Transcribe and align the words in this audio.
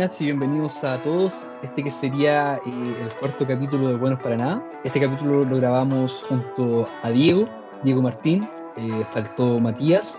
Bienvenidas 0.00 0.20
y 0.22 0.24
bienvenidos 0.24 0.82
a 0.82 1.02
todos. 1.02 1.48
Este 1.62 1.84
que 1.84 1.90
sería 1.90 2.58
eh, 2.64 3.02
el 3.02 3.14
cuarto 3.16 3.46
capítulo 3.46 3.88
de 3.88 3.96
Buenos 3.96 4.18
para 4.20 4.34
Nada. 4.34 4.64
Este 4.82 4.98
capítulo 4.98 5.44
lo 5.44 5.56
grabamos 5.58 6.24
junto 6.26 6.88
a 7.02 7.10
Diego, 7.10 7.46
Diego 7.82 8.00
Martín. 8.00 8.48
eh, 8.78 9.04
faltó 9.10 9.60
Matías, 9.60 10.18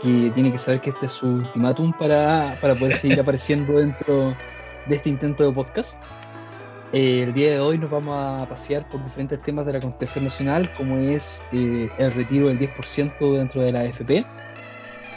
que 0.00 0.30
tiene 0.36 0.52
que 0.52 0.58
saber 0.58 0.80
que 0.80 0.90
este 0.90 1.06
es 1.06 1.12
su 1.14 1.26
ultimátum 1.26 1.92
para, 1.94 2.56
para 2.60 2.76
poder 2.76 2.94
seguir 2.96 3.18
apareciendo 3.18 3.72
dentro 3.72 4.36
de 4.86 4.94
este 4.94 5.08
intento 5.08 5.48
de 5.48 5.52
podcast. 5.52 6.00
Eh, 6.92 7.24
el 7.24 7.34
día 7.34 7.50
de 7.50 7.58
hoy 7.58 7.76
nos 7.76 7.90
vamos 7.90 8.16
a 8.16 8.48
pasear 8.48 8.88
por 8.88 9.02
diferentes 9.02 9.42
temas 9.42 9.66
de 9.66 9.72
la 9.72 9.80
Constitución 9.80 10.26
Nacional, 10.26 10.72
como 10.74 10.96
es 10.96 11.44
eh, 11.50 11.90
el 11.98 12.14
retiro 12.14 12.46
del 12.46 12.60
10% 12.60 13.36
dentro 13.36 13.62
de 13.62 13.72
la 13.72 13.80
AFP. 13.80 14.24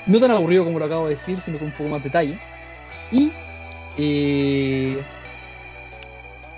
No 0.08 0.20
tan 0.20 0.32
aburrido 0.32 0.66
como 0.66 0.80
lo 0.80 0.86
acabo 0.86 1.04
de 1.04 1.12
decir, 1.12 1.40
sino 1.40 1.60
con 1.60 1.68
un 1.68 1.74
poco 1.74 1.90
más 1.92 2.04
detalle. 2.04 2.40
Y 3.12 3.32
eh, 3.98 5.04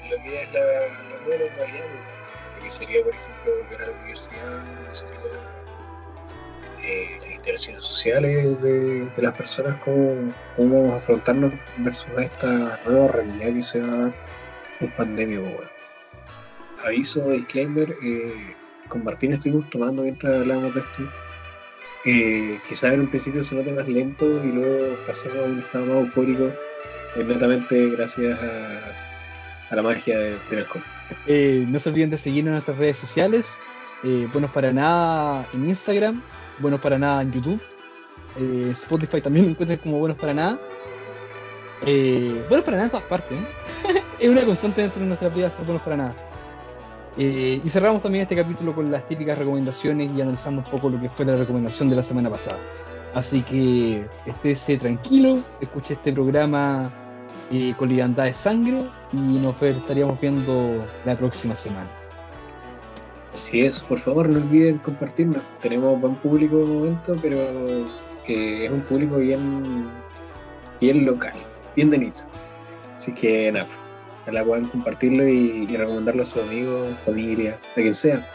lo 0.09 0.23
que 0.23 0.41
es 0.41 0.53
la, 0.53 0.59
nueva 1.25 1.43
normalidad, 1.45 1.85
pues, 1.87 2.57
lo 2.57 2.63
que 2.63 2.69
sería, 2.69 3.03
por 3.03 3.13
ejemplo, 3.13 3.51
volver 3.63 3.81
a 3.81 3.85
la 3.87 3.91
universidad, 3.99 4.79
lo 4.79 4.87
que 4.87 4.93
sería 4.93 5.63
eh, 6.83 7.17
las 7.21 7.31
interacciones 7.31 7.81
sociales 7.81 8.61
de, 8.61 9.09
las 9.17 9.33
personas, 9.33 9.79
cómo, 9.83 10.33
cómo 10.55 10.93
afrontarnos 10.93 11.53
versus 11.77 12.11
esta 12.17 12.79
nueva 12.85 13.07
realidad 13.07 13.53
que 13.53 13.61
se 13.61 13.79
va 13.79 13.87
a 13.87 13.97
dar 13.97 14.13
pandemia. 14.97 15.39
pues, 15.39 15.55
bueno. 15.55 15.69
Aviso, 16.85 17.29
disclaimer, 17.29 17.95
eh, 18.03 18.55
con 18.89 19.03
Martín 19.03 19.33
estuvimos 19.33 19.69
tomando 19.69 20.03
mientras 20.03 20.41
hablábamos 20.41 20.73
de 20.73 20.81
esto. 20.81 21.03
Eh, 22.05 22.59
quizás 22.67 22.93
en 22.93 23.01
un 23.01 23.07
principio 23.07 23.43
se 23.43 23.55
note 23.55 23.71
más 23.71 23.87
lento 23.87 24.43
y 24.43 24.51
luego 24.51 24.97
pasemos 25.07 25.37
a 25.37 25.43
un 25.43 25.59
estado 25.59 25.85
más 25.85 25.95
eufórico, 25.95 26.51
eh, 27.15 27.23
netamente 27.23 27.89
gracias 27.89 28.37
a, 28.39 29.71
a 29.71 29.75
la 29.75 29.81
magia 29.83 30.17
de- 30.19 30.57
alcohol. 30.57 30.83
eh, 31.27 31.65
no 31.67 31.79
se 31.79 31.89
olviden 31.89 32.09
de 32.09 32.17
seguirnos 32.17 32.49
en 32.49 32.53
nuestras 32.53 32.77
redes 32.77 32.97
sociales. 32.97 33.59
eh, 34.03 34.27
buenos 34.33 34.51
para 34.51 34.71
nada 34.73 35.45
en 35.53 35.67
Instagram, 35.69 36.21
buenos 36.59 36.79
para 36.81 36.97
nada 36.97 37.21
en 37.21 37.31
YouTube. 37.31 37.61
eh, 38.37 38.69
Spotify 38.71 39.21
también 39.21 39.45
lo 39.45 39.51
encuentran 39.51 39.79
como 39.79 39.99
buenos 39.99 40.17
para 40.17 40.33
nada. 40.33 40.59
Eh, 41.85 42.43
buenos 42.49 42.63
para 42.65 42.77
nada 42.77 42.85
en 42.85 42.91
todas 42.91 43.05
partes. 43.05 43.37
¿eh? 43.37 44.01
es 44.19 44.29
una 44.29 44.41
constante 44.45 44.81
dentro 44.81 45.01
de 45.01 45.07
nuestras 45.07 45.33
vidas 45.35 45.53
ser 45.55 45.65
buenos 45.65 45.83
para 45.83 45.97
nada. 45.97 46.15
Eh, 47.17 47.61
y 47.63 47.69
cerramos 47.69 48.01
también 48.01 48.23
este 48.23 48.35
capítulo 48.35 48.73
con 48.73 48.89
las 48.91 49.07
típicas 49.07 49.37
recomendaciones 49.37 50.09
y 50.15 50.21
analizando 50.21 50.61
un 50.61 50.71
poco 50.71 50.89
lo 50.89 50.99
que 50.99 51.09
fue 51.09 51.25
la 51.25 51.35
recomendación 51.35 51.89
de 51.89 51.95
la 51.95 52.03
semana 52.03 52.29
pasada. 52.29 52.59
Así 53.13 53.41
que 53.43 54.07
estése 54.25 54.77
tranquilo, 54.77 55.39
escuche 55.61 55.93
este 55.93 56.11
programa 56.11 56.91
eh, 57.51 57.73
con 57.77 57.89
liviandad 57.89 58.25
de 58.25 58.33
sangre 58.33 58.89
y 59.11 59.17
nos 59.17 59.61
estaríamos 59.61 60.19
viendo 60.19 60.85
la 61.05 61.17
próxima 61.17 61.55
semana. 61.55 61.89
Así 63.33 63.65
es, 63.65 63.83
por 63.83 63.97
favor 63.97 64.29
no 64.29 64.37
olviden 64.37 64.77
compartirnos. 64.79 65.41
Tenemos 65.59 65.99
buen 65.99 66.15
público 66.17 66.57
de 66.59 66.65
momento, 66.65 67.17
pero 67.21 67.37
eh, 68.27 68.65
es 68.65 68.71
un 68.71 68.81
público 68.81 69.17
bien, 69.17 69.89
bien 70.79 71.05
local, 71.05 71.33
bien 71.75 71.89
de 71.89 71.97
nicho. 71.97 72.25
Así 72.95 73.11
que 73.11 73.51
nada, 73.51 73.65
ojalá 74.21 74.45
puedan 74.45 74.67
compartirlo 74.67 75.27
y, 75.27 75.65
recomendarlo 75.75 76.21
a 76.21 76.25
sus 76.25 76.43
amigos, 76.43 76.95
familia, 77.03 77.59
a 77.71 77.75
quien 77.75 77.93
sea. 77.93 78.27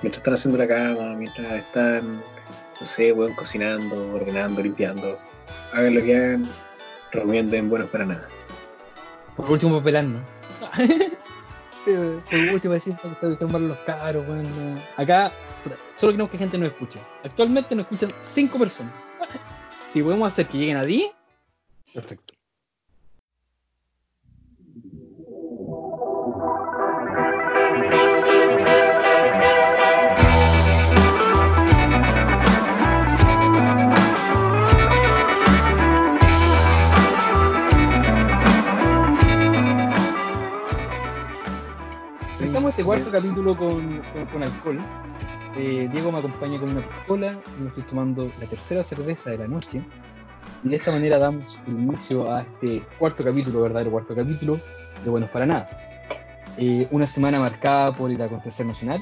Mientras 0.00 0.18
están 0.18 0.34
haciendo 0.34 0.58
la 0.58 0.68
cama, 0.68 1.14
mientras 1.16 1.52
están, 1.52 2.16
no 2.16 2.86
sé, 2.86 3.12
weón, 3.12 3.34
cocinando, 3.34 4.12
ordenando, 4.14 4.62
limpiando. 4.62 5.18
Hagan 5.72 5.94
lo 5.94 6.02
que 6.02 6.16
hagan, 6.16 6.50
recomienden 7.12 7.68
buenos 7.68 7.90
para 7.90 8.06
nada. 8.06 8.28
Por 9.38 9.52
último, 9.52 9.78
papelarnos. 9.78 10.22
Por 12.30 12.38
último, 12.52 12.74
decir 12.74 12.96
que 12.96 13.26
tomar 13.36 13.60
los 13.60 13.78
caros, 13.78 14.26
bueno. 14.26 14.82
Acá, 14.96 15.32
solo 15.94 16.12
queremos 16.12 16.30
que 16.30 16.38
gente 16.38 16.58
nos 16.58 16.70
escuche. 16.70 17.00
Actualmente 17.24 17.74
nos 17.76 17.84
escuchan 17.84 18.10
5 18.18 18.58
personas. 18.58 18.92
Si 19.88 20.02
podemos 20.02 20.28
hacer 20.28 20.46
que 20.46 20.58
lleguen 20.58 20.76
a 20.76 20.84
10, 20.84 21.12
perfecto. 21.94 22.34
Este 42.78 42.86
cuarto 42.86 43.10
capítulo 43.10 43.56
con, 43.56 44.00
con, 44.12 44.26
con 44.26 44.42
alcohol. 44.44 44.78
Eh, 45.56 45.88
Diego 45.90 46.12
me 46.12 46.18
acompaña 46.18 46.60
con 46.60 46.68
una 46.68 46.80
piscola 46.80 47.36
y 47.58 47.62
me 47.62 47.68
estoy 47.70 47.82
tomando 47.82 48.30
la 48.38 48.46
tercera 48.46 48.84
cerveza 48.84 49.30
de 49.30 49.38
la 49.38 49.48
noche. 49.48 49.82
Y 50.62 50.68
de 50.68 50.76
esta 50.76 50.92
manera 50.92 51.18
damos 51.18 51.60
inicio 51.66 52.32
a 52.32 52.42
este 52.42 52.86
cuarto 53.00 53.24
capítulo, 53.24 53.62
verdadero 53.62 53.90
cuarto 53.90 54.14
capítulo 54.14 54.60
de 55.02 55.10
Buenos 55.10 55.28
para 55.30 55.44
Nada. 55.44 55.68
Eh, 56.56 56.86
una 56.92 57.08
semana 57.08 57.40
marcada 57.40 57.92
por 57.92 58.12
el 58.12 58.22
acontecer 58.22 58.64
nacional, 58.64 59.00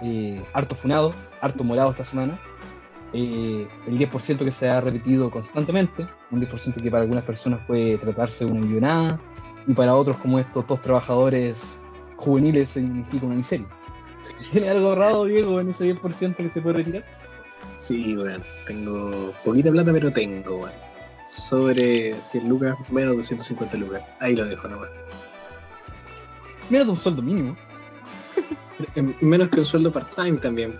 eh, 0.00 0.40
harto 0.52 0.76
funado, 0.76 1.12
harto 1.40 1.64
morado 1.64 1.90
esta 1.90 2.04
semana. 2.04 2.38
Eh, 3.12 3.66
el 3.88 3.98
10% 3.98 4.44
que 4.44 4.52
se 4.52 4.68
ha 4.68 4.80
repetido 4.80 5.32
constantemente, 5.32 6.06
un 6.30 6.40
10% 6.40 6.80
que 6.80 6.90
para 6.92 7.02
algunas 7.02 7.24
personas 7.24 7.58
puede 7.66 7.98
tratarse 7.98 8.44
de 8.44 8.52
una 8.52 8.60
millonada, 8.60 9.20
y 9.66 9.74
para 9.74 9.96
otros 9.96 10.16
como 10.18 10.38
estos 10.38 10.64
dos 10.68 10.80
trabajadores 10.80 11.80
juveniles 12.16 12.70
significa 12.70 13.26
una 13.26 13.36
miseria. 13.36 13.66
¿Tiene 14.50 14.70
algo 14.70 14.88
ahorrado, 14.90 15.24
Diego, 15.24 15.60
en 15.60 15.70
ese 15.70 15.94
10% 15.94 16.36
que 16.36 16.50
se 16.50 16.62
puede 16.62 16.78
retirar? 16.78 17.04
Sí, 17.78 18.16
weón, 18.16 18.42
tengo 18.66 19.32
poquita 19.44 19.70
plata, 19.70 19.92
pero 19.92 20.10
tengo, 20.10 20.56
weón. 20.60 20.72
Sobre 21.26 22.20
100 22.20 22.48
lucas, 22.48 22.76
menos 22.90 23.16
de 23.16 23.22
150 23.22 23.76
lucas. 23.78 24.02
Ahí 24.20 24.36
lo 24.36 24.44
dejo 24.44 24.68
nomás. 24.68 24.90
Menos 26.70 26.86
de 26.86 26.92
un 26.92 27.00
sueldo 27.00 27.22
mínimo. 27.22 27.56
Menos 29.20 29.48
que 29.48 29.60
un 29.60 29.66
sueldo 29.66 29.92
part-time 29.92 30.38
también. 30.38 30.78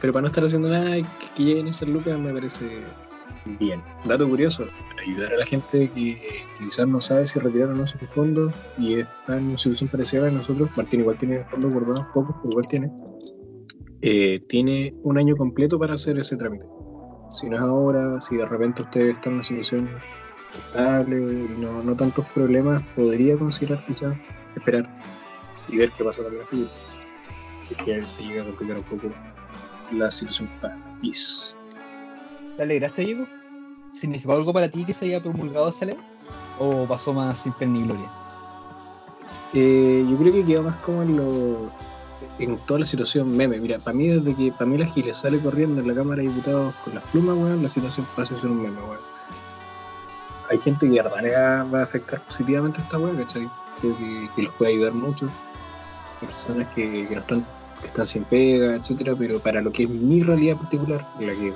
Pero 0.00 0.12
para 0.12 0.22
no 0.22 0.28
estar 0.28 0.44
haciendo 0.44 0.68
nada 0.68 0.96
que 1.34 1.42
lleguen 1.42 1.68
esas 1.68 1.88
lucas 1.88 2.18
me 2.18 2.32
parece 2.32 2.82
bien. 3.58 3.82
Dato 4.04 4.28
curioso, 4.28 4.66
para 4.88 5.02
ayudar 5.02 5.34
a 5.34 5.36
la 5.38 5.46
gente 5.46 5.90
que 5.90 6.20
quizás 6.58 6.86
no 6.86 7.00
sabe 7.00 7.26
si 7.26 7.38
retirar 7.38 7.70
o 7.70 7.74
no 7.74 7.86
sus 7.86 8.00
fondos 8.10 8.52
y 8.78 9.00
está 9.00 9.38
en 9.38 9.48
una 9.48 9.58
situación 9.58 9.88
parecida 9.90 10.28
a 10.28 10.30
nosotros, 10.30 10.70
Martín 10.76 11.00
igual 11.00 11.18
tiene 11.18 11.44
fondos 11.44 11.72
guardados 11.72 12.06
pocos, 12.12 12.36
pero 12.42 12.50
igual 12.50 12.66
tiene. 12.68 12.90
Eh, 14.02 14.40
tiene 14.48 14.94
un 15.02 15.18
año 15.18 15.36
completo 15.36 15.78
para 15.78 15.94
hacer 15.94 16.18
ese 16.18 16.36
trámite. 16.36 16.66
Si 17.30 17.48
no 17.48 17.56
es 17.56 17.62
ahora, 17.62 18.20
si 18.20 18.36
de 18.36 18.46
repente 18.46 18.82
usted 18.82 19.08
está 19.08 19.28
en 19.28 19.34
una 19.34 19.42
situación 19.42 19.88
estable 20.56 21.48
no, 21.58 21.82
no 21.82 21.96
tantos 21.96 22.26
problemas, 22.34 22.82
podría 22.94 23.36
considerar 23.36 23.84
quizás 23.84 24.16
esperar 24.54 24.84
y 25.68 25.76
ver 25.76 25.90
qué 25.92 26.04
pasa 26.04 26.22
con 26.22 26.38
la 26.38 26.46
figura. 26.46 26.70
Es 27.62 27.76
que 27.84 28.06
se 28.08 28.22
llega 28.22 28.42
a 28.42 28.46
complicar 28.46 28.78
un 28.78 28.84
poco 28.84 29.12
la 29.92 30.10
situación 30.10 30.48
país. 30.60 31.56
¿Te 32.56 32.62
alegraste, 32.62 33.02
Diego? 33.02 33.26
¿Significó 33.98 34.34
algo 34.34 34.52
para 34.52 34.68
ti 34.68 34.84
que 34.84 34.92
se 34.92 35.06
haya 35.06 35.22
promulgado 35.22 35.70
esa 35.70 35.86
ley? 35.86 35.96
¿O 36.58 36.86
pasó 36.86 37.14
más 37.14 37.40
sin 37.40 37.52
pena 37.54 37.72
ni 37.72 37.84
gloria? 37.84 38.10
Eh, 39.54 40.04
yo 40.08 40.18
creo 40.18 40.32
que 40.34 40.44
queda 40.44 40.60
más 40.60 40.76
como 40.76 41.02
en 41.02 41.16
lo 41.16 41.72
en 42.38 42.58
toda 42.66 42.80
la 42.80 42.86
situación 42.86 43.34
meme. 43.34 43.58
Mira, 43.58 43.78
para 43.78 43.96
mí 43.96 44.08
desde 44.08 44.34
que 44.34 44.52
para 44.52 44.66
mí 44.66 44.76
la 44.76 44.86
Giles 44.86 45.16
sale 45.16 45.38
corriendo 45.38 45.80
en 45.80 45.88
la 45.88 45.94
Cámara 45.94 46.20
de 46.20 46.28
Diputados 46.28 46.74
con 46.84 46.94
las 46.94 47.04
plumas, 47.04 47.36
weón, 47.36 47.62
la 47.62 47.68
situación 47.70 48.06
pasa 48.14 48.34
a 48.34 48.36
ser 48.36 48.50
un 48.50 48.62
meme, 48.62 48.78
weón. 48.82 49.00
Hay 50.50 50.58
gente 50.58 50.90
que 50.90 51.02
verdad 51.02 51.66
va, 51.72 51.80
a 51.80 51.82
afectar 51.82 52.20
positivamente 52.22 52.80
a 52.80 52.84
esta 52.84 52.98
weón, 52.98 53.16
¿cachai? 53.16 53.50
Creo 53.80 53.96
que, 53.96 54.28
que 54.36 54.42
los 54.42 54.54
puede 54.56 54.72
ayudar 54.72 54.92
mucho. 54.92 55.30
Personas 56.20 56.74
que, 56.74 57.08
que 57.08 57.14
no 57.14 57.20
están, 57.22 57.46
que 57.80 57.86
están 57.86 58.04
sin 58.04 58.24
pega, 58.24 58.76
etcétera, 58.76 59.14
pero 59.18 59.40
para 59.40 59.62
lo 59.62 59.72
que 59.72 59.84
es 59.84 59.88
mi 59.88 60.20
realidad 60.20 60.58
particular, 60.58 61.08
la 61.18 61.32
que 61.32 61.54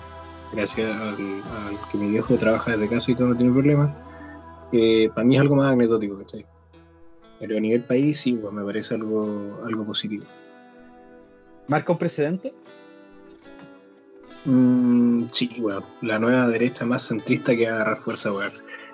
gracias 0.52 0.94
al, 0.96 1.42
al 1.42 1.88
que 1.90 1.98
mi 1.98 2.10
viejo 2.10 2.36
trabaja 2.36 2.72
desde 2.72 2.88
casa 2.88 3.10
y 3.10 3.14
todo 3.14 3.28
no 3.28 3.36
tiene 3.36 3.52
problemas, 3.52 3.90
eh, 4.72 5.10
para 5.14 5.26
mí 5.26 5.36
es 5.36 5.40
algo 5.40 5.56
más 5.56 5.72
anecdótico, 5.72 6.18
¿cachai? 6.18 6.46
Pero 7.38 7.56
a 7.56 7.60
nivel 7.60 7.84
país 7.84 8.20
sí, 8.20 8.34
pues, 8.34 8.52
me 8.52 8.64
parece 8.64 8.94
algo, 8.94 9.60
algo 9.64 9.84
positivo. 9.84 10.24
¿Marca 11.66 11.92
un 11.92 11.98
precedente? 11.98 12.52
Mm, 14.44 15.26
sí, 15.32 15.50
weón. 15.58 15.84
La 16.02 16.18
nueva 16.18 16.48
derecha 16.48 16.84
más 16.84 17.02
centrista 17.02 17.56
que 17.56 17.66
va 17.66 17.72
a 17.72 17.74
agarrar 17.76 17.96
fuerza, 17.96 18.32
weón. 18.32 18.52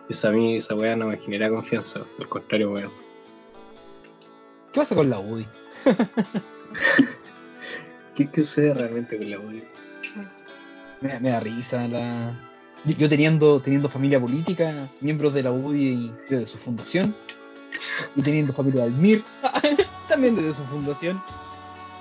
Esa 0.08 0.28
a 0.28 0.32
mí, 0.32 0.56
esa 0.56 0.74
weá 0.74 0.96
no 0.96 1.08
me 1.08 1.18
genera 1.18 1.50
confianza. 1.50 2.04
Al 2.18 2.28
contrario, 2.28 2.72
weón. 2.72 2.92
¿Qué 4.72 4.80
pasa 4.80 4.94
con 4.94 5.10
la 5.10 5.18
UDI? 5.18 5.46
¿Qué, 8.14 8.30
qué 8.30 8.40
sucede 8.40 8.74
realmente 8.74 9.18
con 9.18 9.30
la 9.30 9.40
UDI? 9.40 9.64
Me, 11.00 11.20
me 11.20 11.30
da 11.30 11.40
risa 11.40 11.86
la, 11.88 12.34
yo 12.84 13.08
teniendo, 13.08 13.60
teniendo 13.60 13.88
familia 13.88 14.20
política, 14.20 14.88
miembros 15.00 15.34
de 15.34 15.42
la 15.42 15.52
UDI 15.52 16.14
y 16.28 16.34
de 16.34 16.46
su 16.46 16.58
fundación, 16.58 17.16
y 18.14 18.22
teniendo 18.22 18.52
familia 18.52 18.84
del 18.84 18.94
MIR, 18.94 19.24
también 20.08 20.36
desde 20.36 20.54
su 20.54 20.64
fundación, 20.64 21.20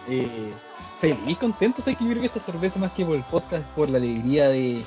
eh, 0.08 0.54
feliz, 1.02 1.38
contento, 1.40 1.82
sé 1.82 1.96
que 1.96 2.04
yo 2.04 2.12
creo 2.12 2.22
que 2.22 2.28
esta 2.28 2.40
cerveza 2.40 2.80
más 2.80 2.92
que 2.92 3.06
por 3.06 3.16
el 3.16 3.24
podcast 3.24 3.66
por 3.70 3.90
la 3.90 3.98
alegría 3.98 4.50
de, 4.50 4.84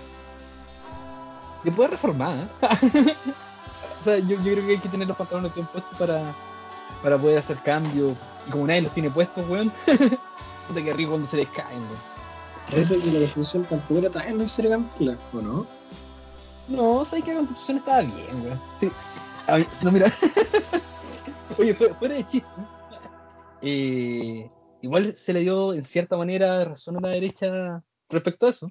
de 1.65 1.73
poder 1.73 1.91
reformar. 1.93 2.37
¿eh? 2.39 3.15
o 4.01 4.05
sea, 4.05 4.19
yo, 4.19 4.37
yo, 4.37 4.53
creo 4.53 4.67
que 4.67 4.73
hay 4.73 4.79
que 4.79 4.89
tener 4.89 5.09
los 5.09 5.17
pantalones 5.17 5.53
bien 5.55 5.67
puestos 5.67 5.99
para, 5.99 6.33
para 7.03 7.19
poder 7.19 7.39
hacer 7.39 7.59
cambios. 7.65 8.17
Y 8.47 8.51
como 8.51 8.67
nadie 8.67 8.83
los 8.83 8.93
tiene 8.93 9.11
puestos, 9.11 9.47
weón, 9.49 9.73
de 10.75 10.85
que 10.85 10.93
rico 10.95 11.11
cuando 11.11 11.27
se 11.27 11.39
les 11.39 11.49
caen, 11.49 11.81
weón. 11.81 12.18
Parece 12.71 12.99
que 12.99 13.07
la 13.07 13.19
constitución 13.21 13.65
tampoco 13.65 14.01
era 14.01 14.11
tan 14.11 14.39
necesaria 14.39 14.73
cambiarla, 14.73 15.19
¿o 15.33 15.41
no? 15.41 15.67
No, 16.69 17.05
sé 17.05 17.23
que 17.23 17.33
la 17.33 17.39
constitución 17.39 17.79
estaba 17.79 18.03
bien, 18.03 18.45
weón. 18.45 18.61
Sí. 18.79 18.91
no, 19.83 19.91
mira. 19.91 20.13
Oye, 21.59 21.75
fuera 21.75 22.15
de 22.15 22.27
chiste. 22.27 22.49
Eh, 23.63 24.51
igual 24.83 25.17
se 25.17 25.33
le 25.33 25.41
dio 25.41 25.73
en 25.73 25.85
cierta 25.85 26.17
manera 26.17 26.65
razón 26.65 26.99
a 26.99 27.01
la 27.01 27.09
derecha 27.09 27.83
respecto 28.11 28.47
a 28.47 28.51
eso. 28.51 28.71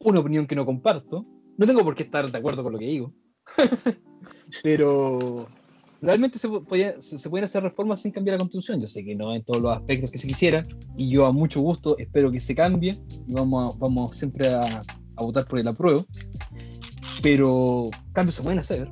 Una 0.00 0.20
opinión 0.20 0.46
que 0.46 0.56
no 0.56 0.66
comparto. 0.66 1.24
No 1.56 1.66
tengo 1.66 1.84
por 1.84 1.94
qué 1.94 2.02
estar 2.02 2.30
de 2.30 2.38
acuerdo 2.38 2.62
con 2.62 2.72
lo 2.72 2.78
que 2.78 2.86
digo. 2.86 3.12
Pero 4.62 5.46
realmente 6.02 6.38
se, 6.38 6.48
se, 7.00 7.30
pueden 7.30 7.44
hacer 7.44 7.62
reformas 7.62 8.00
sin 8.00 8.12
cambiar 8.12 8.34
la 8.34 8.38
constitución. 8.40 8.80
Yo 8.80 8.88
sé 8.88 9.04
que 9.04 9.14
no 9.14 9.34
en 9.34 9.42
todos 9.42 9.62
los 9.62 9.76
aspectos 9.76 10.10
que 10.10 10.18
se 10.18 10.28
quisiera. 10.28 10.62
Y 10.96 11.10
yo 11.10 11.26
a 11.26 11.32
mucho 11.32 11.60
gusto 11.60 11.96
espero 11.98 12.30
que 12.30 12.40
se 12.40 12.54
cambie. 12.54 12.98
Y 13.26 13.32
vamos, 13.32 13.78
vamos 13.78 14.16
siempre 14.16 14.48
a, 14.48 14.82
a 15.16 15.22
votar 15.22 15.46
por 15.46 15.58
el 15.58 15.68
apruebo. 15.68 16.04
Pero 17.22 17.90
cambios 18.12 18.36
se 18.36 18.42
pueden 18.42 18.58
hacer. 18.58 18.88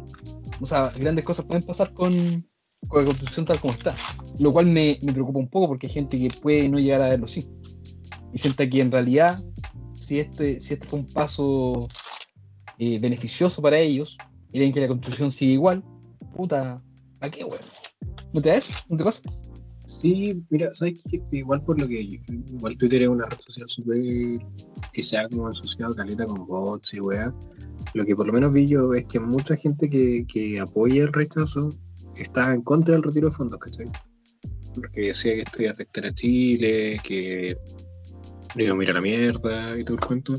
O 0.60 0.66
sea, 0.66 0.90
grandes 0.98 1.24
cosas 1.24 1.44
pueden 1.44 1.62
pasar 1.62 1.92
con, 1.94 2.12
con 2.88 3.00
la 3.00 3.06
constitución 3.06 3.46
tal 3.46 3.60
como 3.60 3.72
está. 3.72 3.94
Lo 4.38 4.52
cual 4.52 4.66
me, 4.66 4.98
me, 5.02 5.12
preocupa 5.12 5.38
un 5.38 5.48
poco 5.48 5.68
porque 5.68 5.86
hay 5.86 5.92
gente 5.92 6.18
que 6.18 6.28
puede 6.28 6.68
no 6.68 6.78
llegar 6.78 7.02
a 7.02 7.08
verlo 7.08 7.24
así. 7.24 7.48
Y 8.32 8.38
sienta 8.38 8.68
que 8.68 8.80
en 8.80 8.92
realidad, 8.92 9.40
si 9.98 10.20
este, 10.20 10.60
si 10.60 10.74
este 10.74 10.86
fue 10.86 10.98
un 10.98 11.06
paso 11.06 11.88
eh, 12.78 12.98
beneficioso 13.00 13.62
para 13.62 13.78
ellos, 13.78 14.18
y 14.52 14.60
ven 14.60 14.72
que 14.72 14.80
la 14.80 14.88
constitución 14.88 15.30
sigue 15.30 15.52
igual, 15.52 15.82
puta, 16.34 16.82
¿a 17.20 17.30
qué, 17.30 17.44
weón? 17.44 17.60
¿No 18.32 18.42
te 18.42 18.50
da 18.50 18.56
eso? 18.56 18.72
¿No 18.88 18.96
te 18.96 19.04
pasa? 19.04 19.22
Sí, 19.86 20.44
mira, 20.50 20.72
¿sabes 20.74 21.02
qué? 21.10 21.22
Igual 21.30 21.62
por 21.64 21.78
lo 21.78 21.88
que 21.88 22.00
igual 22.02 22.76
Twitter 22.76 23.02
es 23.02 23.08
una 23.08 23.24
red 23.24 23.38
social 23.40 23.66
súper 23.68 23.98
que 24.92 25.02
se 25.02 25.16
ha 25.16 25.26
como 25.28 25.48
asociado 25.48 25.94
caleta 25.94 26.26
con 26.26 26.46
bots 26.46 26.92
y 26.92 27.00
weá. 27.00 27.34
Lo 27.94 28.04
que 28.04 28.14
por 28.14 28.26
lo 28.26 28.34
menos 28.34 28.52
vi 28.52 28.66
yo 28.66 28.92
es 28.92 29.06
que 29.06 29.18
mucha 29.18 29.56
gente 29.56 29.88
que, 29.88 30.26
que 30.30 30.60
apoya 30.60 31.04
el 31.04 31.12
rechazo 31.12 31.70
estaba 32.16 32.52
en 32.52 32.62
contra 32.62 32.94
del 32.94 33.02
retiro 33.02 33.30
de 33.30 33.34
fondos, 33.34 33.58
¿cachai? 33.58 33.86
Porque 34.74 35.06
decía 35.06 35.32
que 35.36 35.40
esto 35.40 35.62
iba 35.62 35.70
a 35.70 35.72
afectar 35.72 36.04
a 36.04 36.12
Chile, 36.12 37.00
que 37.02 37.56
no 38.54 38.62
iba 38.62 38.72
a 38.72 38.76
mirar 38.76 38.96
la 38.96 39.00
mierda 39.00 39.78
y 39.78 39.84
todo 39.84 39.96
el 39.96 40.04
cuento. 40.04 40.38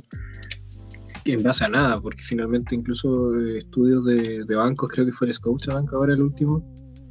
En 1.25 1.43
base 1.43 1.65
a 1.65 1.69
nada, 1.69 2.01
porque 2.01 2.21
finalmente 2.21 2.75
incluso 2.75 3.35
eh, 3.35 3.59
estudios 3.59 4.05
de, 4.05 4.43
de, 4.45 4.55
bancos, 4.55 4.89
creo 4.89 5.05
que 5.05 5.11
fue 5.11 5.27
el 5.27 5.33
Scotiabank 5.33 5.93
ahora 5.93 6.13
el 6.13 6.21
último, 6.21 6.63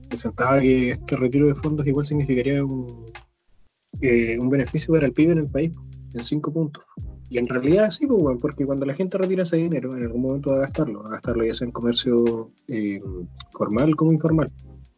presentaba 0.08 0.60
que 0.60 0.90
este 0.90 1.16
retiro 1.16 1.46
de 1.46 1.54
fondos 1.54 1.86
igual 1.86 2.04
significaría 2.04 2.64
un, 2.64 3.06
eh, 4.00 4.38
un 4.38 4.48
beneficio 4.48 4.94
para 4.94 5.06
el 5.06 5.12
PIB 5.12 5.32
en 5.32 5.38
el 5.38 5.50
país, 5.50 5.72
en 6.14 6.22
cinco 6.22 6.52
puntos. 6.52 6.84
Y 7.30 7.38
en 7.38 7.46
realidad 7.46 7.90
sí, 7.90 8.06
pues, 8.06 8.22
bueno, 8.22 8.38
porque 8.38 8.64
cuando 8.64 8.86
la 8.86 8.94
gente 8.94 9.18
retira 9.18 9.42
ese 9.42 9.56
dinero, 9.56 9.94
en 9.96 10.04
algún 10.04 10.22
momento 10.22 10.50
va 10.50 10.56
a 10.56 10.60
gastarlo, 10.60 11.02
va 11.02 11.08
a 11.08 11.12
gastarlo 11.12 11.44
ya 11.44 11.52
sea 11.52 11.66
en 11.66 11.72
comercio 11.72 12.52
eh, 12.68 12.98
formal 13.52 13.94
como 13.96 14.12
informal. 14.12 14.50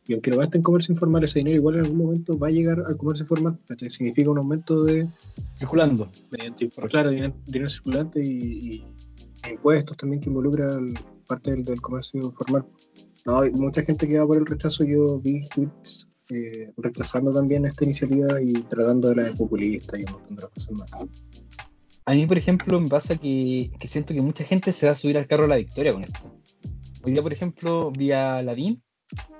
Y 0.06 0.14
aunque 0.14 0.30
lo 0.30 0.38
gaste 0.38 0.58
en 0.58 0.62
comercio 0.62 0.92
informal, 0.92 1.24
ese 1.24 1.40
dinero 1.40 1.56
igual 1.56 1.76
en 1.76 1.82
algún 1.82 1.98
momento 1.98 2.38
va 2.38 2.48
a 2.48 2.50
llegar 2.50 2.82
al 2.86 2.96
comercio 2.96 3.26
formal. 3.26 3.58
Significa 3.88 4.30
un 4.30 4.38
aumento 4.38 4.84
de... 4.84 5.08
Circulando. 5.56 6.10
Mediante, 6.32 6.68
claro, 6.68 7.10
dinero, 7.10 7.68
circulante 7.68 8.24
y, 8.24 8.28
y, 8.28 8.84
impuestos 9.50 9.96
también 9.96 10.20
que 10.20 10.28
involucran 10.28 10.94
parte 11.26 11.52
del, 11.52 11.64
del, 11.64 11.80
comercio 11.80 12.30
formal. 12.32 12.66
No, 13.26 13.40
hay 13.40 13.50
mucha 13.50 13.82
gente 13.82 14.08
que 14.08 14.18
va 14.18 14.26
por 14.26 14.38
el 14.38 14.46
rechazo. 14.46 14.84
Yo 14.84 15.18
vi 15.18 15.46
tweets 15.48 16.10
eh, 16.30 16.72
rechazando 16.76 17.32
también 17.32 17.66
esta 17.66 17.84
iniciativa 17.84 18.40
y 18.40 18.52
tratando 18.64 19.08
de 19.08 19.16
la 19.16 19.24
de 19.24 19.32
populista 19.34 19.98
y 19.98 20.04
un 20.04 20.12
montón 20.12 20.36
de 20.36 20.42
cosas 20.42 20.70
más. 20.72 20.90
A 22.06 22.14
mí, 22.14 22.26
por 22.26 22.38
ejemplo, 22.38 22.80
me 22.80 22.88
pasa 22.88 23.16
que, 23.16 23.70
que, 23.78 23.88
siento 23.88 24.14
que 24.14 24.22
mucha 24.22 24.44
gente 24.44 24.72
se 24.72 24.86
va 24.86 24.92
a 24.92 24.96
subir 24.96 25.18
al 25.18 25.26
carro 25.26 25.42
de 25.42 25.48
la 25.48 25.56
victoria 25.56 25.92
con 25.92 26.04
esto. 26.04 26.40
Hoy 27.02 27.12
día, 27.12 27.22
por 27.22 27.32
ejemplo, 27.32 27.90
vi 27.90 28.12
a 28.12 28.42
Lavín. 28.42 28.82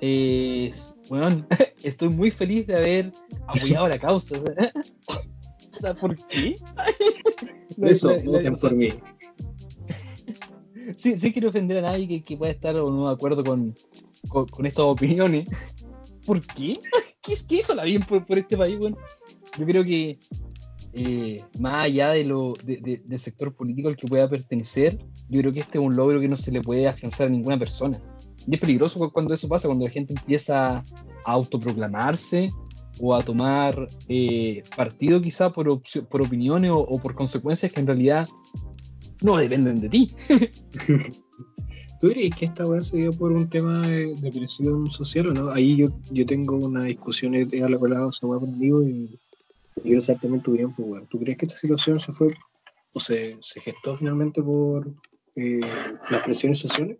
Eh, 0.00 0.70
bueno, 1.08 1.46
estoy 1.82 2.08
muy 2.08 2.30
feliz 2.30 2.66
de 2.66 2.76
haber 2.76 3.12
apoyado 3.46 3.88
la 3.88 3.98
causa. 3.98 4.36
o 5.08 5.80
sea, 5.80 5.94
¿por 5.94 6.14
qué? 6.26 6.56
Eso, 7.82 8.18
voten 8.24 8.56
por 8.56 8.74
mí. 8.74 8.92
Sí, 10.96 11.16
sí 11.16 11.32
quiero 11.32 11.48
ofender 11.48 11.78
a 11.78 11.82
nadie 11.82 12.08
que, 12.08 12.22
que 12.22 12.36
pueda 12.36 12.52
estar 12.52 12.76
o 12.76 12.90
no 12.90 13.08
de 13.08 13.14
acuerdo 13.14 13.44
con, 13.44 13.74
con, 14.28 14.46
con 14.46 14.66
estas 14.66 14.84
opiniones. 14.84 15.48
¿Por 16.26 16.40
qué? 16.46 16.74
¿Qué, 17.22 17.34
qué 17.48 17.56
hizo 17.56 17.74
Lavín 17.74 18.02
por, 18.02 18.24
por 18.24 18.38
este 18.38 18.56
país? 18.56 18.78
Bueno, 18.78 18.96
yo 19.58 19.66
creo 19.66 19.84
que 19.84 20.18
eh, 20.92 21.44
más 21.58 21.84
allá 21.84 22.10
de 22.10 22.24
lo, 22.24 22.54
de, 22.64 22.78
de, 22.78 23.02
del 23.04 23.18
sector 23.18 23.54
político 23.54 23.88
al 23.88 23.96
que 23.96 24.08
pueda 24.08 24.28
pertenecer, 24.28 24.98
yo 25.28 25.40
creo 25.40 25.52
que 25.52 25.60
este 25.60 25.78
es 25.78 25.84
un 25.84 25.94
logro 25.94 26.20
que 26.20 26.28
no 26.28 26.36
se 26.36 26.50
le 26.50 26.62
puede 26.62 26.88
afianzar 26.88 27.28
a 27.28 27.30
ninguna 27.30 27.58
persona. 27.58 28.00
Y 28.46 28.54
es 28.54 28.60
peligroso 28.60 29.10
cuando 29.12 29.34
eso 29.34 29.48
pasa, 29.48 29.68
cuando 29.68 29.84
la 29.84 29.90
gente 29.90 30.14
empieza 30.14 30.78
a 30.78 30.82
autoproclamarse 31.26 32.50
o 32.98 33.14
a 33.14 33.22
tomar 33.22 33.86
eh, 34.08 34.62
partido 34.76 35.20
quizá 35.20 35.52
por, 35.52 35.80
por 36.08 36.22
opiniones 36.22 36.70
o, 36.70 36.78
o, 36.78 36.98
por 36.98 37.14
consecuencias 37.14 37.72
que 37.72 37.80
en 37.80 37.86
realidad 37.86 38.28
no 39.22 39.36
dependen 39.36 39.80
de 39.80 39.88
ti. 39.88 40.10
¿Tú 42.00 42.08
dirías 42.08 42.38
que 42.38 42.46
esta 42.46 42.66
weá 42.66 42.80
se 42.80 42.96
dio 42.96 43.12
por 43.12 43.32
un 43.32 43.48
tema 43.50 43.86
de, 43.86 44.14
de, 44.16 44.30
presión 44.30 44.90
social 44.90 45.28
o 45.28 45.34
no? 45.34 45.50
Ahí 45.50 45.76
yo, 45.76 45.88
yo 46.10 46.24
tengo 46.24 46.56
una 46.56 46.84
discusión, 46.84 47.34
he 47.34 47.62
hablado 47.62 48.08
esa 48.08 48.26
weá 48.26 48.40
conmigo 48.40 48.82
y 48.82 49.18
quiero 49.82 49.98
exactamente 49.98 50.44
tu 50.44 50.52
bien, 50.52 50.74
pues, 50.74 50.88
bueno. 50.88 51.06
¿Tú 51.10 51.18
crees 51.18 51.36
que 51.36 51.44
esta 51.44 51.58
situación 51.58 52.00
se 52.00 52.12
fue 52.12 52.28
o 52.94 53.00
se, 53.00 53.36
se 53.42 53.60
gestó 53.60 53.96
finalmente 53.96 54.42
por 54.42 54.90
eh, 55.36 55.60
las 56.10 56.22
presiones 56.22 56.58
sociales? 56.58 56.98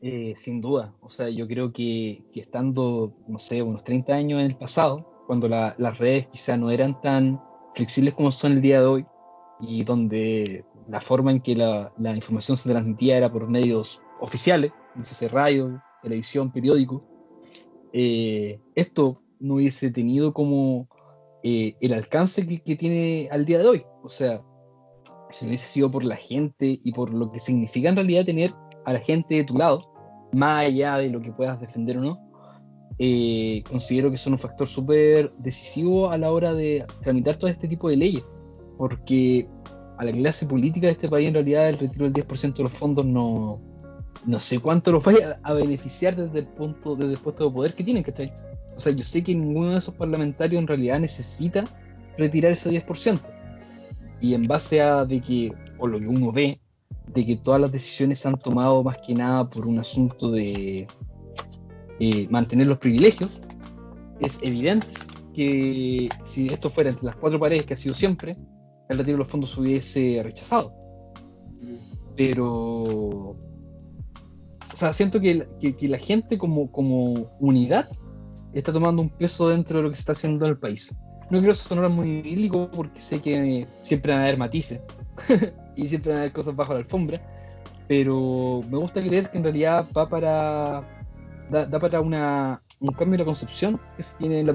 Eh, 0.00 0.34
sin 0.36 0.60
duda, 0.60 0.94
o 1.00 1.08
sea, 1.08 1.28
yo 1.28 1.48
creo 1.48 1.72
que, 1.72 2.22
que, 2.32 2.40
estando, 2.40 3.16
no 3.26 3.38
sé, 3.38 3.62
unos 3.62 3.82
30 3.82 4.14
años 4.14 4.40
en 4.40 4.46
el 4.46 4.56
pasado, 4.56 5.24
cuando 5.26 5.48
la, 5.48 5.74
las 5.78 5.98
redes 5.98 6.28
quizá 6.28 6.56
no 6.56 6.70
eran 6.70 7.00
tan 7.00 7.40
flexibles 7.74 8.14
como 8.14 8.30
son 8.30 8.52
el 8.52 8.60
día 8.60 8.80
de 8.80 8.86
hoy, 8.86 9.06
y 9.60 9.84
donde 9.84 10.64
la 10.88 11.00
forma 11.00 11.32
en 11.32 11.40
que 11.40 11.54
la, 11.56 11.92
la 11.98 12.14
información 12.14 12.56
se 12.56 12.70
transmitía 12.70 13.16
era 13.16 13.30
por 13.30 13.48
medios 13.48 14.00
oficiales, 14.20 14.72
sé, 15.02 15.28
radio, 15.28 15.82
televisión, 16.02 16.50
periódico, 16.50 17.04
eh, 17.92 18.60
esto 18.74 19.22
no 19.40 19.54
hubiese 19.54 19.90
tenido 19.90 20.32
como 20.32 20.88
eh, 21.42 21.76
el 21.80 21.92
alcance 21.92 22.46
que, 22.46 22.60
que, 22.60 22.76
tiene 22.76 23.28
al 23.30 23.44
día 23.44 23.58
de 23.58 23.68
hoy. 23.68 23.82
O 24.02 24.08
sea, 24.08 24.42
si 25.30 25.44
no 25.44 25.50
hubiese 25.50 25.66
sido 25.66 25.90
por 25.90 26.04
la 26.04 26.16
gente 26.16 26.78
y 26.82 26.92
por 26.92 27.12
lo 27.12 27.30
que 27.30 27.40
significa 27.40 27.88
en 27.88 27.96
realidad 27.96 28.24
tener 28.24 28.54
a 28.84 28.92
la 28.92 29.00
gente 29.00 29.36
de 29.36 29.44
tu 29.44 29.56
lado, 29.56 29.90
más 30.32 30.66
allá 30.66 30.98
de 30.98 31.10
lo 31.10 31.20
que 31.20 31.32
puedas 31.32 31.60
defender 31.60 31.98
o 31.98 32.00
no, 32.00 32.28
eh, 32.98 33.62
considero 33.68 34.10
que 34.10 34.18
son 34.18 34.32
un 34.32 34.38
factor 34.38 34.66
súper 34.66 35.32
decisivo 35.38 36.10
a 36.10 36.18
la 36.18 36.32
hora 36.32 36.52
de 36.52 36.84
tramitar 37.02 37.36
todo 37.36 37.48
este 37.48 37.68
tipo 37.68 37.88
de 37.88 37.96
leyes, 37.96 38.24
porque 38.78 39.46
a 39.98 40.04
la 40.04 40.12
clase 40.12 40.46
política 40.46 40.86
de 40.86 40.92
este 40.92 41.08
país 41.08 41.28
en 41.28 41.34
realidad 41.34 41.68
el 41.68 41.78
retiro 41.78 42.08
del 42.08 42.24
10% 42.24 42.54
de 42.54 42.62
los 42.62 42.72
fondos 42.72 43.04
no, 43.04 43.60
no 44.24 44.38
sé 44.38 44.60
cuánto 44.60 44.92
los 44.92 45.04
vaya 45.04 45.40
a 45.42 45.52
beneficiar 45.52 46.16
desde 46.16 46.38
el 46.38 46.46
punto, 46.46 46.94
desde 46.94 47.12
el 47.14 47.18
puesto 47.18 47.44
de 47.44 47.50
poder 47.50 47.74
que 47.74 47.84
tienen, 47.84 48.02
¿cachai? 48.02 48.32
O 48.76 48.80
sea, 48.80 48.92
yo 48.92 49.02
sé 49.02 49.24
que 49.24 49.34
ninguno 49.34 49.72
de 49.72 49.78
esos 49.78 49.94
parlamentarios 49.94 50.62
en 50.62 50.68
realidad 50.68 51.00
necesita 51.00 51.64
retirar 52.16 52.52
ese 52.52 52.70
10%. 52.70 53.20
Y 54.20 54.34
en 54.34 54.44
base 54.44 54.80
a 54.80 55.04
de 55.04 55.20
que, 55.20 55.52
o 55.78 55.88
lo 55.88 55.98
que 55.98 56.06
uno 56.06 56.30
ve, 56.30 56.60
de 57.12 57.26
que 57.26 57.36
todas 57.36 57.60
las 57.60 57.72
decisiones 57.72 58.20
se 58.20 58.28
han 58.28 58.38
tomado 58.38 58.82
más 58.84 58.98
que 58.98 59.14
nada 59.14 59.48
por 59.48 59.66
un 59.66 59.80
asunto 59.80 60.30
de 60.30 60.86
eh, 61.98 62.28
mantener 62.30 62.68
los 62.68 62.78
privilegios, 62.78 63.40
es 64.20 64.40
evidente 64.42 64.88
que 65.34 66.08
si 66.24 66.46
esto 66.46 66.70
fuera 66.70 66.90
entre 66.90 67.06
las 67.06 67.16
cuatro 67.16 67.38
paredes 67.38 67.64
que 67.64 67.74
ha 67.74 67.76
sido 67.76 67.94
siempre, 67.94 68.36
el 68.88 68.98
retiro 68.98 69.16
de 69.16 69.18
los 69.18 69.28
fondos 69.28 69.50
se 69.50 69.60
hubiese 69.60 70.20
rechazado. 70.22 70.72
Pero 72.16 73.36
o 74.72 74.76
sea, 74.80 74.92
siento 74.92 75.20
que, 75.20 75.44
que, 75.76 75.88
la 75.88 75.98
gente 75.98 76.38
como, 76.38 76.70
como 76.70 77.32
unidad 77.40 77.88
está 78.52 78.72
tomando 78.72 79.02
un 79.02 79.10
peso 79.10 79.48
dentro 79.48 79.78
de 79.78 79.82
lo 79.84 79.90
que 79.90 79.96
se 79.96 80.02
está 80.02 80.12
haciendo 80.12 80.44
en 80.44 80.52
el 80.52 80.58
país. 80.58 80.96
No 81.30 81.38
quiero 81.38 81.52
sonar 81.54 81.90
muy 81.90 82.22
bíblico 82.22 82.70
porque 82.70 83.00
sé 83.00 83.20
que 83.20 83.66
siempre 83.82 84.12
van 84.12 84.20
a 84.20 84.24
haber 84.26 84.38
matices 84.38 84.80
y 85.76 85.88
siempre 85.88 86.12
van 86.12 86.18
a 86.18 86.22
haber 86.22 86.32
cosas 86.32 86.54
bajo 86.54 86.74
la 86.74 86.78
alfombra, 86.78 87.18
pero 87.88 88.62
me 88.70 88.78
gusta 88.78 89.02
creer 89.02 89.30
que 89.30 89.38
en 89.38 89.42
realidad 89.44 89.84
va 89.96 90.06
para, 90.06 91.04
da, 91.50 91.66
da 91.66 91.80
para 91.80 92.00
una, 92.00 92.62
un 92.80 92.92
cambio 92.92 93.14
en 93.14 93.20
la 93.20 93.24
concepción 93.24 93.80
que 93.96 94.02
se 94.04 94.16
tiene 94.18 94.38
en 94.38 94.46
la 94.46 94.54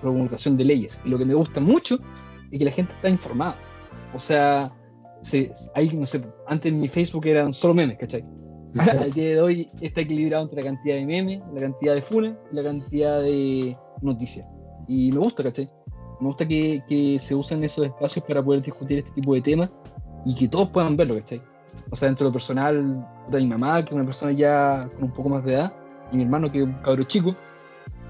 promulgación 0.00 0.56
de 0.56 0.64
leyes. 0.66 1.02
Y 1.04 1.08
lo 1.08 1.18
que 1.18 1.24
me 1.24 1.34
gusta 1.34 1.60
mucho 1.60 1.98
es 2.52 2.58
que 2.58 2.64
la 2.64 2.70
gente 2.70 2.92
está 2.92 3.08
informada. 3.08 3.56
O 4.14 4.18
sea, 4.18 4.72
se, 5.22 5.52
hay, 5.74 5.88
no 5.94 6.06
sé, 6.06 6.22
antes 6.46 6.72
en 6.72 6.80
mi 6.80 6.88
Facebook 6.88 7.26
eran 7.26 7.52
solo 7.52 7.74
memes, 7.74 7.98
¿cachai? 7.98 8.24
Al 8.90 9.12
día 9.12 9.28
de 9.30 9.40
hoy 9.40 9.70
está 9.80 10.00
equilibrado 10.02 10.44
entre 10.44 10.62
la 10.62 10.70
cantidad 10.70 10.96
de 10.96 11.06
memes, 11.06 11.40
la 11.52 11.60
cantidad 11.60 11.94
de 11.94 12.02
funes 12.02 12.34
y 12.50 12.56
la 12.56 12.62
cantidad 12.62 13.22
de 13.22 13.76
noticias. 14.02 14.46
Y 14.88 15.12
me 15.12 15.18
gusta, 15.18 15.42
¿cachai? 15.42 15.68
Me 16.20 16.28
gusta 16.28 16.46
que, 16.46 16.82
que, 16.88 17.18
se 17.18 17.34
usen 17.34 17.64
esos 17.64 17.86
espacios 17.86 18.24
para 18.24 18.42
poder 18.42 18.62
discutir 18.62 18.98
este 18.98 19.12
tipo 19.12 19.34
de 19.34 19.40
temas 19.40 19.70
y 20.24 20.34
que 20.34 20.48
todos 20.48 20.70
puedan 20.70 20.96
verlo, 20.96 21.14
¿cachai? 21.16 21.42
O 21.90 21.96
sea, 21.96 22.08
dentro 22.08 22.26
de 22.26 22.30
lo 22.30 22.32
personal, 22.32 23.06
de 23.30 23.40
mi 23.40 23.46
mamá, 23.46 23.84
que 23.84 23.90
es 23.90 23.94
una 23.94 24.04
persona 24.04 24.32
ya 24.32 24.88
con 24.94 25.04
un 25.04 25.10
poco 25.10 25.28
más 25.28 25.44
de 25.44 25.54
edad, 25.54 25.72
y 26.12 26.16
mi 26.16 26.22
hermano, 26.24 26.50
que 26.50 26.58
es 26.58 26.64
un 26.64 26.74
cabro 26.74 27.02
chico, 27.04 27.34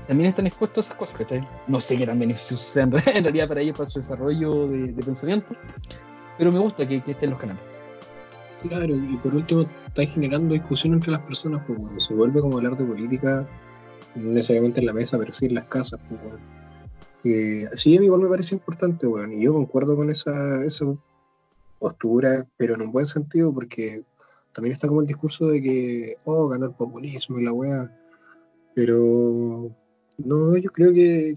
también 0.06 0.28
están 0.28 0.46
expuestos 0.46 0.84
a 0.84 0.88
esas 0.88 0.96
cosas, 0.98 1.18
¿cachai? 1.18 1.48
No 1.66 1.80
sé 1.80 1.96
qué 1.96 2.06
tan 2.06 2.18
beneficiosos 2.18 2.66
sean 2.72 2.92
en 2.92 3.24
realidad 3.24 3.48
para 3.48 3.60
ellos, 3.60 3.76
para 3.76 3.88
su 3.88 4.00
desarrollo 4.00 4.68
de, 4.68 4.92
de 4.92 5.02
pensamiento, 5.02 5.54
pero 6.38 6.52
me 6.52 6.58
gusta 6.58 6.86
que, 6.86 7.02
estén 7.06 7.30
los 7.30 7.38
canales. 7.38 7.62
Claro, 8.62 8.96
y 8.96 9.16
por 9.18 9.34
último, 9.34 9.66
está 9.86 10.06
generando 10.06 10.54
discusión 10.54 10.94
entre 10.94 11.12
las 11.12 11.20
personas, 11.20 11.62
pues 11.66 11.78
bueno, 11.78 12.00
se 12.00 12.14
vuelve 12.14 12.40
como 12.40 12.56
hablar 12.56 12.76
de 12.76 12.84
política, 12.84 13.46
no 14.14 14.32
necesariamente 14.32 14.80
en 14.80 14.86
la 14.86 14.94
mesa, 14.94 15.18
pero 15.18 15.32
sí 15.32 15.46
en 15.46 15.54
las 15.54 15.66
casas, 15.66 16.00
pues 16.08 16.20
bueno. 16.22 16.38
Eh, 17.24 17.68
sí, 17.74 17.96
a 17.96 18.00
mí 18.00 18.06
igual 18.06 18.22
me 18.22 18.28
parece 18.28 18.54
importante, 18.54 19.06
bueno, 19.06 19.32
y 19.32 19.42
yo 19.42 19.52
concuerdo 19.52 19.96
con 19.96 20.10
esa, 20.10 20.64
esa 20.64 20.86
postura, 21.78 22.46
pero 22.56 22.74
en 22.74 22.82
un 22.82 22.92
buen 22.92 23.04
sentido, 23.04 23.52
porque 23.52 24.04
también 24.52 24.72
está 24.72 24.88
como 24.88 25.00
el 25.02 25.06
discurso 25.06 25.48
de 25.48 25.60
que, 25.60 26.16
oh, 26.24 26.48
ganó 26.48 26.66
el 26.66 26.72
populismo 26.72 27.38
y 27.38 27.44
la 27.44 27.52
weá, 27.52 27.90
pero 28.74 29.70
no, 30.18 30.56
yo 30.56 30.70
creo 30.70 30.92
que, 30.92 31.34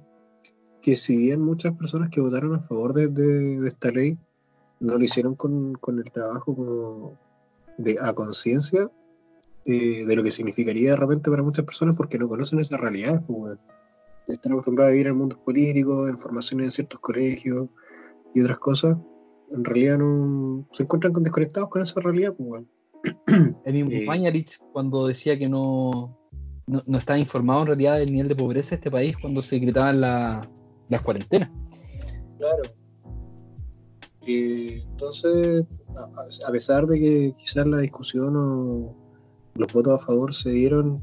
que 0.82 0.96
si 0.96 1.18
bien 1.18 1.42
muchas 1.42 1.76
personas 1.76 2.10
que 2.10 2.22
votaron 2.22 2.56
a 2.56 2.60
favor 2.60 2.94
de, 2.94 3.08
de, 3.08 3.60
de 3.60 3.68
esta 3.68 3.92
ley 3.92 4.18
no 4.80 4.98
lo 4.98 5.04
hicieron 5.04 5.36
con, 5.36 5.74
con 5.76 5.98
el 5.98 6.12
trabajo 6.12 6.56
como 6.56 7.20
de, 7.78 7.98
a 8.00 8.14
conciencia 8.14 8.90
eh, 9.66 10.06
de 10.06 10.16
lo 10.16 10.24
que 10.24 10.32
significaría 10.32 10.92
de 10.92 10.96
repente 10.96 11.30
para 11.30 11.44
muchas 11.44 11.66
personas 11.66 11.96
porque 11.96 12.18
no 12.18 12.28
conocen 12.28 12.60
esa 12.60 12.78
realidad. 12.78 13.24
Pues, 13.26 13.58
están 14.28 14.54
acostumbrados 14.54 14.90
a 14.90 14.92
vivir 14.92 15.08
en 15.08 15.18
mundos 15.18 15.40
políticos, 15.40 16.10
en 16.10 16.18
formaciones 16.18 16.66
en 16.66 16.72
ciertos 16.72 17.00
colegios 17.00 17.70
y 18.34 18.42
otras 18.42 18.60
cosas. 18.60 18.98
En 19.52 19.64
realidad 19.64 19.98
no 19.98 20.68
se 20.72 20.84
encuentran 20.84 21.14
con 21.14 21.24
desconectados 21.24 21.70
con 21.70 21.82
esa 21.82 22.00
realidad. 22.02 22.34
Pues, 22.38 22.64
el 23.66 23.74
mismo 23.74 23.92
eh, 23.92 24.06
Mañarich, 24.06 24.60
cuando 24.74 25.08
decía 25.08 25.38
que 25.38 25.50
no, 25.50 26.18
no, 26.68 26.82
no, 26.86 26.98
estaba 26.98 27.18
informado 27.18 27.62
en 27.62 27.68
realidad 27.68 27.98
del 27.98 28.12
nivel 28.12 28.28
de 28.28 28.36
pobreza 28.36 28.72
de 28.72 28.76
este 28.76 28.92
país 28.92 29.16
cuando 29.18 29.42
se 29.42 29.60
gritaban 29.60 30.02
la, 30.02 30.48
las 30.90 31.02
cuarentenas. 31.02 31.50
Claro, 32.38 32.62
eh, 34.28 34.84
entonces, 34.92 35.66
a, 36.46 36.52
pesar 36.52 36.86
de 36.86 37.00
que 37.00 37.34
quizás 37.38 37.66
la 37.66 37.78
discusión 37.78 38.36
o 38.36 38.94
los 39.56 39.74
votos 39.74 40.02
a 40.02 40.06
favor 40.06 40.34
se 40.34 40.52
dieron 40.52 41.02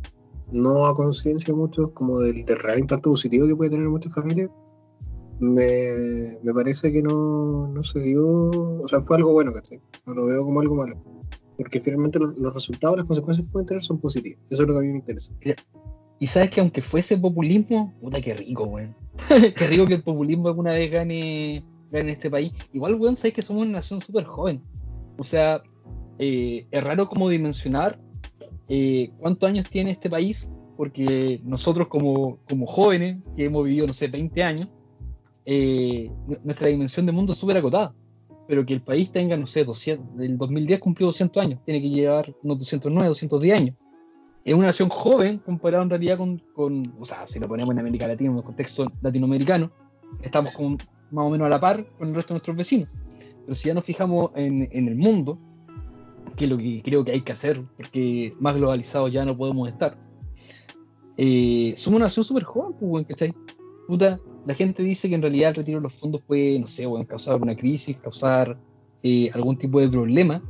no 0.52 0.84
a 0.86 0.94
conciencia 0.94 1.54
muchos 1.54 1.90
como 1.92 2.20
del, 2.20 2.44
del, 2.44 2.58
real 2.58 2.80
impacto 2.80 3.10
positivo 3.10 3.46
que 3.46 3.56
puede 3.56 3.70
tener 3.70 3.86
en 3.86 3.92
muchas 3.92 4.12
familias, 4.12 4.50
me, 5.40 6.38
me 6.42 6.52
parece 6.52 6.92
que 6.92 7.02
no, 7.02 7.66
no, 7.68 7.82
se 7.82 7.98
dio, 8.00 8.26
o 8.26 8.86
sea, 8.86 9.00
fue 9.00 9.16
algo 9.16 9.32
bueno, 9.32 9.54
¿cachai? 9.54 9.80
No 10.06 10.14
lo 10.14 10.26
veo 10.26 10.44
como 10.44 10.60
algo 10.60 10.74
malo. 10.74 10.96
Porque 11.56 11.80
finalmente 11.80 12.18
los, 12.18 12.36
los 12.36 12.54
resultados, 12.54 12.96
las 12.96 13.06
consecuencias 13.06 13.46
que 13.46 13.52
pueden 13.52 13.66
tener 13.66 13.82
son 13.82 13.98
positivas. 13.98 14.40
Eso 14.50 14.62
es 14.62 14.68
lo 14.68 14.74
que 14.74 14.80
a 14.80 14.82
mí 14.82 14.88
me 14.88 14.98
interesa. 14.98 15.34
Y 16.18 16.26
sabes 16.26 16.50
que 16.50 16.60
aunque 16.60 16.80
fuese 16.80 17.16
populismo, 17.18 17.92
puta 18.00 18.20
que 18.20 18.34
rico, 18.34 18.64
weón. 18.64 18.94
qué 19.28 19.66
rico 19.66 19.86
que 19.86 19.94
el 19.94 20.02
populismo 20.02 20.48
alguna 20.48 20.72
vez 20.72 20.90
gane 20.90 21.64
en 21.92 22.08
este 22.08 22.30
país. 22.30 22.52
Igual, 22.72 22.94
weón, 22.94 23.16
sabéis 23.16 23.34
que 23.34 23.42
somos 23.42 23.62
una 23.62 23.72
nación 23.72 24.00
súper 24.00 24.24
joven. 24.24 24.62
O 25.18 25.24
sea, 25.24 25.62
eh, 26.18 26.66
es 26.70 26.84
raro 26.84 27.08
como 27.08 27.28
dimensionar 27.28 28.00
eh, 28.68 29.10
cuántos 29.18 29.48
años 29.48 29.68
tiene 29.68 29.90
este 29.90 30.08
país, 30.08 30.50
porque 30.76 31.40
nosotros 31.44 31.88
como, 31.88 32.38
como 32.48 32.66
jóvenes, 32.66 33.22
que 33.36 33.44
hemos 33.44 33.64
vivido, 33.64 33.86
no 33.86 33.92
sé, 33.92 34.08
20 34.08 34.42
años, 34.42 34.68
eh, 35.46 36.10
nuestra 36.42 36.68
dimensión 36.68 37.06
de 37.06 37.12
mundo 37.12 37.32
es 37.32 37.38
súper 37.38 37.58
acotada. 37.58 37.94
Pero 38.46 38.64
que 38.66 38.74
el 38.74 38.82
país 38.82 39.10
tenga, 39.10 39.36
no 39.36 39.46
sé, 39.46 39.64
200, 39.64 40.20
el 40.20 40.36
2010 40.36 40.80
cumplió 40.80 41.06
200 41.08 41.42
años, 41.42 41.60
tiene 41.64 41.80
que 41.80 41.88
llevar 41.88 42.34
unos 42.42 42.58
209, 42.58 43.08
210 43.08 43.54
años. 43.54 43.76
Es 44.44 44.52
una 44.52 44.66
nación 44.66 44.90
joven 44.90 45.38
comparado 45.38 45.82
en 45.82 45.90
realidad 45.90 46.18
con, 46.18 46.38
con, 46.54 46.82
o 47.00 47.04
sea, 47.04 47.26
si 47.26 47.40
lo 47.40 47.48
ponemos 47.48 47.70
en 47.70 47.78
América 47.78 48.06
Latina, 48.06 48.30
en 48.30 48.36
el 48.36 48.42
contexto 48.42 48.92
latinoamericano, 49.00 49.70
estamos 50.22 50.52
con 50.52 50.76
más 51.10 51.26
o 51.26 51.30
menos 51.30 51.46
a 51.46 51.48
la 51.48 51.60
par 51.60 51.86
con 51.98 52.08
el 52.08 52.14
resto 52.14 52.34
de 52.34 52.38
nuestros 52.38 52.56
vecinos. 52.56 52.98
Pero 53.44 53.54
si 53.54 53.68
ya 53.68 53.74
nos 53.74 53.84
fijamos 53.84 54.30
en, 54.34 54.68
en 54.70 54.88
el 54.88 54.96
mundo, 54.96 55.38
que 56.36 56.44
es 56.44 56.50
lo 56.50 56.58
que 56.58 56.82
creo 56.82 57.04
que 57.04 57.12
hay 57.12 57.22
que 57.22 57.32
hacer, 57.32 57.62
porque 57.76 58.34
más 58.38 58.56
globalizados 58.56 59.10
ya 59.10 59.24
no 59.24 59.36
podemos 59.36 59.68
estar, 59.68 59.96
eh, 61.16 61.74
somos 61.76 61.96
una 61.96 62.06
nación 62.06 62.24
súper 62.24 62.42
joven, 62.44 62.74
pues, 62.78 63.06
¿cachai? 63.06 63.34
Puta, 63.86 64.18
la 64.46 64.54
gente 64.54 64.82
dice 64.82 65.08
que 65.08 65.14
en 65.14 65.22
realidad 65.22 65.50
el 65.50 65.56
retiro 65.56 65.78
de 65.78 65.84
los 65.84 65.94
fondos 65.94 66.22
puede, 66.22 66.58
no 66.60 66.66
sé, 66.66 66.86
bueno, 66.86 67.06
causar 67.06 67.40
una 67.40 67.56
crisis, 67.56 67.96
causar 67.96 68.58
eh, 69.02 69.30
algún 69.34 69.56
tipo 69.56 69.80
de 69.80 69.88
problema, 69.88 70.42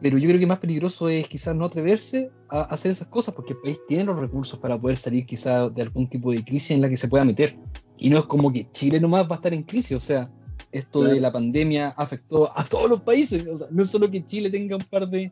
pero 0.00 0.16
yo 0.16 0.28
creo 0.28 0.40
que 0.40 0.46
más 0.46 0.58
peligroso 0.58 1.08
es 1.08 1.28
quizás 1.28 1.54
no 1.54 1.66
atreverse 1.66 2.30
a 2.48 2.62
hacer 2.62 2.92
esas 2.92 3.08
cosas, 3.08 3.34
porque 3.34 3.52
el 3.52 3.58
país 3.58 3.78
tiene 3.86 4.04
los 4.04 4.18
recursos 4.18 4.58
para 4.58 4.80
poder 4.80 4.96
salir 4.96 5.26
quizás 5.26 5.74
de 5.74 5.82
algún 5.82 6.08
tipo 6.08 6.32
de 6.32 6.42
crisis 6.42 6.70
en 6.72 6.80
la 6.80 6.88
que 6.88 6.96
se 6.96 7.08
pueda 7.08 7.24
meter. 7.24 7.56
Y 7.98 8.08
no 8.08 8.18
es 8.18 8.24
como 8.24 8.50
que 8.50 8.66
Chile 8.72 8.98
nomás 8.98 9.26
va 9.26 9.32
a 9.32 9.36
estar 9.36 9.52
en 9.52 9.62
crisis, 9.62 9.92
o 9.92 10.00
sea, 10.00 10.30
esto 10.72 11.00
claro. 11.00 11.14
de 11.14 11.20
la 11.20 11.32
pandemia 11.32 11.88
afectó 11.96 12.50
a 12.56 12.64
todos 12.64 12.88
los 12.88 13.02
países, 13.02 13.46
o 13.46 13.58
sea, 13.58 13.66
no 13.70 13.82
es 13.82 13.90
solo 13.90 14.10
que 14.10 14.24
Chile 14.24 14.50
tenga 14.50 14.76
un 14.76 14.84
par 14.84 15.08
de 15.08 15.30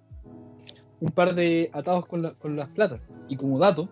un 1.00 1.10
par 1.12 1.34
de 1.34 1.70
atados 1.72 2.06
con, 2.06 2.22
la, 2.22 2.32
con 2.32 2.56
las 2.56 2.68
platas. 2.70 3.00
Y 3.28 3.36
como 3.36 3.58
dato, 3.58 3.88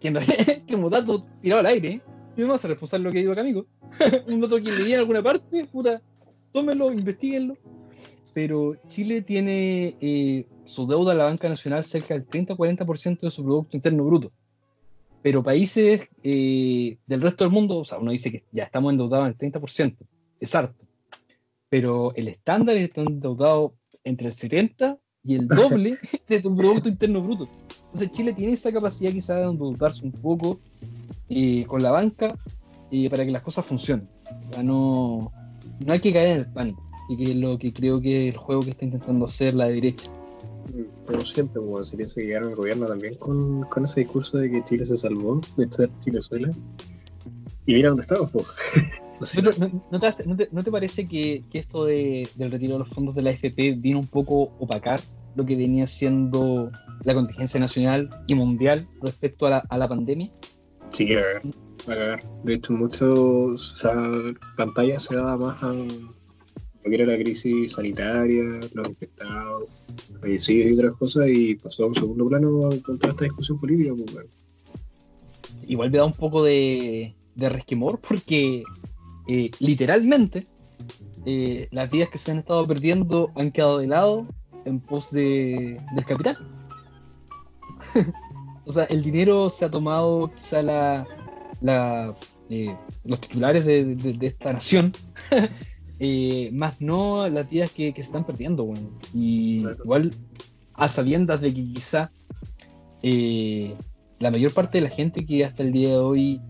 que 0.00 0.08
en 0.08 0.14
realidad, 0.14 0.58
como 0.70 0.88
dato 0.88 1.24
tirado 1.42 1.60
al 1.60 1.66
aire, 1.66 2.00
y 2.36 2.42
no 2.42 2.54
hace 2.54 2.68
responsable 2.68 3.04
lo 3.04 3.12
que 3.12 3.20
digo 3.20 3.32
acá, 3.32 3.40
amigo. 3.40 3.66
un 4.28 4.40
dato 4.40 4.62
que 4.62 4.72
leí 4.72 4.92
en 4.92 5.00
alguna 5.00 5.22
parte, 5.22 5.64
puta, 5.66 6.02
tómenlo, 6.52 6.92
investiguenlo. 6.92 7.56
Pero 8.34 8.76
Chile 8.86 9.22
tiene 9.22 9.96
eh, 10.00 10.46
su 10.66 10.86
deuda 10.86 11.12
a 11.12 11.14
la 11.14 11.24
banca 11.24 11.48
nacional 11.48 11.84
cerca 11.86 12.14
del 12.14 12.26
30-40% 12.26 13.20
de 13.20 13.30
su 13.30 13.42
Producto 13.42 13.76
Interno 13.76 14.04
Bruto 14.04 14.32
pero 15.26 15.42
países 15.42 16.02
eh, 16.22 16.98
del 17.04 17.20
resto 17.20 17.42
del 17.42 17.52
mundo, 17.52 17.78
o 17.78 17.84
sea, 17.84 17.98
uno 17.98 18.12
dice 18.12 18.30
que 18.30 18.44
ya 18.52 18.62
estamos 18.62 18.92
endeudados 18.92 19.26
en 19.26 19.34
el 19.36 19.52
30%, 19.52 19.96
es 20.38 20.54
harto, 20.54 20.86
pero 21.68 22.14
el 22.14 22.28
estándar 22.28 22.76
es 22.76 22.90
endeudado 22.94 23.74
entre 24.04 24.28
el 24.28 24.32
70 24.32 24.96
y 25.24 25.34
el 25.34 25.48
doble 25.48 25.98
de 26.28 26.40
tu 26.40 26.56
Producto 26.56 26.88
Interno 26.88 27.22
Bruto. 27.22 27.48
Entonces 27.96 28.14
Chile 28.14 28.34
tiene 28.34 28.52
esa 28.52 28.70
capacidad 28.70 29.10
quizás 29.10 29.36
de 29.36 29.44
endeudarse 29.44 30.04
un 30.04 30.12
poco 30.12 30.60
eh, 31.30 31.64
con 31.66 31.82
la 31.82 31.90
banca 31.90 32.36
eh, 32.90 33.08
para 33.08 33.24
que 33.24 33.30
las 33.30 33.40
cosas 33.40 33.64
funcionen. 33.64 34.06
O 34.50 34.52
sea, 34.52 34.62
no, 34.62 35.32
no 35.80 35.92
hay 35.94 36.00
que 36.00 36.12
caer 36.12 36.28
en 36.28 36.40
el 36.40 36.46
pánico, 36.46 36.82
y 37.08 37.16
que 37.16 37.30
es 37.30 37.36
lo 37.36 37.56
que 37.56 37.72
creo 37.72 37.98
que 38.02 38.28
es 38.28 38.34
el 38.34 38.38
juego 38.38 38.60
que 38.60 38.72
está 38.72 38.84
intentando 38.84 39.24
hacer 39.24 39.54
la 39.54 39.68
derecha 39.68 40.10
como 41.06 41.20
siempre, 41.22 41.62
como 41.62 41.82
si 41.82 41.96
piensa 41.96 42.16
que 42.16 42.26
llegaron 42.26 42.50
al 42.50 42.56
gobierno 42.56 42.86
también 42.86 43.14
con, 43.14 43.62
con, 43.62 43.84
ese 43.84 44.00
discurso 44.00 44.36
de 44.36 44.50
que 44.50 44.64
Chile 44.64 44.84
se 44.84 44.96
salvó 44.96 45.40
de 45.56 45.72
ser 45.72 45.88
Chilezuela. 46.00 46.50
Y 47.64 47.72
mira 47.72 47.88
dónde 47.88 48.02
estamos, 48.02 48.30
po. 48.30 48.44
no, 49.42 49.50
no, 49.52 49.82
no, 49.90 50.00
te, 50.00 50.24
¿No, 50.26 50.36
te, 50.36 50.48
¿No, 50.52 50.62
te, 50.62 50.70
parece 50.70 51.08
que, 51.08 51.44
que 51.50 51.60
esto 51.60 51.86
de, 51.86 52.28
del 52.34 52.50
retiro 52.50 52.74
de 52.74 52.80
los 52.80 52.90
fondos 52.90 53.14
de 53.14 53.22
la 53.22 53.30
AFP 53.30 53.72
vino 53.78 54.00
un 54.00 54.06
poco 54.06 54.52
opacar 54.58 55.00
lo 55.36 55.44
que 55.44 55.56
venía 55.56 55.86
siendo 55.86 56.70
la 57.04 57.14
contingencia 57.14 57.60
nacional 57.60 58.10
y 58.26 58.34
mundial 58.34 58.88
respecto 59.02 59.46
a 59.46 59.50
la, 59.50 59.58
a 59.68 59.78
la 59.78 59.88
pandemia? 59.88 60.30
Sí, 60.90 61.12
a 61.14 61.16
ver, 61.16 61.42
a 61.86 61.94
ver. 61.94 62.24
De 62.44 62.54
hecho, 62.54 62.72
muchos, 62.72 63.74
o 63.74 63.76
sea, 63.76 63.94
pantalla 64.56 64.98
se 64.98 65.14
daba 65.14 65.36
más 65.36 65.62
a 65.62 65.72
lo 65.72 66.90
que 66.90 66.94
era 66.94 67.06
la 67.06 67.18
crisis 67.18 67.72
sanitaria, 67.72 68.42
los 68.72 68.88
infectados, 68.88 69.64
fallecidos 70.20 70.70
y 70.70 70.74
otras 70.74 70.94
cosas, 70.94 71.28
y 71.28 71.54
pasó 71.56 71.84
a 71.84 71.88
un 71.88 71.94
segundo 71.94 72.28
plano 72.28 72.70
con 72.84 72.98
toda 72.98 73.12
esta 73.12 73.24
discusión 73.24 73.58
política. 73.58 73.92
Pues, 73.94 74.12
bueno. 74.12 74.30
Igual 75.66 75.90
me 75.90 75.98
da 75.98 76.04
un 76.04 76.12
poco 76.12 76.44
de, 76.44 77.14
de 77.34 77.48
resquemor 77.48 78.00
porque 78.00 78.62
eh, 79.26 79.50
literalmente 79.58 80.46
eh, 81.24 81.66
las 81.72 81.90
vidas 81.90 82.08
que 82.08 82.18
se 82.18 82.30
han 82.30 82.38
estado 82.38 82.66
perdiendo 82.66 83.32
han 83.34 83.50
quedado 83.50 83.78
de 83.78 83.88
lado 83.88 84.28
en 84.66 84.80
pos 84.80 85.10
de, 85.10 85.80
del 85.94 86.04
capital. 86.04 86.36
o 88.66 88.70
sea, 88.70 88.84
el 88.84 89.02
dinero 89.02 89.48
se 89.48 89.64
ha 89.64 89.70
tomado 89.70 90.30
quizá 90.34 90.62
la, 90.62 91.06
la 91.60 92.14
eh, 92.50 92.76
los 93.04 93.20
titulares 93.20 93.64
de, 93.64 93.94
de, 93.96 94.12
de 94.12 94.26
esta 94.26 94.52
nación 94.52 94.92
eh, 95.98 96.50
más 96.52 96.80
no 96.80 97.28
las 97.28 97.48
vidas 97.48 97.70
que, 97.72 97.92
que 97.94 98.02
se 98.02 98.06
están 98.08 98.24
perdiendo, 98.24 98.64
weón. 98.64 98.90
Y 99.14 99.62
Claro. 99.62 99.76
igual, 99.84 100.10
a 100.74 100.88
sabiendas 100.88 101.40
de 101.40 101.54
que 101.54 101.72
quizá 101.72 102.10
eh, 103.02 103.74
la 104.18 104.30
mayor 104.30 104.52
parte 104.52 104.78
de 104.78 104.82
la 104.82 104.90
gente 104.90 105.24
que 105.24 105.44
hasta 105.44 105.62
el 105.62 105.72
día 105.72 105.90
de 105.90 105.98
hoy 105.98 106.40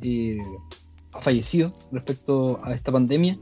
ha 1.13 1.21
fallecido 1.21 1.73
respecto 1.93 2.61
a 2.65 2.75
esta 2.75 2.93
pandemia 2.93 3.39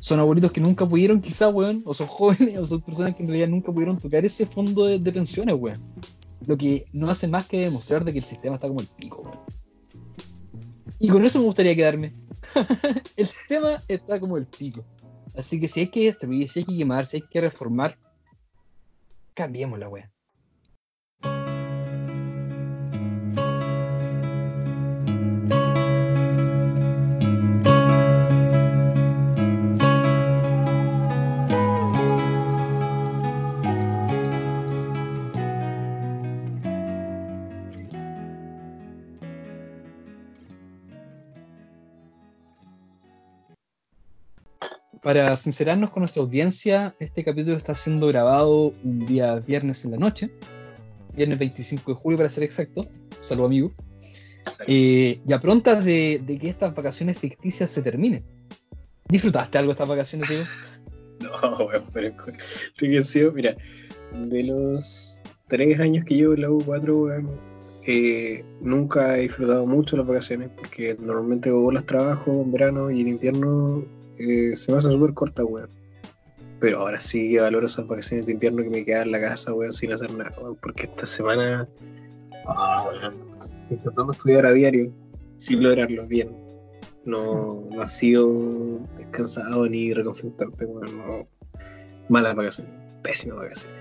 son 0.00 0.18
abuelitos 0.18 0.50
que 0.50 0.60
nunca 0.60 0.86
pudieron, 0.86 1.20
quizá, 1.20 1.48
weón, 1.48 1.82
o 1.84 1.94
son 1.94 2.08
jóvenes, 2.08 2.56
o 2.58 2.66
son 2.66 2.80
personas 2.80 3.14
que 3.14 3.22
en 3.22 3.28
realidad 3.28 3.48
nunca 3.48 3.72
pudieron 3.72 3.98
tocar 3.98 4.24
ese 4.24 4.46
fondo 4.46 4.86
de, 4.86 4.98
de 4.98 5.12
pensiones, 5.12 5.54
weón. 5.56 5.80
Lo 6.46 6.56
que 6.56 6.86
no 6.92 7.10
hace 7.10 7.28
más 7.28 7.46
que 7.46 7.60
demostrar 7.60 8.04
de 8.04 8.12
que 8.12 8.18
el 8.18 8.24
sistema 8.24 8.54
está 8.54 8.66
como 8.66 8.80
el 8.80 8.86
pico, 8.86 9.22
weón. 9.22 9.38
Y 10.98 11.08
con 11.08 11.24
eso 11.24 11.38
me 11.38 11.46
gustaría 11.46 11.74
quedarme. 11.76 12.14
el 13.16 13.26
sistema 13.26 13.82
está 13.88 14.18
como 14.18 14.36
el 14.36 14.46
pico. 14.46 14.84
Así 15.34 15.60
que 15.60 15.68
si 15.68 15.80
hay 15.80 15.86
que 15.88 16.04
destruir, 16.04 16.48
si 16.48 16.60
hay 16.60 16.64
que 16.64 16.76
quemar, 16.76 17.06
si 17.06 17.18
hay 17.18 17.22
que 17.30 17.40
reformar, 17.40 17.98
cambiemos 19.34 19.78
la 19.78 19.88
weá. 19.88 20.10
Para 45.10 45.36
sincerarnos 45.36 45.90
con 45.90 46.02
nuestra 46.02 46.22
audiencia, 46.22 46.94
este 47.00 47.24
capítulo 47.24 47.56
está 47.56 47.74
siendo 47.74 48.06
grabado 48.06 48.72
un 48.84 49.06
día 49.06 49.40
viernes 49.40 49.84
en 49.84 49.90
la 49.90 49.96
noche, 49.96 50.30
viernes 51.16 51.36
25 51.36 51.90
de 51.90 51.96
julio 51.96 52.16
para 52.16 52.28
ser 52.28 52.44
exacto. 52.44 52.86
Salud 53.18 53.46
amigo. 53.46 53.72
Eh, 54.68 55.20
y 55.26 55.32
a 55.32 55.40
prontas 55.40 55.84
de, 55.84 56.22
de 56.24 56.38
que 56.38 56.48
estas 56.48 56.72
vacaciones 56.72 57.18
ficticias 57.18 57.72
se 57.72 57.82
terminen. 57.82 58.22
¿Disfrutaste 59.08 59.58
algo 59.58 59.72
estas 59.72 59.88
vacaciones, 59.88 60.28
Diego? 60.28 60.44
No, 61.18 61.66
weón, 61.66 61.82
pero 61.92 62.14
que 62.78 63.02
sido, 63.02 63.32
mira, 63.32 63.56
de 64.14 64.44
los 64.44 65.20
tres 65.48 65.80
años 65.80 66.04
que 66.04 66.14
llevo 66.14 66.34
en 66.34 66.42
la 66.42 66.50
U4, 66.50 66.88
weón, 66.88 67.40
eh, 67.84 68.44
nunca 68.60 69.18
he 69.18 69.22
disfrutado 69.22 69.66
mucho 69.66 69.96
las 69.96 70.06
vacaciones 70.06 70.50
porque 70.56 70.96
normalmente 71.00 71.48
hago 71.48 71.72
los 71.72 71.84
trabajos 71.84 72.28
en 72.28 72.52
verano 72.52 72.92
y 72.92 73.00
en 73.00 73.08
invierno 73.08 73.84
eh, 74.20 74.54
se 74.54 74.70
me 74.70 74.76
hacen 74.76 74.92
súper 74.92 75.14
cortas, 75.14 75.46
weón. 75.48 75.70
Pero 76.60 76.80
ahora 76.80 77.00
sí 77.00 77.30
que 77.30 77.40
valoro 77.40 77.66
esas 77.66 77.86
vacaciones 77.86 78.26
de 78.26 78.32
invierno 78.32 78.62
que 78.62 78.68
me 78.68 78.84
quedan 78.84 79.04
en 79.04 79.12
la 79.12 79.20
casa, 79.20 79.54
weón, 79.54 79.72
sin 79.72 79.92
hacer 79.92 80.12
nada, 80.12 80.34
weón, 80.38 80.56
porque 80.56 80.82
esta 80.84 81.06
semana, 81.06 81.66
ah, 82.46 82.84
weón, 82.86 83.14
intentando 83.70 84.12
estudiar 84.12 84.44
a 84.44 84.52
diario, 84.52 84.92
sin 85.38 85.62
lograrlo 85.62 86.06
bien. 86.06 86.36
No, 87.06 87.66
no 87.70 87.80
ha 87.80 87.88
sido 87.88 88.80
descansado 88.98 89.66
ni 89.66 89.94
reconfortante, 89.94 90.66
weón, 90.66 90.98
no. 90.98 91.26
Malas 92.10 92.34
vacaciones, 92.34 92.72
pésimas 93.02 93.38
vacaciones. 93.38 93.78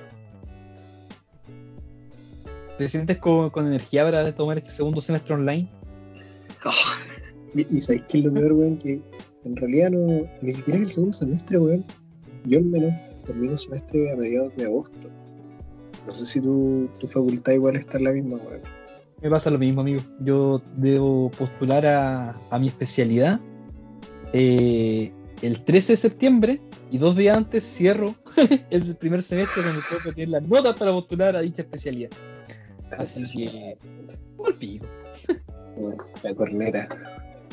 ¿Te 2.78 2.88
sientes 2.88 3.18
con, 3.18 3.50
con 3.50 3.68
energía 3.68 4.06
para 4.06 4.34
tomar 4.34 4.58
este 4.58 4.70
segundo 4.72 5.02
semestre 5.02 5.34
online? 5.34 5.70
Ah, 6.64 6.72
y 7.54 7.78
y 7.78 7.82
sabéis 7.82 8.04
qué 8.08 8.20
es 8.20 8.24
lo 8.24 8.34
peor, 8.34 8.54
weón, 8.54 8.78
que 8.78 9.02
en 9.44 9.56
realidad 9.56 9.92
no, 9.92 10.28
ni 10.42 10.52
siquiera 10.52 10.80
es 10.80 10.88
el 10.88 10.94
segundo 10.94 11.14
semestre, 11.14 11.60
weón. 11.60 11.86
Yo 12.46 12.60
al 12.60 12.66
menos 12.66 12.94
termino 13.26 13.54
el 13.54 13.58
semestre 13.58 14.12
a 14.12 14.16
mediados 14.16 14.56
de 14.56 14.66
agosto. 14.66 15.10
No 16.06 16.12
sé 16.12 16.26
si 16.26 16.42
tu, 16.42 16.90
tu 17.00 17.08
facultad 17.08 17.54
igual 17.54 17.76
está 17.76 17.98
en 17.98 18.04
la 18.06 18.12
misma, 18.12 18.38
weón. 18.38 18.62
Me 19.22 19.30
pasa 19.30 19.50
lo 19.50 19.60
mismo, 19.60 19.82
amigo. 19.82 20.02
Yo 20.22 20.62
debo 20.78 21.30
postular 21.32 21.86
a, 21.86 22.36
a 22.50 22.60
mi 22.60 22.68
especialidad 22.68 23.40
eh, 24.34 25.12
el 25.42 25.64
13 25.64 25.94
de 25.94 25.98
septiembre 25.98 26.62
y 26.92 26.98
dos 26.98 27.16
días 27.16 27.38
antes 27.38 27.64
cierro 27.64 28.16
el 28.70 28.96
primer 28.96 29.24
semestre 29.24 29.64
donde 29.64 29.80
tengo 29.88 30.02
que 30.04 30.12
tener 30.12 30.30
las 30.30 30.44
notas 30.44 30.76
para 30.76 30.92
postular 30.92 31.36
a 31.36 31.42
dicha 31.42 31.62
especialidad. 31.62 32.12
Así 32.98 33.48
que, 33.48 33.78
al 34.46 34.54
pico. 34.56 34.86
La 36.24 36.34
corneta. 36.34 36.88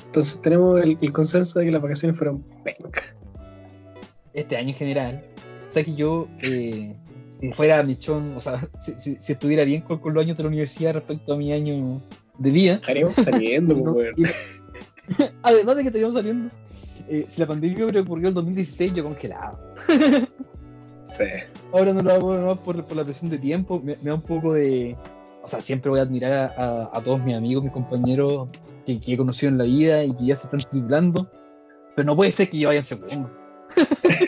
Entonces 0.06 0.40
tenemos 0.40 0.80
el, 0.82 0.96
el 1.00 1.12
consenso 1.12 1.58
de 1.58 1.66
que 1.66 1.72
las 1.72 1.82
vacaciones 1.82 2.16
fueron 2.16 2.42
penca. 2.64 3.02
Este 4.32 4.56
año 4.56 4.68
en 4.70 4.74
general, 4.74 5.24
o 5.68 5.72
sea 5.72 5.84
que 5.84 5.94
yo, 5.94 6.28
eh, 6.42 6.94
si 7.40 7.52
fuera 7.52 7.82
michón, 7.82 8.34
o 8.36 8.40
sea, 8.40 8.66
si, 8.80 8.92
si- 8.98 9.16
si 9.16 9.32
estuviera 9.32 9.64
bien 9.64 9.82
con, 9.82 9.98
con 9.98 10.14
los 10.14 10.22
años 10.24 10.36
de 10.36 10.42
la 10.42 10.48
universidad 10.48 10.94
respecto 10.94 11.34
a 11.34 11.36
mi 11.36 11.52
año 11.52 12.00
de 12.38 12.50
vida, 12.50 12.74
Estaríamos 12.74 13.14
saliendo, 13.14 13.74
No, 13.84 13.92
weón. 13.92 14.14
y- 14.16 14.24
Además 15.42 15.76
de 15.76 15.82
que 15.82 15.88
estaríamos 15.88 16.14
saliendo. 16.14 16.50
eh, 17.08 17.24
si 17.28 17.40
la 17.40 17.46
pandemia 17.46 17.84
hubiera 17.84 18.00
ocurrido 18.00 18.28
en 18.28 18.32
el 18.32 18.34
2016, 18.34 18.92
yo 18.94 19.04
congelado. 19.04 19.58
Sí. 21.04 21.24
Ahora 21.72 21.92
no 21.92 22.02
lo 22.02 22.12
hago 22.12 22.34
nomás 22.34 22.58
por, 22.60 22.84
por 22.84 22.96
la 22.96 23.04
presión 23.04 23.30
de 23.30 23.38
tiempo. 23.38 23.80
Me, 23.82 23.96
me 24.02 24.10
da 24.10 24.14
un 24.14 24.22
poco 24.22 24.52
de. 24.52 24.96
O 25.46 25.48
sea, 25.48 25.62
siempre 25.62 25.90
voy 25.90 26.00
a 26.00 26.02
admirar 26.02 26.32
a, 26.32 26.46
a- 26.56 26.90
a 26.98 27.00
todos 27.04 27.22
mis 27.22 27.37
amigos, 27.37 27.62
mis 27.62 27.72
compañeros 27.72 28.48
que, 28.85 29.00
que 29.00 29.12
he 29.12 29.16
conocido 29.16 29.50
en 29.52 29.59
la 29.59 29.64
vida 29.64 30.02
y 30.02 30.12
que 30.16 30.24
ya 30.26 30.35
se 30.35 30.48
están 30.48 30.59
triplando. 30.68 31.30
Pero 31.94 32.04
no 32.06 32.16
puede 32.16 32.32
ser 32.32 32.50
que 32.50 32.59
yo 32.59 32.68
vaya 32.68 32.80
en 32.80 32.85
segundo. 32.85 33.30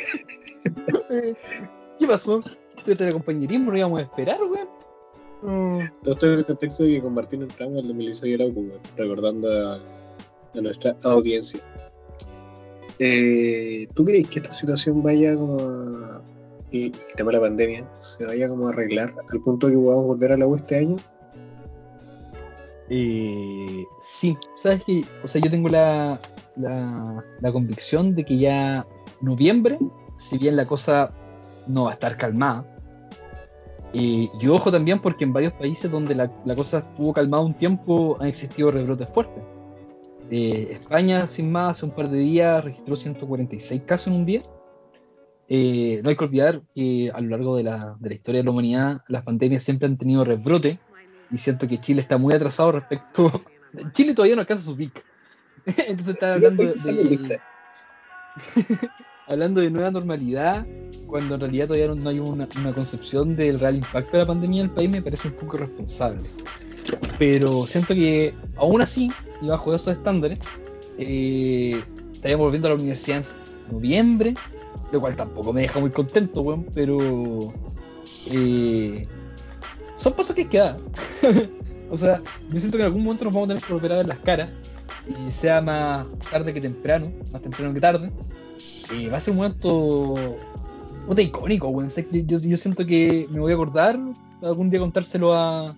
Eh, 1.10 1.34
¿Qué 1.98 2.06
pasó? 2.06 2.40
¿Este 2.86 3.02
era 3.04 3.12
compañerismo? 3.12 3.70
¿No 3.72 3.78
íbamos 3.78 4.00
a 4.00 4.02
esperar, 4.02 4.38
weón? 4.42 4.68
No. 5.42 5.90
Todo 6.02 6.12
esto 6.12 6.26
en 6.26 6.32
el 6.38 6.44
contexto 6.44 6.82
de 6.84 6.90
que 6.94 7.00
con 7.02 7.14
Martín 7.14 7.42
entramos 7.42 7.72
en 7.74 7.78
el 7.80 7.86
2016 7.88 8.34
y 8.34 8.38
la 8.38 8.44
UPU, 8.46 8.60
weón, 8.60 8.80
recordando 8.96 9.48
a, 9.50 9.74
a 9.76 10.60
nuestra 10.60 10.94
audiencia. 11.04 11.60
Eh, 12.98 13.86
¿Tú 13.94 14.04
crees 14.04 14.28
que 14.28 14.40
esta 14.40 14.52
situación 14.52 15.02
vaya 15.02 15.34
como 15.34 15.58
a, 15.60 16.22
el, 16.72 16.92
tema 17.16 17.30
de 17.30 17.38
la 17.38 17.42
pandemia 17.42 17.90
se 17.96 18.24
vaya 18.24 18.48
como 18.48 18.68
a 18.68 18.70
arreglar 18.70 19.14
al 19.32 19.40
punto 19.40 19.68
que 19.68 19.74
podamos 19.74 20.06
volver 20.06 20.32
a 20.32 20.36
la 20.36 20.46
U 20.46 20.54
este 20.54 20.76
año? 20.76 20.96
Eh, 22.90 23.84
sí, 24.00 24.36
sabes 24.56 24.84
que, 24.84 25.04
o 25.22 25.28
sea, 25.28 25.42
yo 25.42 25.50
tengo 25.50 25.68
la, 25.68 26.18
la, 26.56 27.24
la 27.40 27.52
convicción 27.52 28.14
de 28.14 28.24
que 28.24 28.38
ya 28.38 28.86
noviembre, 29.20 29.78
si 30.16 30.38
bien 30.38 30.56
la 30.56 30.66
cosa 30.66 31.12
no 31.66 31.84
va 31.84 31.90
a 31.90 31.94
estar 31.94 32.16
calmada, 32.16 32.64
eh, 33.94 34.28
y 34.38 34.48
ojo 34.48 34.70
también 34.70 35.00
porque 35.00 35.24
en 35.24 35.32
varios 35.32 35.52
países 35.54 35.90
donde 35.90 36.14
la, 36.14 36.30
la 36.44 36.54
cosa 36.54 36.78
estuvo 36.78 37.12
calmada 37.12 37.42
un 37.44 37.54
tiempo 37.54 38.16
han 38.20 38.28
existido 38.28 38.70
rebrotes 38.70 39.08
fuertes. 39.08 39.42
Eh, 40.30 40.68
España, 40.70 41.26
sin 41.26 41.50
más, 41.50 41.78
hace 41.78 41.86
un 41.86 41.92
par 41.92 42.10
de 42.10 42.18
días 42.18 42.62
registró 42.62 42.96
146 42.96 43.82
casos 43.82 44.08
en 44.08 44.12
un 44.14 44.26
día. 44.26 44.42
Eh, 45.48 46.00
no 46.04 46.10
hay 46.10 46.16
que 46.16 46.24
olvidar 46.24 46.62
que 46.74 47.10
a 47.14 47.20
lo 47.20 47.30
largo 47.30 47.56
de 47.56 47.62
la, 47.62 47.96
de 47.98 48.08
la 48.10 48.14
historia 48.14 48.40
de 48.40 48.44
la 48.44 48.50
humanidad 48.50 49.02
las 49.08 49.22
pandemias 49.22 49.62
siempre 49.62 49.88
han 49.88 49.96
tenido 49.96 50.22
rebrote 50.24 50.78
y 51.30 51.38
siento 51.38 51.66
que 51.66 51.80
Chile 51.80 52.02
está 52.02 52.18
muy 52.18 52.34
atrasado 52.34 52.72
respecto. 52.72 53.42
Chile 53.92 54.14
todavía 54.14 54.36
no 54.36 54.42
alcanza 54.42 54.64
su 54.64 54.76
pic. 54.76 55.04
Entonces 55.66 56.14
está 56.14 56.34
hablando 56.34 56.62
de, 56.64 57.40
hablando 59.26 59.60
de 59.60 59.70
nueva 59.70 59.90
normalidad, 59.90 60.66
cuando 61.06 61.34
en 61.34 61.40
realidad 61.40 61.66
todavía 61.66 61.88
no, 61.88 61.94
no 61.94 62.10
hay 62.10 62.18
una, 62.18 62.48
una 62.60 62.72
concepción 62.72 63.34
del 63.34 63.58
real 63.58 63.76
impacto 63.76 64.12
de 64.12 64.18
la 64.18 64.26
pandemia 64.26 64.62
en 64.62 64.68
el 64.68 64.74
país, 64.74 64.90
me 64.90 65.02
parece 65.02 65.28
un 65.28 65.34
poco 65.34 65.56
irresponsable. 65.56 66.28
Pero 67.18 67.66
siento 67.66 67.94
que 67.94 68.32
aún 68.56 68.80
así, 68.80 69.10
y 69.42 69.46
bajo 69.46 69.74
esos 69.74 69.96
estándares, 69.96 70.38
eh, 70.98 71.80
estaríamos 72.12 72.46
volviendo 72.46 72.68
a 72.68 72.70
la 72.72 72.76
universidad 72.76 73.18
en 73.18 73.72
noviembre, 73.72 74.34
lo 74.92 75.00
cual 75.00 75.16
tampoco 75.16 75.52
me 75.52 75.62
deja 75.62 75.80
muy 75.80 75.90
contento, 75.90 76.42
weón, 76.42 76.66
pero 76.74 76.98
eh, 78.30 79.06
son 79.96 80.12
pasos 80.12 80.34
que 80.34 80.42
hay 80.42 80.48
que 80.48 80.58
dar. 80.58 80.78
o 81.90 81.96
sea, 81.96 82.22
yo 82.50 82.58
siento 82.58 82.78
que 82.78 82.82
en 82.82 82.86
algún 82.86 83.04
momento 83.04 83.24
nos 83.24 83.34
vamos 83.34 83.48
a 83.48 83.54
tener 83.54 83.62
que 83.62 83.72
volver 83.72 83.92
a 83.92 83.96
ver 83.96 84.08
las 84.08 84.18
caras, 84.18 84.48
y 85.08 85.30
sea 85.30 85.60
más 85.60 86.06
tarde 86.30 86.52
que 86.52 86.60
temprano, 86.60 87.10
más 87.32 87.42
temprano 87.42 87.72
que 87.72 87.80
tarde. 87.80 88.10
Y 88.96 89.06
va 89.06 89.18
a 89.18 89.20
ser 89.20 89.32
un 89.32 89.38
momento 89.38 90.14
puta 91.06 91.22
icónico, 91.22 91.68
weón. 91.68 91.90
Yo, 91.90 92.38
yo 92.38 92.56
siento 92.56 92.84
que 92.86 93.26
me 93.30 93.40
voy 93.40 93.52
a 93.52 93.54
acordar 93.54 93.98
algún 94.42 94.70
día 94.70 94.80
contárselo 94.80 95.34
a. 95.34 95.74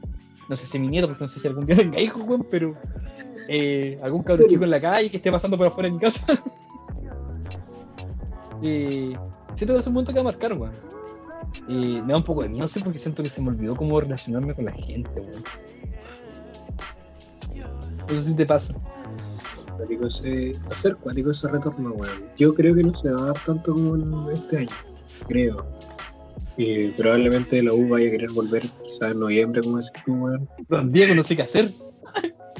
No 0.48 0.56
sé 0.56 0.66
si 0.66 0.78
a 0.78 0.80
mi 0.80 0.88
nieto, 0.88 1.06
porque 1.06 1.24
no 1.24 1.28
sé 1.28 1.38
si 1.38 1.46
algún 1.46 1.64
día 1.66 1.76
tenga 1.76 2.00
hijos, 2.00 2.22
weón, 2.26 2.46
pero. 2.50 2.72
eh, 3.48 3.98
algún 4.02 4.22
cabrón 4.22 4.48
chico 4.48 4.64
en 4.64 4.70
la 4.70 4.80
calle 4.80 5.10
que 5.10 5.16
esté 5.16 5.30
pasando 5.30 5.56
por 5.56 5.66
afuera 5.66 5.88
de 5.88 5.94
mi 5.94 6.00
casa. 6.00 6.24
Eh, 8.62 9.16
siento 9.54 9.74
que 9.74 9.80
es 9.80 9.86
un 9.86 9.94
momento 9.94 10.12
que 10.12 10.22
va 10.22 10.28
a 10.28 10.32
marcar, 10.32 10.52
weón. 10.52 10.72
Eh, 11.68 12.02
me 12.02 12.12
da 12.12 12.16
un 12.18 12.24
poco 12.24 12.42
de 12.42 12.48
miedo, 12.48 12.68
sí, 12.68 12.80
porque 12.80 12.98
siento 12.98 13.22
que 13.22 13.30
se 13.30 13.42
me 13.42 13.48
olvidó 13.48 13.74
cómo 13.76 14.00
relacionarme 14.00 14.54
con 14.54 14.66
la 14.66 14.72
gente, 14.72 15.10
weón. 15.14 15.44
Sé 18.08 18.22
si 18.22 18.34
te 18.34 18.44
pasa. 18.44 18.74
a 19.78 20.74
ser 20.74 20.96
cuático 20.96 21.30
ese 21.30 21.48
retorno, 21.48 21.92
weón. 21.92 22.24
Yo 22.36 22.54
creo 22.54 22.74
que 22.74 22.82
no 22.82 22.94
se 22.94 23.10
va 23.10 23.22
a 23.22 23.26
dar 23.26 23.44
tanto 23.44 23.74
como 23.74 24.30
este 24.30 24.58
año, 24.58 24.76
creo. 25.28 25.64
Y 26.56 26.88
probablemente 26.88 27.62
la 27.62 27.72
U 27.72 27.88
vaya 27.88 28.08
a 28.08 28.10
querer 28.10 28.30
volver 28.30 28.62
quizás 28.82 29.12
en 29.12 29.20
noviembre, 29.20 29.62
como 29.62 29.76
decís 29.76 29.92
tú, 30.04 30.12
weón. 30.12 30.48
Don 30.68 30.92
Diego 30.92 31.14
no 31.14 31.22
sé 31.22 31.36
qué 31.36 31.42
hacer. 31.42 31.70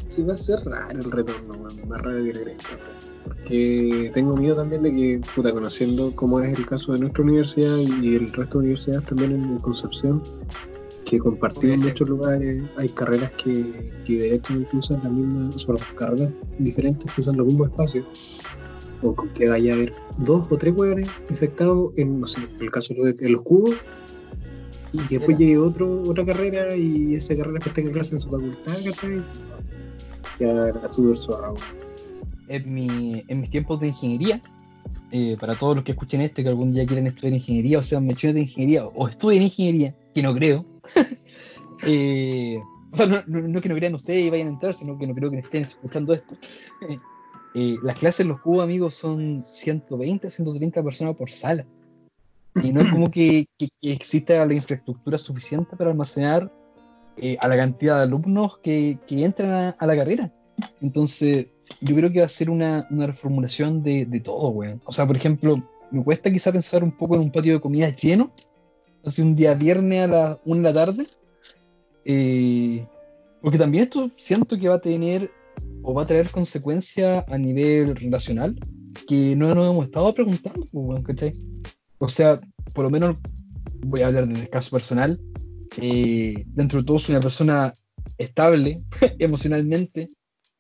Sí, 0.09 0.23
va 0.23 0.35
a 0.35 0.37
ser 0.37 0.61
raro 0.65 0.99
el 0.99 1.11
retorno, 1.11 1.55
weón. 1.55 1.89
Más 1.89 2.01
raro 2.01 2.23
que 2.23 2.31
el 2.31 2.45
resto. 2.45 2.69
Porque 3.25 4.11
tengo 4.15 4.37
miedo 4.37 4.57
también 4.57 4.83
de 4.83 4.91
que, 4.91 5.21
puta, 5.35 5.53
conociendo 5.53 6.13
cómo 6.15 6.41
es 6.41 6.57
el 6.57 6.67
caso 6.67 6.93
de 6.93 7.01
nuestra 7.01 7.23
universidad 7.23 7.77
y 7.77 8.17
el 8.17 8.33
resto 8.33 8.59
de 8.59 8.65
universidades 8.67 9.07
también 9.07 9.33
en 9.33 9.59
Concepción, 9.59 10.23
que 11.05 11.19
compartimos 11.19 11.65
en 11.65 11.69
Puede 11.69 11.79
ser. 11.79 11.91
muchos 11.91 12.09
lugares, 12.09 12.65
hay 12.79 12.89
carreras 12.89 13.33
que, 13.33 13.93
que 14.05 14.19
derechamente 14.19 14.77
usan 14.77 15.01
la 15.03 15.11
misma, 15.11 15.51
o 15.55 15.59
sea, 15.59 15.75
carreras 15.97 16.31
diferentes 16.59 17.13
que 17.13 17.21
usan 17.21 17.37
los 17.37 17.47
mismos 17.47 17.69
espacios, 17.69 18.05
o 19.03 19.15
que 19.35 19.49
vaya 19.49 19.73
a 19.73 19.77
haber 19.77 19.93
dos 20.19 20.47
o 20.51 20.57
tres 20.57 20.75
hueones 20.77 21.09
infectados 21.29 21.91
en, 21.97 22.21
no 22.21 22.27
sé, 22.27 22.41
en 22.41 22.63
el 22.63 22.71
caso 22.71 22.95
de 22.95 23.17
en 23.19 23.33
los 23.33 23.43
cubos, 23.43 23.75
y 24.93 24.99
que 25.07 25.19
después 25.19 25.39
llegue 25.39 25.59
otro, 25.59 26.03
otra 26.03 26.25
carrera 26.25 26.75
y 26.75 27.15
esa 27.15 27.37
carrera 27.37 27.61
que 27.61 27.71
tenga 27.71 27.93
clase 27.93 28.15
en 28.15 28.21
su 28.21 28.31
facultad, 28.31 28.77
¿cachai? 28.85 29.23
Ya 30.39 30.69
era 30.69 30.91
súper 30.91 31.17
weón. 31.29 31.57
En, 32.51 32.75
mi, 32.75 33.23
en 33.29 33.41
mis 33.41 33.49
tiempos 33.51 33.79
de 33.81 33.89
ingeniería, 33.89 34.41
eh, 35.13 35.37
para 35.41 35.55
todos 35.55 35.77
los 35.77 35.85
que 35.85 35.93
escuchen 35.93 36.21
esto 36.21 36.41
y 36.41 36.45
que 36.45 36.51
algún 36.51 36.73
día 36.73 36.85
quieran 36.85 37.07
estudiar 37.07 37.33
ingeniería, 37.35 37.79
o 37.79 37.83
sean 37.83 38.07
menciones 38.07 38.35
de 38.35 38.41
ingeniería, 38.43 38.85
o 38.87 39.09
estudien 39.09 39.43
ingeniería, 39.45 39.95
que 40.15 40.23
no 40.23 40.35
creo. 40.35 40.65
eh, 41.87 42.59
o 42.93 42.97
sea, 42.97 43.07
no, 43.07 43.23
no, 43.27 43.41
no 43.47 43.61
que 43.61 43.69
no 43.69 43.75
crean 43.77 43.95
ustedes 43.95 44.27
y 44.27 44.31
vayan 44.31 44.49
a 44.49 44.51
entrar, 44.51 44.75
sino 44.75 44.99
que 44.99 45.07
no 45.07 45.15
creo 45.15 45.31
que 45.31 45.39
estén 45.39 45.63
escuchando 45.63 46.13
esto. 46.13 46.35
Eh, 47.53 47.75
las 47.83 47.99
clases 47.99 48.21
en 48.21 48.29
los 48.29 48.41
cubos, 48.41 48.63
amigos, 48.63 48.95
son 48.95 49.43
120, 49.45 50.31
130 50.31 50.85
personas 50.85 51.17
por 51.17 51.33
sala. 51.33 51.67
Y 52.63 52.71
no 52.73 52.81
es 52.81 52.87
como 52.93 53.11
que, 53.11 53.49
que- 53.59 53.67
que 53.83 53.93
exista 53.93 54.47
la 54.47 54.55
infraestructura 54.55 55.19
suficiente 55.19 55.75
para 55.77 55.91
almacenar 55.91 56.49
eh, 57.17 57.37
a 57.41 57.49
la 57.49 57.57
cantidad 57.57 57.97
de 57.97 58.03
alumnos 58.05 58.59
que, 58.59 58.99
que 59.09 59.25
entran 59.25 59.51
a, 59.51 59.69
a 59.71 59.87
la 59.89 59.97
carrera. 59.97 60.33
Entonces, 60.81 61.49
yo 61.81 61.95
creo 61.97 62.11
que 62.13 62.21
va 62.21 62.27
a 62.27 62.29
ser 62.29 62.51
una, 62.51 62.87
una 62.91 63.07
reformulación 63.07 63.83
de, 63.83 64.05
de 64.07 64.21
todo, 64.21 64.49
weón. 64.51 64.81
O 64.85 64.93
sea, 64.93 65.07
por 65.07 65.17
ejemplo, 65.17 65.63
me 65.91 66.05
cuesta 66.05 66.31
quizá 66.31 66.53
pensar 66.53 66.85
un 66.85 66.97
poco 66.97 67.15
en 67.17 67.23
un 67.23 67.33
patio 67.33 67.55
de 67.55 67.61
comidas 67.61 67.97
lleno, 67.97 68.33
así 69.05 69.23
un 69.23 69.35
día 69.37 69.55
viernes 69.55 70.05
a 70.05 70.07
las 70.09 70.39
1 70.45 70.57
de 70.57 70.63
la 70.63 70.73
tarde. 70.75 71.07
eh, 72.05 72.87
porque 73.43 73.59
también 73.59 73.85
esto 73.85 74.11
siento 74.17 74.59
que 74.59 74.69
va 74.69 74.77
a 74.77 74.81
tener 74.81 75.31
o 75.83 75.95
va 75.95 76.03
a 76.03 76.07
traer 76.07 76.29
consecuencias 76.31 77.25
a 77.29 77.39
nivel 77.39 77.97
relacional 77.97 78.55
que 79.09 79.35
no 79.37 79.55
nos 79.55 79.71
hemos 79.71 79.87
estado 79.87 80.13
preguntando, 80.15 80.67
pues, 80.71 80.87
weón, 80.87 81.03
¿cachai? 81.03 81.33
O 81.99 82.09
sea, 82.09 82.41
por 82.75 82.85
lo 82.85 82.91
menos 82.91 83.17
voy 83.87 84.03
a 84.03 84.09
hablar 84.09 84.27
del 84.29 84.49
caso 84.51 84.71
personal. 84.73 85.21
eh, 85.81 86.45
dentro 86.49 86.81
de 86.81 86.85
todo 86.87 86.99
soy 86.99 87.15
una 87.15 87.23
persona 87.23 87.73
estable 88.19 88.83
emocionalmente 89.19 90.09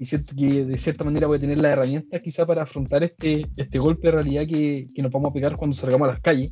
y 0.00 0.06
siento 0.06 0.34
que 0.34 0.64
de 0.64 0.78
cierta 0.78 1.04
manera 1.04 1.26
voy 1.26 1.36
a 1.36 1.40
tener 1.40 1.58
las 1.58 1.72
herramientas 1.72 2.22
quizá 2.22 2.46
para 2.46 2.62
afrontar 2.62 3.04
este, 3.04 3.44
este 3.58 3.78
golpe 3.78 4.08
de 4.08 4.12
realidad 4.12 4.46
que, 4.46 4.88
que 4.94 5.02
nos 5.02 5.12
vamos 5.12 5.30
a 5.30 5.34
pegar 5.34 5.56
cuando 5.56 5.76
salgamos 5.76 6.08
a 6.08 6.12
las 6.12 6.20
calles. 6.22 6.50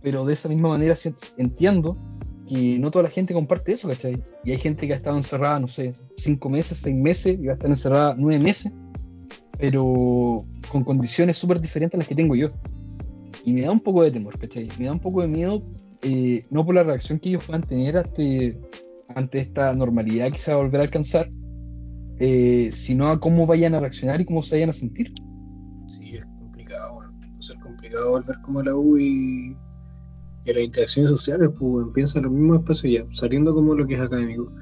Pero 0.00 0.24
de 0.24 0.34
esa 0.34 0.48
misma 0.48 0.68
manera 0.68 0.94
entiendo 1.38 1.98
que 2.46 2.78
no 2.78 2.92
toda 2.92 3.02
la 3.02 3.10
gente 3.10 3.34
comparte 3.34 3.72
eso, 3.72 3.88
¿cachai? 3.88 4.22
Y 4.44 4.52
hay 4.52 4.58
gente 4.58 4.86
que 4.86 4.92
ha 4.92 4.96
estado 4.96 5.16
encerrada, 5.16 5.58
no 5.58 5.66
sé, 5.66 5.92
cinco 6.16 6.48
meses, 6.48 6.78
seis 6.78 6.94
meses, 6.94 7.36
y 7.36 7.46
va 7.46 7.52
a 7.52 7.54
estar 7.54 7.68
encerrada 7.68 8.14
nueve 8.16 8.40
meses, 8.40 8.72
pero 9.58 10.44
con 10.70 10.84
condiciones 10.84 11.36
súper 11.38 11.60
diferentes 11.60 11.96
a 11.96 11.98
las 11.98 12.06
que 12.06 12.14
tengo 12.14 12.36
yo. 12.36 12.50
Y 13.44 13.54
me 13.54 13.62
da 13.62 13.72
un 13.72 13.80
poco 13.80 14.04
de 14.04 14.12
temor, 14.12 14.38
¿cachai? 14.38 14.68
Me 14.78 14.84
da 14.84 14.92
un 14.92 15.00
poco 15.00 15.22
de 15.22 15.26
miedo, 15.26 15.64
eh, 16.02 16.44
no 16.48 16.64
por 16.64 16.76
la 16.76 16.84
reacción 16.84 17.18
que 17.18 17.30
ellos 17.30 17.44
puedan 17.44 17.62
tener 17.62 17.98
ante, 17.98 18.56
ante 19.16 19.40
esta 19.40 19.74
normalidad 19.74 20.30
que 20.30 20.38
se 20.38 20.52
va 20.52 20.58
a 20.58 20.62
volver 20.62 20.80
a 20.80 20.84
alcanzar, 20.84 21.28
eh, 22.24 22.70
sino 22.72 23.08
a 23.08 23.18
cómo 23.18 23.48
vayan 23.48 23.74
a 23.74 23.80
reaccionar 23.80 24.20
y 24.20 24.24
cómo 24.24 24.44
se 24.44 24.54
vayan 24.54 24.70
a 24.70 24.72
sentir. 24.72 25.12
Sí, 25.88 26.14
es 26.14 26.24
complicado, 26.24 27.00
a 27.00 27.42
ser 27.42 27.58
complicado 27.58 28.12
volver 28.12 28.40
como 28.42 28.62
la 28.62 28.76
U 28.76 28.96
y, 28.96 29.56
las 30.44 30.62
interacciones 30.62 31.10
sociales, 31.10 31.50
pues 31.58 32.14
en 32.14 32.22
los 32.22 32.30
mismos 32.30 32.58
espacios 32.58 32.92
ya, 32.92 33.04
saliendo 33.10 33.52
como 33.52 33.74
lo 33.74 33.84
que 33.84 33.94
es 33.94 34.00
académico. 34.00 34.52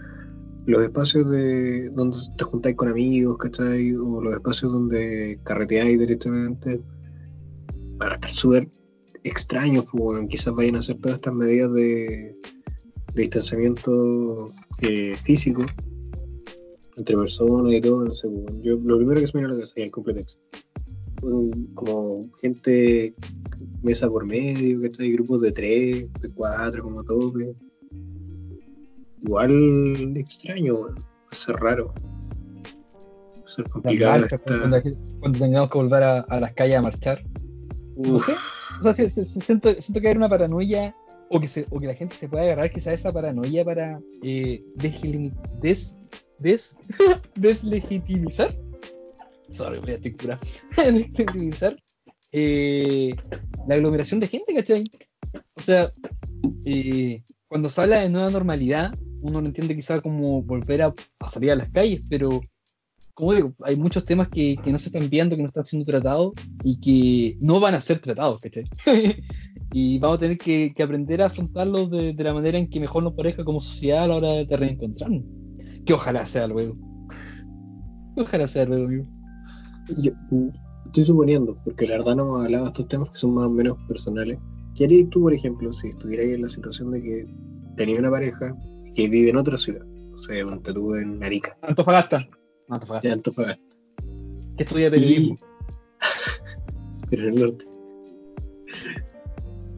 Los 0.64 0.82
espacios 0.84 1.30
de 1.30 1.90
donde 1.90 2.16
te 2.38 2.44
juntáis 2.44 2.76
con 2.76 2.88
amigos, 2.88 3.36
¿cachai? 3.36 3.94
O 3.94 4.22
los 4.22 4.32
espacios 4.32 4.72
donde 4.72 5.38
carreteáis 5.44 5.98
directamente 5.98 6.82
van 7.98 8.12
a 8.12 8.14
estar 8.14 8.30
súper 8.30 8.70
extraños, 9.22 9.84
pues 9.92 10.02
weón. 10.02 10.28
Quizás 10.28 10.54
vayan 10.54 10.76
a 10.76 10.78
hacer 10.78 10.96
todas 10.96 11.16
estas 11.16 11.34
medidas 11.34 11.70
de, 11.74 12.34
de 13.14 13.20
distanciamiento 13.20 14.48
eh, 14.80 15.14
físico 15.14 15.62
entre 17.00 17.16
personas 17.16 17.72
y 17.72 17.80
todo, 17.80 18.04
no 18.04 18.10
sé, 18.12 18.28
pues. 18.28 18.56
Yo 18.62 18.76
lo 18.76 18.96
primero 18.98 19.20
que 19.20 19.26
se 19.26 19.32
me 19.36 19.40
viene 19.40 19.46
a 19.46 19.56
la 19.56 19.60
cabeza 19.60 19.74
es 19.76 19.84
el 19.84 19.90
completex 19.90 20.38
como 21.74 22.30
gente 22.40 23.14
mesa 23.82 24.08
por 24.08 24.24
medio, 24.24 24.80
¿cachai? 24.80 25.12
Grupos 25.12 25.42
de 25.42 25.52
tres, 25.52 26.08
de 26.20 26.30
cuatro, 26.34 26.82
como 26.82 27.04
tope. 27.04 27.54
Igual 29.18 30.16
extraño, 30.16 30.74
weón. 30.76 30.94
Va 30.96 31.28
a 31.30 31.34
ser 31.34 31.56
raro. 31.56 31.92
Va 31.94 33.44
a 33.44 33.48
ser 33.48 33.68
complicado. 33.68 34.24
esta- 34.24 34.38
cuando, 34.38 34.82
cuando 35.20 35.38
tengamos 35.38 35.70
que 35.70 35.78
volver 35.78 36.02
a, 36.02 36.20
a 36.20 36.40
las 36.40 36.52
calles 36.54 36.78
a 36.78 36.82
marchar. 36.82 37.22
No 37.96 38.18
sé. 38.18 38.32
O 38.80 38.82
sea, 38.82 38.94
sí- 38.94 39.10
sí- 39.10 39.24
sí 39.26 39.40
siento, 39.42 39.72
siento 39.74 40.00
que 40.00 40.08
hay 40.08 40.16
una 40.16 40.28
paranoia 40.28 40.96
o 41.32 41.40
que, 41.40 41.46
se, 41.46 41.66
o 41.70 41.78
que 41.78 41.86
la 41.86 41.94
gente 41.94 42.16
se 42.16 42.28
puede 42.28 42.44
agarrar 42.44 42.72
quizá 42.72 42.92
esa 42.92 43.12
paranoia 43.12 43.64
para 43.64 44.00
eh, 44.22 44.62
deslegitimizar. 47.36 48.52
Sorry, 49.52 49.78
voy 49.78 49.92
a. 49.92 49.98
Deslegitimizar 50.76 51.76
eh, 52.32 53.12
la 53.68 53.76
aglomeración 53.76 54.18
de 54.18 54.26
gente, 54.26 54.52
¿cachai? 54.54 54.84
O 55.54 55.62
sea, 55.62 55.92
eh, 56.64 57.22
cuando 57.46 57.70
se 57.70 57.80
habla 57.80 58.00
de 58.00 58.10
nueva 58.10 58.30
normalidad, 58.30 58.92
uno 59.22 59.40
no 59.40 59.46
entiende 59.46 59.76
quizá 59.76 60.00
como 60.00 60.42
volver 60.42 60.82
a, 60.82 60.92
a 61.20 61.28
salir 61.28 61.52
a 61.52 61.56
las 61.56 61.70
calles, 61.70 62.02
pero 62.08 62.40
como 63.14 63.34
digo, 63.34 63.54
hay 63.62 63.76
muchos 63.76 64.04
temas 64.04 64.28
que, 64.28 64.56
que 64.64 64.72
no 64.72 64.78
se 64.78 64.88
están 64.88 65.10
viendo, 65.10 65.36
que 65.36 65.42
no 65.42 65.48
están 65.48 65.66
siendo 65.66 65.84
tratados 65.84 66.32
y 66.64 66.80
que 66.80 67.36
no 67.40 67.60
van 67.60 67.74
a 67.74 67.80
ser 67.80 67.98
tratados, 68.00 68.40
¿cachai? 68.40 68.64
y 69.72 69.98
vamos 69.98 70.16
a 70.16 70.20
tener 70.20 70.38
que, 70.38 70.72
que 70.74 70.82
aprender 70.82 71.22
a 71.22 71.26
afrontarlos 71.26 71.90
de, 71.90 72.12
de 72.12 72.24
la 72.24 72.34
manera 72.34 72.58
en 72.58 72.68
que 72.68 72.80
mejor 72.80 73.02
nos 73.02 73.14
parezca 73.14 73.44
como 73.44 73.60
sociedad 73.60 74.04
a 74.04 74.08
la 74.08 74.16
hora 74.16 74.28
de 74.44 74.56
reencontrarnos. 74.56 75.24
Que 75.84 75.92
ojalá 75.92 76.26
sea 76.26 76.46
luego. 76.46 76.76
Ojalá 78.16 78.48
sea 78.48 78.66
luego, 78.66 78.84
amigo. 78.84 79.06
yo, 79.98 80.12
estoy 80.86 81.04
suponiendo, 81.04 81.56
porque 81.64 81.86
la 81.86 81.98
verdad 81.98 82.16
no 82.16 82.22
hemos 82.24 82.44
hablado 82.44 82.64
de 82.64 82.70
estos 82.70 82.88
temas 82.88 83.10
que 83.10 83.16
son 83.16 83.34
más 83.34 83.44
o 83.44 83.50
menos 83.50 83.78
personales. 83.86 84.38
¿Qué 84.74 84.84
harías 84.84 85.08
tú, 85.10 85.22
por 85.22 85.32
ejemplo, 85.32 85.72
si 85.72 85.88
estuvieras 85.88 86.26
en 86.26 86.42
la 86.42 86.48
situación 86.48 86.90
de 86.90 87.02
que 87.02 87.26
tenías 87.76 88.00
una 88.00 88.10
pareja 88.10 88.56
que 88.94 89.08
vive 89.08 89.30
en 89.30 89.36
otra 89.36 89.56
ciudad? 89.56 89.86
O 90.12 90.18
sea, 90.18 90.44
ponte 90.44 90.72
tú 90.72 90.94
en 90.96 91.22
Arica, 91.22 91.56
Antofagasta. 91.62 92.28
Antofagasta. 92.68 93.08
ya 93.08 93.14
Antofagasta, 93.14 93.76
Que 94.56 94.64
estudia 94.64 94.90
periodismo. 94.90 95.36
pero 97.10 97.22
en 97.22 97.34
el 97.34 97.40
norte. 97.40 97.79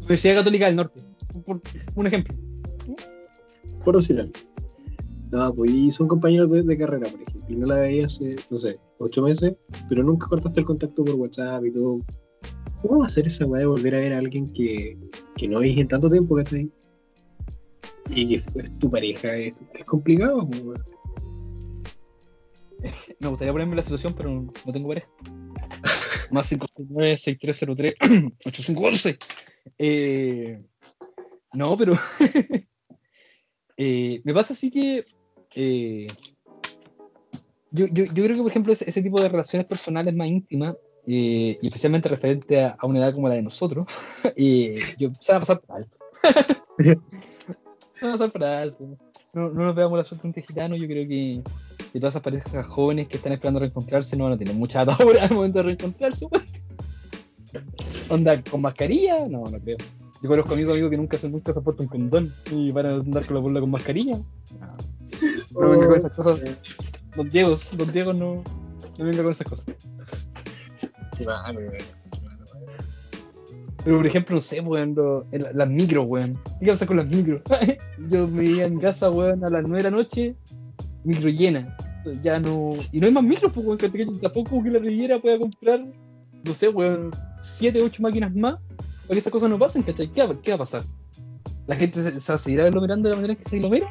Universidad 0.03 0.37
Católica 0.37 0.67
del 0.67 0.77
Norte. 0.77 1.01
Por, 1.45 1.61
un 1.95 2.07
ejemplo. 2.07 2.35
Por 3.85 3.97
decir 3.97 4.21
algo. 4.21 4.33
No, 5.33 5.55
pues 5.55 5.71
y 5.71 5.91
son 5.91 6.09
compañeros 6.09 6.51
de, 6.51 6.63
de 6.63 6.77
carrera, 6.77 7.09
por 7.09 7.23
ejemplo. 7.23 7.47
Y 7.49 7.57
no 7.57 7.67
la 7.67 7.77
veía 7.77 8.05
hace, 8.05 8.37
no 8.51 8.59
sé, 8.59 8.79
ocho 8.99 9.23
meses, 9.23 9.55
pero 9.89 10.03
nunca 10.03 10.27
cortaste 10.29 10.61
el 10.61 10.67
contacto 10.67 11.05
por 11.05 11.15
WhatsApp 11.15 11.65
y 11.65 11.73
todo. 11.73 12.01
¿Cómo 12.83 13.01
va 13.01 13.07
a 13.07 13.09
ser 13.09 13.27
esa 13.27 13.47
weá 13.47 13.61
de 13.61 13.67
volver 13.67 13.95
a 13.95 14.01
ver 14.01 14.13
a 14.13 14.19
alguien 14.19 14.53
que, 14.53 14.99
que 15.37 15.49
no 15.49 15.61
veis 15.61 15.79
en 15.79 15.89
tanto 15.89 16.11
tiempo, 16.11 16.37
¿cachai? 16.37 16.71
Y 18.11 18.29
que 18.29 18.39
fue 18.39 18.65
tu 18.79 18.91
pareja, 18.91 19.35
es, 19.37 19.55
es 19.75 19.85
complicado, 19.85 20.43
weón. 20.45 20.83
Me 23.21 23.29
gustaría 23.29 23.53
ponerme 23.53 23.73
en 23.73 23.77
la 23.77 23.83
situación, 23.83 24.15
pero 24.17 24.31
no 24.31 24.73
tengo 24.73 24.89
pareja. 24.89 25.09
Más 26.33 26.53
569-6303-8511. 26.53 29.19
Eh, 29.79 30.61
no, 31.53 31.77
pero. 31.77 31.97
eh, 33.77 34.21
me 34.25 34.35
pasa 34.35 34.55
así 34.55 34.73
que. 34.73 35.05
eh, 35.55 36.09
yo, 37.71 37.87
yo, 37.87 38.07
yo 38.07 38.25
creo 38.25 38.35
que, 38.35 38.43
por 38.43 38.51
ejemplo, 38.51 38.73
ese, 38.73 39.03
tipo 39.03 39.21
de 39.21 39.29
relaciones 39.29 39.69
personales 39.69 40.17
más 40.17 40.27
íntimas, 40.27 40.75
eh, 41.07 41.57
y 41.63 41.67
especialmente 41.67 42.09
referente 42.09 42.61
a, 42.61 42.77
a 42.77 42.87
una 42.87 42.99
edad 42.99 43.15
como 43.15 43.29
la 43.29 43.37
de 43.37 43.43
nosotros, 43.43 43.87
yo, 44.99 45.13
se 45.21 45.33
van 45.33 45.37
a 45.37 45.41
pasar 45.41 45.61
por 45.61 45.77
alto. 45.77 45.97
se 46.79 46.97
van 48.05 48.09
a 48.09 48.13
pasar 48.13 48.33
por 48.33 48.45
alto. 48.45 48.99
No, 49.33 49.49
no 49.51 49.65
nos 49.65 49.77
veamos 49.77 49.97
la 49.97 50.05
suerte 50.05 50.43
gitano, 50.43 50.77
yo 50.77 50.89
creo 50.89 51.09
que 51.09 51.45
y 51.95 51.99
todas 52.01 52.13
esas 52.15 52.23
parejas 52.23 52.67
jóvenes 52.67 53.09
que 53.09 53.17
están 53.19 53.33
esperando 53.33 53.61
reencontrarse 53.61 54.17
no 54.17 54.25
van 54.25 54.33
a 54.35 54.39
tener 54.39 54.55
mucha 54.55 54.81
atadura 54.83 55.25
al 55.25 55.33
momento 55.35 55.59
de 55.59 55.63
reencontrarse, 55.65 56.27
weón. 56.27 56.45
Onda, 58.09 58.43
¿con 58.43 58.61
mascarilla? 58.63 59.27
No, 59.29 59.45
no 59.45 59.59
creo. 59.59 59.77
Yo 60.23 60.29
conozco 60.29 60.55
amigos, 60.55 60.73
amigos 60.75 60.91
que 60.91 60.97
nunca 60.97 61.19
se 61.19 61.29
nunca 61.29 61.53
se 61.53 61.59
han 61.59 61.65
puesto 61.65 61.83
un 61.83 61.89
condón 61.89 62.33
y 62.51 62.71
van 62.71 62.87
a 62.87 62.95
andar 62.95 63.27
con 63.27 63.35
la 63.35 63.41
bola 63.41 63.61
con 63.61 63.71
mascarilla. 63.71 64.19
No, 65.51 65.61
no 65.61 65.71
venga 65.71 65.87
con 65.87 65.97
esas 65.97 66.13
cosas. 66.13 66.41
Don 67.17 67.29
Diego, 67.31 67.57
Don 67.77 67.93
Diego 67.93 68.13
no, 68.13 68.43
no 68.99 69.05
venga 69.05 69.23
con 69.23 69.33
esas 69.33 69.47
cosas. 69.47 69.67
Pero 73.85 73.97
por 73.97 74.07
ejemplo, 74.07 74.35
no 74.37 74.41
sé, 74.41 74.61
weón, 74.61 74.95
lo- 74.95 75.27
las 75.55 75.69
micros, 75.69 76.07
weón. 76.07 76.39
¿Qué 76.61 76.67
pasa 76.69 76.87
con 76.87 76.99
las 76.99 77.07
micros? 77.07 77.43
Yo 78.11 78.29
me 78.29 78.45
iba 78.45 78.65
en 78.65 78.79
casa, 78.79 79.11
weón, 79.11 79.45
a 79.45 79.51
las 79.51 79.63
9 79.63 79.79
de 79.79 79.91
la 79.91 79.97
noche, 79.97 80.37
micro 81.05 81.29
llena. 81.29 81.77
Ya 82.23 82.41
no. 82.41 82.71
Y 82.91 83.01
no 83.01 83.07
hay 83.07 83.13
más 83.13 83.25
micros, 83.25 83.53
pues, 83.53 83.79
tampoco 84.21 84.63
que 84.63 84.71
la 84.71 84.79
Riviera 84.79 85.21
pueda 85.21 85.39
comprar, 85.39 85.87
no 86.45 86.55
sé, 86.55 86.69
weón, 86.69 87.11
7, 87.41 87.81
8 87.83 88.03
máquinas 88.03 88.35
más 88.35 88.59
para 89.03 89.15
que 89.15 89.19
esas 89.19 89.33
cosas 89.33 89.51
no 89.51 89.59
pasen, 89.59 89.83
¿cachai? 89.83 90.09
¿Qué 90.09 90.23
va, 90.25 90.41
qué 90.41 90.51
va 90.53 90.57
a 90.57 90.59
pasar? 90.59 90.85
¿La 91.67 91.77
gente 91.77 92.03
se, 92.03 92.21
se 92.21 92.39
seguirá 92.39 92.67
aglomerando 92.67 93.09
de 93.09 93.15
la 93.15 93.21
manera 93.21 93.35
que 93.35 93.49
se 93.49 93.57
aglomera? 93.57 93.91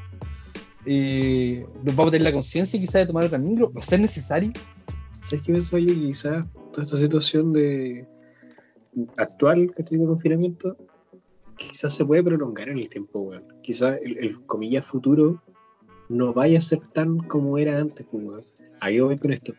Eh, 0.86 1.66
¿Nos 1.84 1.96
vamos 1.96 2.10
a 2.10 2.12
tener 2.12 2.26
la 2.26 2.34
conciencia 2.34 2.80
quizás 2.80 3.02
de 3.02 3.08
tomar 3.08 3.26
otra 3.26 3.38
micro? 3.38 3.72
¿Va 3.72 3.82
a 3.82 3.84
ser 3.84 4.00
necesario? 4.00 4.52
¿Sabes 5.24 5.46
qué 5.46 5.52
pienso 5.52 5.78
yo? 5.78 5.94
Quizás 5.94 6.48
toda 6.72 6.84
esta 6.84 6.98
situación 6.98 7.54
de 7.54 8.08
actual 9.18 9.72
que 9.76 9.84
estoy 9.84 10.00
de 10.00 10.08
confinamiento, 10.08 10.76
quizás 11.56 11.94
se 11.94 12.04
puede 12.04 12.24
prolongar 12.24 12.70
en 12.70 12.80
el 12.80 12.90
tiempo, 12.90 13.22
weón. 13.22 13.46
Quizás 13.62 14.00
el, 14.04 14.18
el 14.18 14.46
comillas 14.46 14.86
futuro 14.86 15.42
no 16.12 16.34
vaya 16.34 16.58
a 16.58 16.62
ser 16.62 16.80
tan 16.94 17.18
como 17.20 17.58
era 17.58 17.80
antes, 17.80 18.06
pues, 18.12 18.24
weón. 18.24 18.44
Ahí 18.80 19.00
voy 19.00 19.18
con 19.18 19.32
esto. 19.32 19.54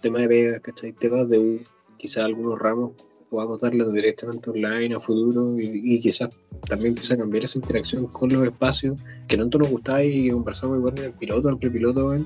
Tema 0.00 0.20
de 0.20 0.28
pegas, 0.28 0.60
¿cachai? 0.60 0.92
Temas 0.92 1.28
de 1.28 1.38
U, 1.38 1.60
quizás 1.96 2.24
algunos 2.24 2.58
ramos 2.58 2.92
podamos 3.30 3.60
darles 3.60 3.92
directamente 3.92 4.50
online 4.50 4.94
a 4.94 5.00
futuro 5.00 5.58
y, 5.58 5.98
quizás 6.00 6.30
también 6.68 6.90
empiece 6.90 7.14
a 7.14 7.18
cambiar 7.18 7.44
esa 7.44 7.58
interacción 7.58 8.06
con 8.06 8.32
los 8.32 8.44
espacios 8.44 8.98
que 9.26 9.36
tanto 9.36 9.58
nos 9.58 9.68
gustaba 9.68 10.02
y 10.02 10.24
que 10.24 10.32
conversamos 10.32 10.78
igual 10.78 10.98
en 10.98 11.04
el 11.04 11.12
piloto, 11.12 11.48
en 11.48 11.54
el 11.54 11.60
prepiloto, 11.60 12.16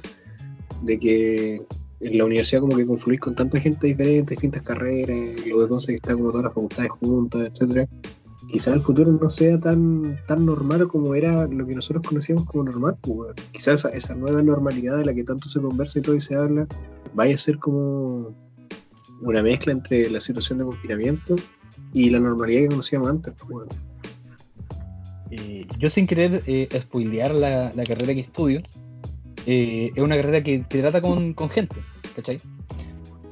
de 0.82 0.98
que 0.98 1.62
en 2.00 2.18
la 2.18 2.24
universidad 2.24 2.60
como 2.60 2.76
que 2.76 2.86
confluís 2.86 3.20
con 3.20 3.34
tanta 3.34 3.58
gente 3.60 3.86
diferente, 3.86 4.34
distintas 4.34 4.62
carreras, 4.62 5.44
y 5.44 5.48
luego 5.48 5.64
entonces 5.64 5.96
está 5.96 6.14
como 6.14 6.30
todas 6.30 6.44
las 6.44 6.54
facultades 6.54 6.90
juntas, 6.92 7.48
etcétera. 7.48 7.88
Quizás 8.50 8.74
el 8.74 8.80
futuro 8.80 9.12
no 9.12 9.30
sea 9.30 9.58
tan, 9.60 10.18
tan 10.26 10.44
normal 10.44 10.88
como 10.88 11.14
era 11.14 11.46
lo 11.46 11.66
que 11.66 11.74
nosotros 11.74 12.04
conocíamos 12.06 12.44
como 12.46 12.64
normal. 12.64 12.96
pues. 13.00 13.34
Quizás 13.52 13.84
esa, 13.84 14.14
nueva 14.14 14.42
normalidad 14.42 14.98
de 14.98 15.04
la 15.04 15.14
que 15.14 15.22
tanto 15.24 15.48
se 15.48 15.60
conversa 15.60 15.98
y 15.98 16.02
todo 16.02 16.16
y 16.16 16.20
se 16.20 16.34
habla, 16.34 16.66
vaya 17.14 17.34
a 17.34 17.38
ser 17.38 17.58
como 17.58 18.34
una 19.22 19.42
mezcla 19.42 19.72
entre 19.72 20.10
la 20.10 20.20
situación 20.20 20.58
de 20.58 20.64
confinamiento 20.64 21.36
y 21.92 22.10
la 22.10 22.18
normalidad 22.18 22.62
que 22.62 22.68
conocíamos 22.68 23.08
antes. 23.10 23.34
pues. 23.48 23.68
Eh, 25.30 25.66
yo 25.78 25.88
sin 25.90 26.06
querer 26.08 26.42
eh, 26.46 26.68
spoilear 26.80 27.32
la, 27.34 27.72
la 27.74 27.84
carrera 27.84 28.14
que 28.14 28.20
estudio, 28.20 28.62
eh, 29.46 29.92
es 29.94 30.02
una 30.02 30.16
carrera 30.16 30.42
que, 30.42 30.64
que 30.68 30.80
trata 30.80 31.00
con, 31.00 31.34
con 31.34 31.48
gente, 31.50 31.76
¿cachai? 32.16 32.40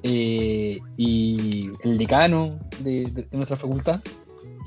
Eh, 0.05 0.79
y 0.97 1.71
el 1.83 1.99
decano 1.99 2.57
de, 2.85 3.03
de- 3.13 3.23
de 3.23 3.29
nuestra 3.37 3.57
facultad, 3.57 4.01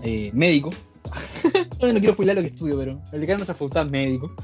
eh, 0.04 0.32
médico, 0.34 0.72
no, 1.82 1.94
no 1.94 2.00
quiero 2.00 2.14
spoilear 2.14 2.38
lo 2.38 2.42
que 2.42 2.50
estudio, 2.50 2.78
pero 2.78 3.02
el 3.12 3.22
decano 3.22 3.26
de 3.26 3.38
nuestra 3.38 3.56
facultad 3.56 3.86
es 3.86 3.92
médico. 3.92 4.32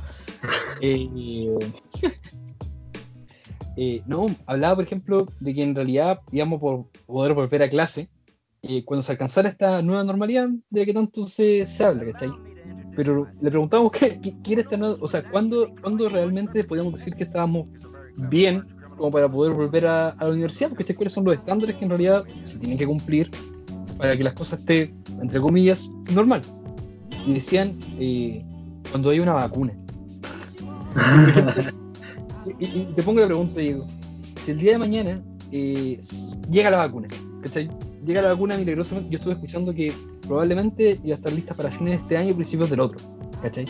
Eh, 0.80 1.58
eh, 3.78 4.04
no, 4.06 4.28
hablaba, 4.46 4.76
por 4.76 4.84
ejemplo, 4.84 5.28
de 5.40 5.56
que 5.56 5.64
en 5.64 5.74
realidad 5.74 6.22
íbamos 6.32 6.62
por 6.62 6.86
poder 7.08 7.34
volver 7.34 7.64
a 7.64 7.70
clase 7.70 8.10
eh, 8.62 8.86
cuando 8.86 9.02
se 9.02 9.14
alcanzara 9.14 9.50
esta 9.50 9.82
nueva 9.82 10.04
normalidad 10.04 10.50
de 10.70 10.80
la 10.80 10.86
que 10.86 10.94
tanto 10.94 11.28
se, 11.28 11.66
se 11.66 11.84
habla, 11.84 12.12
¿cachai? 12.12 12.30
Pero 12.96 13.28
le 13.42 13.50
preguntamos 13.50 13.92
qué, 13.92 14.20
qué, 14.22 14.36
qué 14.44 14.54
era 14.54 14.62
esta 14.62 14.78
nueva, 14.78 14.98
o 15.02 15.08
sea, 15.08 15.28
¿cuándo, 15.28 15.74
cuándo 15.82 16.08
realmente 16.10 16.64
podíamos 16.64 16.94
decir 16.94 17.16
que 17.16 17.24
estábamos 17.24 17.66
bien 18.30 18.64
como 18.98 19.10
para 19.10 19.28
poder 19.28 19.54
volver 19.54 19.88
a, 19.88 20.10
a 20.10 20.26
la 20.26 20.30
universidad? 20.30 20.70
Porque 20.70 20.84
estas 20.84 20.96
cuáles 20.96 21.14
son 21.14 21.26
los 21.26 21.34
estándares 21.34 21.76
que 21.76 21.86
en 21.86 21.90
realidad 21.90 22.24
se 22.44 22.60
tienen 22.60 22.78
que 22.78 22.86
cumplir 22.86 23.32
para 23.98 24.16
que 24.18 24.24
las 24.24 24.34
cosas 24.34 24.60
estén, 24.60 24.94
entre 25.22 25.40
comillas, 25.40 25.90
normal. 26.12 26.42
Y 27.26 27.34
decían, 27.34 27.78
eh, 28.00 28.44
cuando 28.92 29.10
hay 29.10 29.20
una 29.20 29.34
vacuna. 29.34 29.74
y, 32.60 32.66
y- 32.66 32.80
y 32.90 32.94
te 32.96 33.04
pongo 33.04 33.20
la 33.20 33.28
pregunta, 33.28 33.60
Diego. 33.60 33.86
Si 34.44 34.52
el 34.52 34.60
día 34.60 34.74
de 34.74 34.78
mañana 34.78 35.22
eh, 35.52 36.00
llega 36.50 36.70
la 36.72 36.78
vacuna, 36.78 37.08
¿cachai? 37.44 37.70
Llega 38.06 38.22
la 38.22 38.30
vacuna 38.30 38.58
milagrosamente, 38.58 39.10
yo 39.10 39.18
estuve 39.18 39.34
escuchando 39.34 39.74
que 39.74 39.94
probablemente 40.26 41.00
iba 41.04 41.16
a 41.16 41.18
estar 41.18 41.34
lista 41.34 41.54
para 41.54 41.70
fines 41.70 41.98
de 42.00 42.04
este 42.04 42.18
año, 42.18 42.34
principios 42.34 42.70
del 42.70 42.80
otro, 42.80 43.00
¿cachai? 43.42 43.66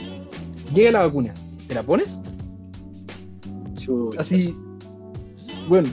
Llega 0.74 0.92
la 0.92 1.00
vacuna, 1.08 1.34
¿te 1.68 1.74
la 1.74 1.82
pones? 1.84 2.20
Chuta. 3.76 4.22
Así, 4.22 4.56
bueno, 5.68 5.88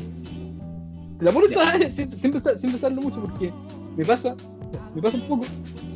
te 1.19 1.25
la 1.25 1.33
pones 1.33 1.53
pensar- 2.33 2.59
sin 2.59 2.71
pensarlo 2.71 3.01
mucho 3.03 3.21
porque 3.23 3.53
me 3.97 4.05
pasa, 4.05 4.35
me 4.95 5.03
pasa 5.03 5.17
un 5.17 5.29
poco 5.29 5.47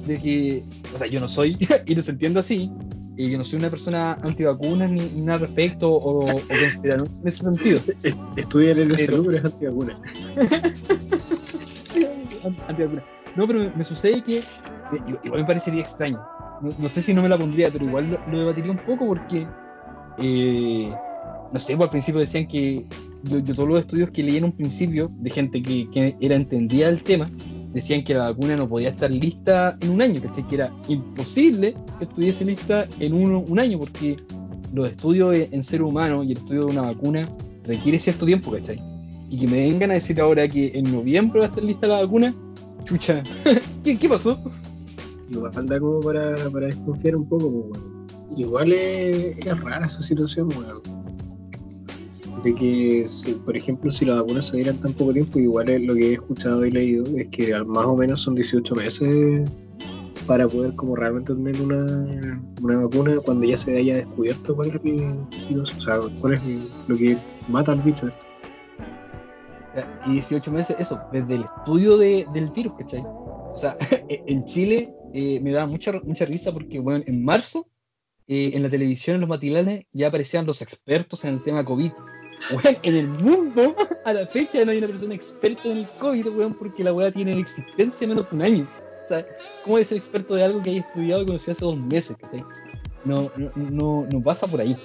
de 0.07 0.19
que, 0.21 0.63
o 0.95 0.99
sea, 0.99 1.07
yo 1.07 1.21
no 1.21 1.29
soy, 1.29 1.57
y 1.87 1.95
no 1.95 2.03
se 2.03 2.11
entiende 2.13 2.41
así, 2.41 2.71
y 3.17 3.31
yo 3.31 3.39
no 3.39 3.45
soy 3.45 3.59
una 3.59 3.71
persona 3.71 4.13
antivacunas 4.23 4.91
ni, 4.91 5.01
ni 5.01 5.21
nada 5.23 5.35
al 5.35 5.41
respecto 5.47 5.91
o, 5.93 6.25
o 6.25 6.29
en 6.29 7.27
ese 7.27 7.39
sentido. 7.43 7.81
Estudian 8.37 8.79
en 8.79 8.89
la 8.91 8.95
Pero- 8.97 9.13
salud, 9.13 9.27
pero 9.27 9.39
es 9.39 9.45
antivacuna. 9.45 9.95
Antivacuna. 12.69 13.05
No, 13.37 13.47
pero 13.47 13.59
me, 13.61 13.71
me 13.77 13.85
sucede 13.85 14.23
que 14.23 14.41
me- 14.93 15.19
igual 15.25 15.41
me 15.43 15.47
parecería 15.47 15.81
extraño. 15.81 16.21
No, 16.63 16.71
no 16.79 16.89
sé 16.89 17.03
si 17.03 17.15
no 17.15 17.23
me 17.23 17.29
la 17.29 17.39
pondría, 17.39 17.71
pero 17.71 17.85
igual 17.85 18.11
lo, 18.11 18.19
lo 18.31 18.39
debatiría 18.39 18.71
un 18.73 18.79
poco 18.79 19.07
porque, 19.07 19.47
eh, 20.19 20.93
no 21.53 21.59
sé, 21.59 21.77
pues 21.77 21.87
al 21.87 21.91
principio 21.91 22.21
decían 22.21 22.47
que 22.47 22.85
yo, 23.25 23.39
yo 23.41 23.55
todos 23.55 23.69
los 23.69 23.81
estudios 23.81 24.11
que 24.11 24.23
leí 24.23 24.37
en 24.39 24.45
un 24.45 24.53
principio 24.53 25.11
de 25.19 25.31
gente 25.31 25.63
que, 25.63 25.89
que 25.91 26.17
era 26.21 26.35
entendida 26.37 26.89
del 26.89 27.03
tema, 27.03 27.27
decían 27.73 28.05
que 28.05 28.15
la 28.15 28.31
vacuna 28.31 28.57
no 28.57 28.69
podía 28.69 28.91
estar 28.91 29.11
lista 29.11 29.77
en 29.81 29.91
un 29.91 30.03
año, 30.03 30.21
¿cachai? 30.21 30.47
Que 30.49 30.55
era 30.57 30.73
imposible 30.89 31.75
que 31.99 32.05
estuviese 32.05 32.45
lista 32.45 32.87
en 33.01 33.15
un, 33.15 33.45
un 33.49 33.61
año 33.61 33.79
porque 33.79 34.17
los 34.73 34.91
estudios 34.91 35.37
en 35.37 35.63
ser 35.63 35.83
humano 35.83 36.23
y 36.23 36.33
el 36.33 36.39
estudio 36.39 36.67
de 36.67 36.73
una 36.73 36.83
vacuna 36.83 37.29
requiere 37.65 37.99
cierto 37.99 38.27
tiempo, 38.27 38.51
¿cachai? 38.53 38.81
Y 39.31 39.39
que 39.39 39.47
me 39.47 39.69
vengan 39.69 39.91
a 39.91 39.95
decir 39.95 40.21
ahora 40.21 40.49
que 40.49 40.73
en 40.75 40.91
noviembre 40.91 41.41
va 41.41 41.47
a 41.47 41.49
estar 41.49 41.63
lista 41.63 41.87
la 41.87 42.01
vacuna, 42.01 42.35
chucha, 42.85 43.23
¿qué, 43.85 43.99
qué 43.99 44.09
pasó? 44.09 44.39
Igual 45.29 45.67
da 45.67 45.79
como 45.79 46.01
para, 46.01 46.35
para 46.51 46.67
desconfiar 46.67 47.17
un 47.17 47.29
poco, 47.29 47.51
pues, 47.51 47.83
weón. 47.83 47.99
Igual 48.37 48.73
es, 48.73 49.39
es 49.39 49.61
rara 49.61 49.87
esa 49.87 50.03
situación, 50.03 50.49
weón. 50.49 50.98
De 52.43 52.55
que, 52.55 53.05
si, 53.07 53.33
por 53.35 53.57
ejemplo, 53.57 53.91
si 53.91 54.05
las 54.05 54.17
vacunas 54.17 54.47
se 54.47 54.57
dieran 54.57 54.79
tan 54.79 54.93
poco 54.93 55.13
tiempo, 55.13 55.39
igual 55.39 55.67
lo 55.85 55.95
que 55.95 56.11
he 56.11 56.13
escuchado 56.15 56.65
y 56.65 56.71
leído, 56.71 57.05
es 57.17 57.29
que 57.29 57.53
más 57.65 57.87
o 57.87 57.97
menos 57.97 58.21
son 58.21 58.35
18 58.35 58.75
meses 58.75 59.51
para 60.27 60.47
poder 60.47 60.75
como 60.75 60.95
realmente 60.95 61.35
tener 61.35 61.61
una, 61.61 62.41
una 62.63 62.79
vacuna 62.81 63.17
cuando 63.25 63.47
ya 63.47 63.57
se 63.57 63.77
haya 63.77 63.97
descubierto 63.97 64.55
cuál 64.55 64.69
es 64.69 65.51
o 65.51 65.65
sea, 65.65 65.99
cuál 66.21 66.41
lo 66.87 66.97
que 66.97 67.19
mata 67.49 67.73
al 67.73 67.81
bicho. 67.81 68.09
Y 70.07 70.13
18 70.13 70.51
meses, 70.53 70.77
eso, 70.79 71.01
desde 71.13 71.35
el 71.37 71.45
estudio 71.45 71.97
de- 71.97 72.27
del 72.33 72.49
virus, 72.49 72.73
¿cachai? 72.79 73.03
O 73.05 73.55
sea, 73.57 73.77
en 74.09 74.45
Chile 74.45 74.93
eh, 75.15 75.41
me 75.41 75.53
da 75.53 75.67
mucha, 75.67 75.93
mucha 76.05 76.25
risa 76.25 76.53
porque, 76.53 76.79
bueno, 76.79 77.05
en 77.07 77.25
marzo, 77.25 77.67
eh, 78.27 78.51
en 78.55 78.63
la 78.63 78.71
televisión, 78.71 79.15
en 79.17 79.21
los 79.23 79.31
matinales, 79.31 79.85
ya 79.93 80.09
aparecían 80.09 80.47
los 80.47 80.63
expertos 80.63 81.25
en 81.25 81.35
el 81.35 81.43
tema 81.43 81.65
COVID. 81.65 81.93
Weón, 82.51 82.77
en 82.83 82.95
el 82.95 83.09
mundo, 83.09 83.75
a 84.05 84.13
la 84.13 84.27
fecha 84.27 84.65
no 84.65 84.71
hay 84.71 84.79
una 84.79 84.87
persona 84.89 85.15
experta 85.15 85.69
en 85.69 85.79
el 85.79 85.89
COVID, 85.99 86.29
weón, 86.29 86.55
porque 86.55 86.85
la 86.85 86.93
weá 86.93 87.11
tiene 87.11 87.39
existencia 87.39 88.07
menos 88.07 88.29
de 88.31 88.37
un 88.37 88.43
año. 88.43 88.69
O 89.05 89.09
sea, 89.09 89.27
¿cómo 89.65 89.79
es 89.79 89.89
ser 89.89 89.99
experto 89.99 90.35
de 90.35 90.45
algo 90.45 90.63
que 90.63 90.71
hay 90.71 90.79
estudiado 90.79 91.23
y 91.23 91.27
conocido 91.27 91.53
hace 91.53 91.65
dos 91.65 91.79
meses. 91.79 92.17
No, 93.05 93.31
no, 93.37 93.51
no, 93.57 94.07
no 94.11 94.23
pasa 94.23 94.47
por 94.47 94.61
ahí. 94.61 94.77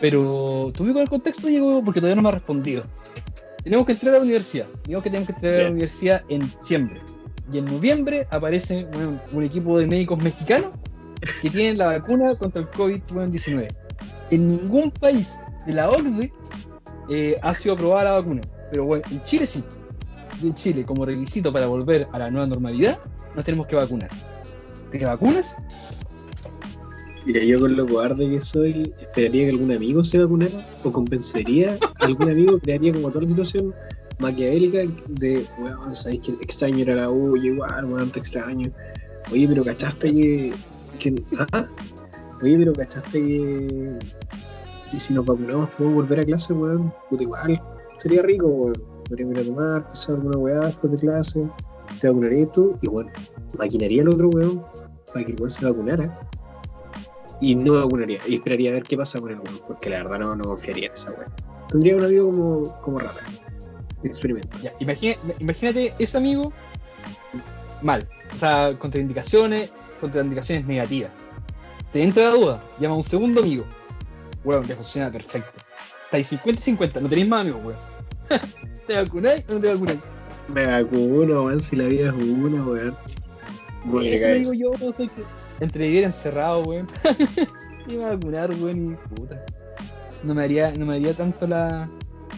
Pero, 0.00 0.72
¿tú 0.74 0.84
con 0.92 1.02
el 1.02 1.08
contexto, 1.08 1.48
Diego? 1.48 1.82
Porque 1.84 2.00
todavía 2.00 2.16
no 2.16 2.22
me 2.22 2.28
ha 2.28 2.32
respondido. 2.32 2.84
Tenemos 3.62 3.84
que 3.86 3.92
entrar 3.92 4.14
a 4.14 4.18
la 4.18 4.24
universidad. 4.24 4.66
Digamos 4.84 5.04
que 5.04 5.10
tenemos 5.10 5.26
que 5.26 5.34
entrar 5.34 5.54
a 5.54 5.62
la 5.64 5.70
universidad 5.70 6.24
en 6.28 6.40
diciembre. 6.40 7.00
Y 7.52 7.58
en 7.58 7.64
noviembre 7.66 8.26
aparece 8.30 8.86
bueno, 8.92 9.20
un 9.32 9.44
equipo 9.44 9.78
de 9.78 9.86
médicos 9.86 10.22
mexicanos 10.22 10.70
que 11.42 11.50
tienen 11.50 11.76
la 11.76 11.86
vacuna 11.86 12.34
contra 12.36 12.62
el 12.62 12.70
COVID-19. 12.70 13.68
En 14.30 14.48
ningún 14.48 14.90
país 14.90 15.40
de 15.66 15.74
la 15.74 15.90
OCDE 15.90 16.32
eh, 17.10 17.36
ha 17.42 17.54
sido 17.54 17.74
aprobada 17.74 18.04
la 18.04 18.12
vacuna. 18.12 18.42
Pero 18.70 18.84
bueno, 18.84 19.04
en 19.10 19.22
Chile 19.24 19.46
sí. 19.46 19.62
Y 20.42 20.46
en 20.46 20.54
Chile, 20.54 20.84
como 20.84 21.04
requisito 21.04 21.52
para 21.52 21.66
volver 21.66 22.08
a 22.12 22.18
la 22.18 22.30
nueva 22.30 22.46
normalidad, 22.46 22.98
nos 23.34 23.44
tenemos 23.44 23.66
que 23.66 23.76
vacunar. 23.76 24.10
¿Te 24.90 25.04
vacunas? 25.04 25.56
Mira, 27.26 27.44
yo 27.44 27.60
con 27.60 27.76
lo 27.76 27.86
cobarde 27.86 28.28
que 28.28 28.40
soy, 28.40 28.94
esperaría 28.98 29.44
que 29.44 29.50
algún 29.50 29.72
amigo 29.72 30.02
se 30.02 30.18
vacunara 30.18 30.66
o 30.82 30.90
compensaría 30.90 31.76
a 32.00 32.04
algún 32.06 32.30
amigo, 32.30 32.58
crearía 32.58 32.92
como 32.92 33.10
toda 33.10 33.22
la 33.24 33.28
situación 33.28 33.74
maquiavélica 34.18 34.78
de, 35.08 35.44
weón, 35.58 35.94
sabéis 35.94 36.20
que 36.22 36.32
extraño 36.40 36.78
ir 36.78 36.90
a 36.90 36.94
la 36.94 37.10
U, 37.10 37.36
igual, 37.36 37.84
weón, 37.86 38.10
te 38.10 38.20
extraño. 38.20 38.70
Oye, 39.32 39.46
pero 39.48 39.64
cachaste 39.64 40.12
que. 40.12 40.52
que 40.98 41.22
¿ah? 41.52 41.66
Oye, 42.42 42.56
pero 42.58 42.72
cachaste 42.72 43.20
que. 43.20 43.98
Y 44.92 44.98
si 45.00 45.14
nos 45.14 45.24
vacunamos, 45.24 45.68
podemos 45.70 45.94
volver 46.02 46.20
a 46.20 46.24
clase, 46.24 46.52
weón. 46.52 46.92
Puta, 47.08 47.22
igual. 47.22 47.60
Sería 47.98 48.22
rico, 48.22 48.46
weón. 48.46 48.82
Podríamos 49.08 49.34
ir 49.36 49.40
a 49.40 49.44
tomar, 49.44 49.88
pasar 49.88 50.16
alguna 50.16 50.38
weá 50.38 50.60
después 50.60 50.92
de 50.92 50.98
clase. 50.98 51.48
Te 52.00 52.08
vacunarías 52.08 52.52
tú, 52.52 52.78
y 52.80 52.86
bueno, 52.86 53.10
maquinaría 53.58 54.02
al 54.02 54.08
otro 54.08 54.28
weón 54.28 54.64
para 55.12 55.24
que 55.24 55.32
el 55.32 55.38
weón 55.38 55.50
se 55.50 55.64
vacunara. 55.64 56.20
Y 57.40 57.54
no 57.54 57.72
vacunaría. 57.74 58.20
Y 58.26 58.34
esperaría 58.36 58.70
a 58.70 58.74
ver 58.74 58.82
qué 58.84 58.96
pasa 58.96 59.20
con 59.20 59.30
el 59.30 59.40
weón, 59.40 59.58
porque 59.66 59.90
la 59.90 59.98
verdad 60.02 60.18
no, 60.20 60.36
no 60.36 60.44
confiaría 60.44 60.86
en 60.86 60.92
esa 60.92 61.10
weón. 61.12 61.32
Tendría 61.68 61.96
un 61.96 62.04
amigo 62.04 62.26
como, 62.30 62.80
como 62.82 62.98
rata. 62.98 63.20
Experimento. 64.02 64.56
Imagina- 64.78 65.16
imagínate 65.38 65.94
ese 65.98 66.16
amigo 66.16 66.52
mal. 67.82 68.08
O 68.34 68.38
sea, 68.38 68.74
contraindicaciones, 68.78 69.72
contraindicaciones 70.00 70.66
negativas. 70.66 71.10
Te 71.92 72.02
entra 72.02 72.24
la 72.24 72.30
duda, 72.30 72.62
llama 72.78 72.94
a 72.94 72.98
un 72.98 73.02
segundo 73.02 73.40
amigo. 73.42 73.64
Weón, 74.44 74.66
te 74.66 74.74
funciona 74.74 75.10
perfecto. 75.10 75.60
Estáis 76.04 76.28
50 76.28 76.60
y 76.60 76.64
50, 76.64 77.00
no 77.00 77.08
tenéis 77.08 77.28
más 77.28 77.40
amigos, 77.42 77.62
weón. 77.64 77.78
¿Te 78.86 78.94
vacunáis 78.94 79.44
o 79.48 79.54
no 79.54 79.60
te 79.60 79.72
vacunáis? 79.72 80.00
Me 80.48 80.66
vacuno, 80.66 81.44
weón, 81.44 81.60
si 81.60 81.76
la 81.76 81.84
vida 81.84 82.08
es 82.08 82.14
una, 82.14 82.64
weón. 82.64 82.96
Eso 84.02 84.52
digo 84.52 84.74
yo, 84.78 84.96
que 84.96 85.08
entre 85.60 85.86
vivir 85.86 86.04
encerrado, 86.04 86.62
weón. 86.62 86.88
y 87.88 87.96
vacunar, 87.96 88.50
weón, 88.50 88.92
y 88.92 89.14
puta. 89.14 89.44
No 90.22 90.34
me 90.34 90.44
haría, 90.44 90.72
no 90.72 90.86
me 90.86 90.96
haría 90.96 91.14
tanto 91.14 91.46
la. 91.46 91.88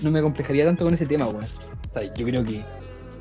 No 0.02 0.10
me 0.10 0.22
complejaría 0.22 0.64
tanto 0.64 0.84
con 0.84 0.94
ese 0.94 1.06
tema, 1.06 1.26
weón. 1.26 1.44
O 1.44 1.92
sea, 1.92 2.14
yo 2.14 2.26
creo 2.26 2.44
que. 2.44 2.64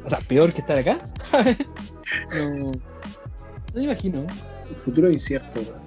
O 0.04 0.10
sea, 0.10 0.20
peor 0.28 0.52
que 0.52 0.62
estar 0.62 0.78
acá. 0.78 1.00
no. 2.36 2.72
No 2.72 3.76
me 3.76 3.84
imagino. 3.84 4.26
El 4.70 4.76
futuro 4.76 5.08
es 5.08 5.14
incierto, 5.14 5.62
weón. 5.62 5.81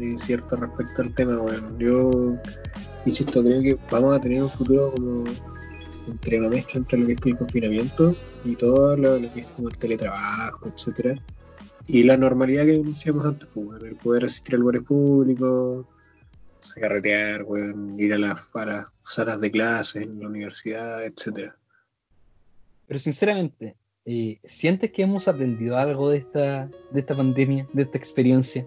Es 0.00 0.06
incierto 0.06 0.56
respecto 0.56 1.02
al 1.02 1.12
tema, 1.12 1.38
weón. 1.38 1.78
Yo, 1.78 2.38
insisto, 3.04 3.44
creo 3.44 3.60
que 3.60 3.78
vamos 3.90 4.16
a 4.16 4.20
tener 4.20 4.42
un 4.42 4.48
futuro 4.48 4.92
como 4.92 5.24
entre 6.06 6.38
una 6.38 6.48
mezcla 6.48 6.78
entre 6.78 6.98
lo 6.98 7.06
que 7.06 7.12
es 7.12 7.18
el 7.26 7.36
confinamiento 7.36 8.16
y 8.44 8.56
todo 8.56 8.96
lo, 8.96 9.20
que 9.20 9.40
es 9.40 9.46
como 9.48 9.68
el 9.68 9.76
teletrabajo, 9.76 10.68
etcétera. 10.68 11.22
Y 11.86 12.02
la 12.04 12.16
normalidad 12.16 12.64
que 12.64 12.72
denunciamos 12.72 13.26
antes, 13.26 13.46
pues, 13.52 13.66
weón, 13.66 13.86
el 13.86 13.96
poder 13.96 14.24
asistir 14.24 14.54
a 14.54 14.58
lugares 14.58 14.82
públicos, 14.84 15.84
carretear, 16.76 17.42
weón, 17.42 18.00
ir 18.00 18.14
a 18.14 18.18
las, 18.18 18.48
a 18.54 18.64
las 18.64 18.86
salas 19.02 19.38
de 19.38 19.50
clases 19.50 20.02
en 20.04 20.18
la 20.18 20.28
universidad, 20.28 21.04
etcétera. 21.04 21.56
Pero 22.86 22.98
sinceramente, 22.98 23.76
eh, 24.06 24.40
¿sientes 24.44 24.92
que 24.92 25.02
hemos 25.02 25.28
aprendido 25.28 25.76
algo 25.76 26.08
de 26.08 26.18
esta, 26.18 26.70
de 26.90 27.00
esta 27.00 27.14
pandemia, 27.14 27.68
de 27.74 27.82
esta 27.82 27.98
experiencia? 27.98 28.66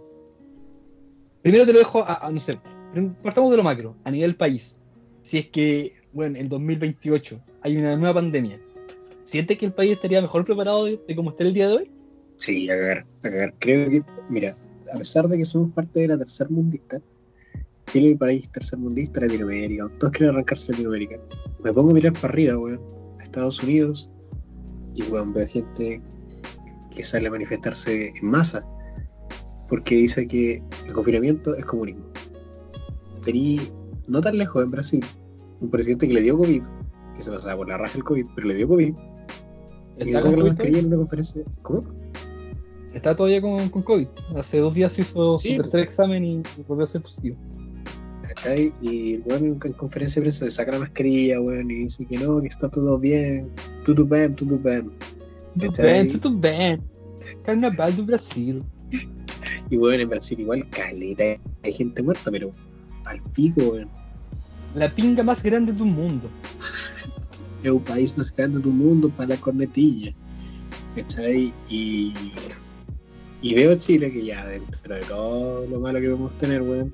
Primero 1.44 1.66
te 1.66 1.74
lo 1.74 1.80
dejo 1.80 2.02
a, 2.04 2.26
a, 2.26 2.32
no 2.32 2.40
sé, 2.40 2.58
partamos 3.22 3.52
de 3.52 3.58
lo 3.58 3.64
macro, 3.64 3.96
a 4.06 4.12
nivel 4.12 4.36
país. 4.36 4.76
Si 5.22 5.38
es 5.38 5.48
que, 5.50 5.94
bueno, 6.14 6.38
en 6.38 6.50
2028 6.50 7.40
hay 7.62 7.78
una 7.78 7.96
nueva 7.96 8.16
pandemia, 8.16 8.60
¿sientes 9.24 9.58
que 9.58 9.66
el 9.66 9.74
país 9.74 9.92
estaría 9.92 10.22
mejor 10.22 10.46
preparado 10.46 10.86
de, 10.86 11.00
de 11.08 11.16
cómo 11.16 11.32
está 11.32 11.44
el 11.44 11.54
día 11.54 11.68
de 11.68 11.76
hoy? 11.76 11.92
Sí, 12.38 12.70
a 12.70 12.76
cagar, 12.76 13.00
a 13.00 13.22
cagar. 13.22 13.54
Creo 13.60 13.90
que, 13.90 14.04
mira, 14.30 14.56
a 14.94 14.98
pesar 14.98 15.28
de 15.28 15.38
que 15.38 15.46
somos 15.46 15.72
parte 15.74 16.02
de 16.02 16.08
la 16.08 16.18
tercer 16.18 16.50
mundista, 16.50 17.02
Chile 17.88 18.14
un 18.14 18.18
país 18.18 18.50
tercermundista, 18.50 19.22
Latinoamérica, 19.22 19.90
todos 20.00 20.14
quieren 20.14 20.36
arrancarse 20.36 20.72
Latinoamérica. 20.72 21.20
Me 21.64 21.74
pongo 21.74 21.92
a 21.92 21.94
mirar 21.94 22.14
para 22.14 22.30
arriba, 22.30 22.58
weón, 22.58 22.80
a 23.20 23.24
Estados 23.24 23.62
Unidos, 23.62 24.12
y 24.96 25.04
weón, 25.04 25.34
veo 25.34 25.46
gente 25.46 26.02
que 26.96 27.04
sale 27.04 27.28
a 27.28 27.32
manifestarse 27.32 28.14
en 28.16 28.26
masa, 28.26 28.66
porque 29.74 29.96
dice 29.96 30.28
que 30.28 30.62
el 30.86 30.94
confinamiento 30.94 31.56
es 31.56 31.66
comunismo. 31.66 32.06
Tení, 33.26 33.60
no 34.08 34.22
tan 34.22 34.38
lejos, 34.38 34.64
en 34.64 34.70
Brasil, 34.70 35.04
un 35.62 35.72
presidente 35.72 36.08
que 36.08 36.14
le 36.14 36.22
dio 36.22 36.38
COVID, 36.38 36.62
que 37.16 37.22
se 37.24 37.32
pasaba 37.32 37.58
por 37.58 37.70
la 37.70 37.80
raja 37.80 37.98
el 37.98 38.04
COVID, 38.04 38.24
pero 38.36 38.50
le 38.50 38.54
dio 38.54 38.68
COVID, 38.68 38.94
y 39.98 40.04
se 40.04 40.10
¿Está, 40.10 40.22
saca 40.22 40.38
la 40.38 40.46
mascarilla 40.46 40.78
en 40.78 40.86
una 40.86 40.98
conferencia. 40.98 41.44
¿Cómo? 41.64 41.82
Está 42.94 43.16
todavía 43.16 43.42
con, 43.42 43.68
con 43.70 43.82
COVID. 43.82 44.06
Hace 44.38 44.60
dos 44.60 44.76
días 44.76 45.00
hizo 45.00 45.40
Sí, 45.40 45.56
su 45.56 45.64
tercer 45.64 45.82
examen 45.82 46.24
y, 46.24 46.36
y 46.36 46.64
volvió 46.68 46.84
a 46.84 46.88
ser 46.88 47.02
positivo. 47.02 47.36
¿Cachai? 48.28 48.72
Y 48.80 49.22
weón 49.26 49.44
en, 49.44 49.60
en 49.64 49.74
conferencia 49.74 50.20
de 50.20 50.26
prensa 50.26 50.46
se 50.46 50.52
saca 50.52 50.74
la 50.74 50.80
mascarilla, 50.82 51.42
weón, 51.42 51.72
y 51.72 51.86
dice 51.86 52.06
que 52.06 52.20
no, 52.20 52.40
que 52.42 52.48
está 52.48 52.70
todo 52.70 53.00
bien, 53.00 53.50
tudo 53.84 54.06
bem, 54.06 54.36
tudo 54.36 54.60
bem. 54.60 54.92
Tudo 55.58 55.72
bem, 55.82 56.08
tudo 56.10 56.38
bem. 56.38 56.80
Carnaval 57.44 57.92
do 57.92 58.04
Brasil. 58.04 58.64
Y 59.70 59.78
weón, 59.78 60.00
en 60.02 60.10
Brasil 60.10 60.40
igual 60.40 60.70
caleta, 60.70 61.24
hay 61.64 61.72
gente 61.72 62.04
muerta, 62.04 62.30
pero 62.32 62.52
al 63.06 63.22
pico, 63.34 63.62
weón. 63.62 63.90
La 64.76 64.90
pinga 64.94 65.24
más 65.24 65.44
grande 65.44 65.72
del 65.72 65.86
mundo. 65.86 66.30
Es 67.64 67.70
un 67.72 67.84
país 67.84 68.18
más 68.18 68.34
grande 68.36 68.60
del 68.60 68.72
mundo 68.74 69.10
para 69.10 69.30
la 69.30 69.38
cornetilla. 69.38 70.12
¿Cachai? 70.96 71.54
Y, 71.70 72.14
y 73.42 73.54
veo 73.56 73.76
Chile 73.76 74.12
que 74.12 74.26
ya 74.26 74.46
dentro 74.46 74.96
de 74.96 75.02
todo 75.06 75.68
lo 75.68 75.80
malo 75.80 76.00
que 76.00 76.08
podemos 76.08 76.38
tener, 76.38 76.62
weón. 76.62 76.94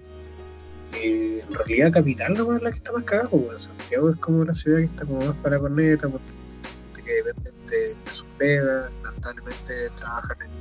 eh, 0.94 1.42
en 1.48 1.54
realidad 1.54 1.92
capital 1.92 2.34
no 2.34 2.56
es 2.56 2.62
la 2.64 2.72
que 2.72 2.78
está 2.78 2.92
más 2.94 3.04
cagada, 3.04 3.30
weón. 3.32 3.60
Santiago 3.60 4.10
es 4.10 4.18
como 4.18 4.46
la 4.46 4.54
ciudad 4.54 4.78
que 4.80 4.86
está 4.86 5.06
como 5.06 5.26
más 5.26 5.36
para 5.38 5.60
corneta, 5.60 6.10
porque 6.10 6.34
hay 6.34 6.74
gente 6.74 7.04
que 7.04 7.14
depende 7.14 7.52
de, 7.70 7.96
de 7.96 8.12
sus 8.12 8.26
pegas, 8.38 8.92
lamentablemente 9.04 9.74
trabajan 9.96 10.38
en 10.42 10.59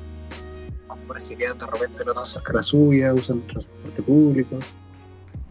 comunas 0.89 1.29
que 1.29 1.37
quedan 1.37 1.59
de 1.59 1.67
repente 1.67 2.05
no 2.05 2.15
tan 2.15 2.25
cerca 2.27 2.53
la 2.55 2.63
suya, 2.63 3.15
usan 3.15 3.41
transporte 3.47 4.03
público. 4.03 4.59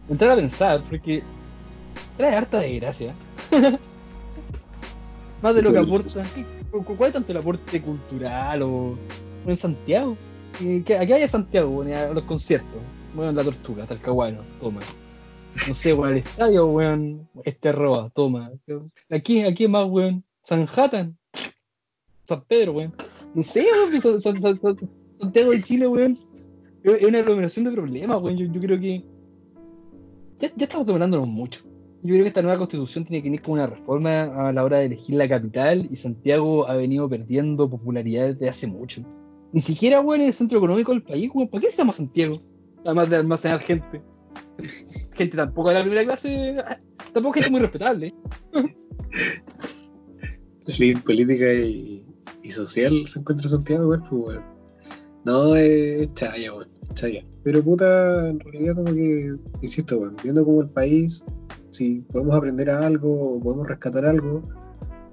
Entrar 0.08 0.30
a 0.32 0.36
pensar, 0.36 0.82
porque 0.88 1.22
trae 2.16 2.34
harta 2.36 2.58
desgracia. 2.60 3.14
Más 5.42 5.54
de 5.54 5.62
lo 5.62 5.72
que 5.72 5.78
aporta. 5.78 6.24
¿qué- 6.34 6.44
cu- 6.70 6.84
¿Cuál 6.96 7.08
es 7.08 7.14
tanto 7.14 7.32
el 7.32 7.38
aporte 7.38 7.80
cultural 7.80 8.62
o, 8.62 8.96
en 9.46 9.56
Santiago? 9.56 10.16
¿Qué- 10.58 10.98
Aquí 10.98 11.12
hay 11.12 11.22
a 11.22 11.28
Santiago, 11.28 11.82
a 11.82 12.12
los 12.12 12.24
conciertos. 12.24 12.80
Bueno, 13.14 13.32
la 13.32 13.44
tortuga, 13.44 13.86
Talcahuano, 13.86 14.42
toma. 14.60 14.80
No 15.66 15.74
sé, 15.74 15.92
weón, 15.94 16.12
el 16.12 16.18
estadio, 16.18 16.66
weón, 16.66 17.28
este 17.44 17.72
roba, 17.72 18.10
toma. 18.10 18.50
Aquí, 19.10 19.42
aquí 19.42 19.66
más, 19.68 19.86
weón, 19.86 20.24
Sanhattan, 20.42 21.16
San 22.24 22.42
Pedro, 22.44 22.72
weón. 22.72 22.94
No 23.34 23.42
sé, 23.42 23.66
weón, 23.72 24.00
San- 24.02 24.20
San- 24.20 24.40
San- 24.42 24.60
San- 24.60 24.90
Santiago 25.20 25.50
de 25.50 25.62
Chile, 25.62 25.88
weón. 25.88 26.18
Es 26.82 27.02
una 27.02 27.18
aglomeración 27.18 27.64
de 27.64 27.72
problemas, 27.72 28.22
weón. 28.22 28.36
Yo, 28.36 28.60
creo 28.60 28.78
que 28.78 29.04
ya, 30.38 30.50
estamos 30.58 30.86
demorándonos 30.86 31.28
mucho. 31.28 31.62
Yo 32.02 32.14
creo 32.14 32.22
que 32.22 32.28
esta 32.28 32.42
nueva 32.42 32.58
constitución 32.58 33.04
tiene 33.04 33.22
que 33.22 33.28
venir 33.28 33.42
con 33.42 33.54
una 33.54 33.66
reforma 33.66 34.22
a 34.22 34.52
la 34.52 34.64
hora 34.64 34.78
de 34.78 34.86
elegir 34.86 35.16
la 35.16 35.28
capital 35.28 35.88
y 35.90 35.96
Santiago 35.96 36.68
ha 36.68 36.76
venido 36.76 37.08
perdiendo 37.08 37.68
popularidad 37.68 38.28
desde 38.28 38.48
hace 38.48 38.68
mucho. 38.68 39.02
Ni 39.52 39.60
siquiera, 39.60 40.00
weón, 40.00 40.20
en 40.20 40.28
el 40.28 40.32
centro 40.32 40.58
económico 40.58 40.92
del 40.92 41.02
país, 41.02 41.28
weón. 41.34 41.48
¿Para 41.48 41.60
qué 41.60 41.66
necesitamos 41.66 41.96
Santiago? 41.96 42.40
Además 42.84 43.10
de 43.10 43.16
almacenar 43.16 43.60
gente. 43.60 44.02
Gente 45.12 45.36
tampoco 45.36 45.68
de 45.68 45.74
la 45.74 45.82
primera 45.82 46.04
clase, 46.04 46.56
tampoco 47.12 47.34
gente 47.34 47.50
muy 47.50 47.60
respetable. 47.60 48.14
Política 51.04 51.52
y, 51.52 52.06
social 52.50 53.06
se 53.06 53.20
encuentra 53.20 53.44
en 53.44 53.50
Santiago, 53.50 53.88
weón, 53.88 54.02
pues, 54.08 54.12
weón. 54.12 54.57
No, 55.24 55.54
es, 55.56 56.12
chaya, 56.14 56.52
weón, 56.54 56.68
chaya. 56.94 57.24
Pero 57.44 57.62
puta, 57.62 58.28
en 58.28 58.40
realidad 58.40 58.74
como 58.76 58.94
que, 58.94 59.34
insisto, 59.62 59.98
weón, 59.98 60.16
viendo 60.22 60.44
como 60.44 60.62
el 60.62 60.68
país, 60.70 61.24
si 61.70 62.00
podemos 62.12 62.36
aprender 62.36 62.70
algo 62.70 63.34
o 63.36 63.40
podemos 63.40 63.68
rescatar 63.68 64.06
algo, 64.06 64.42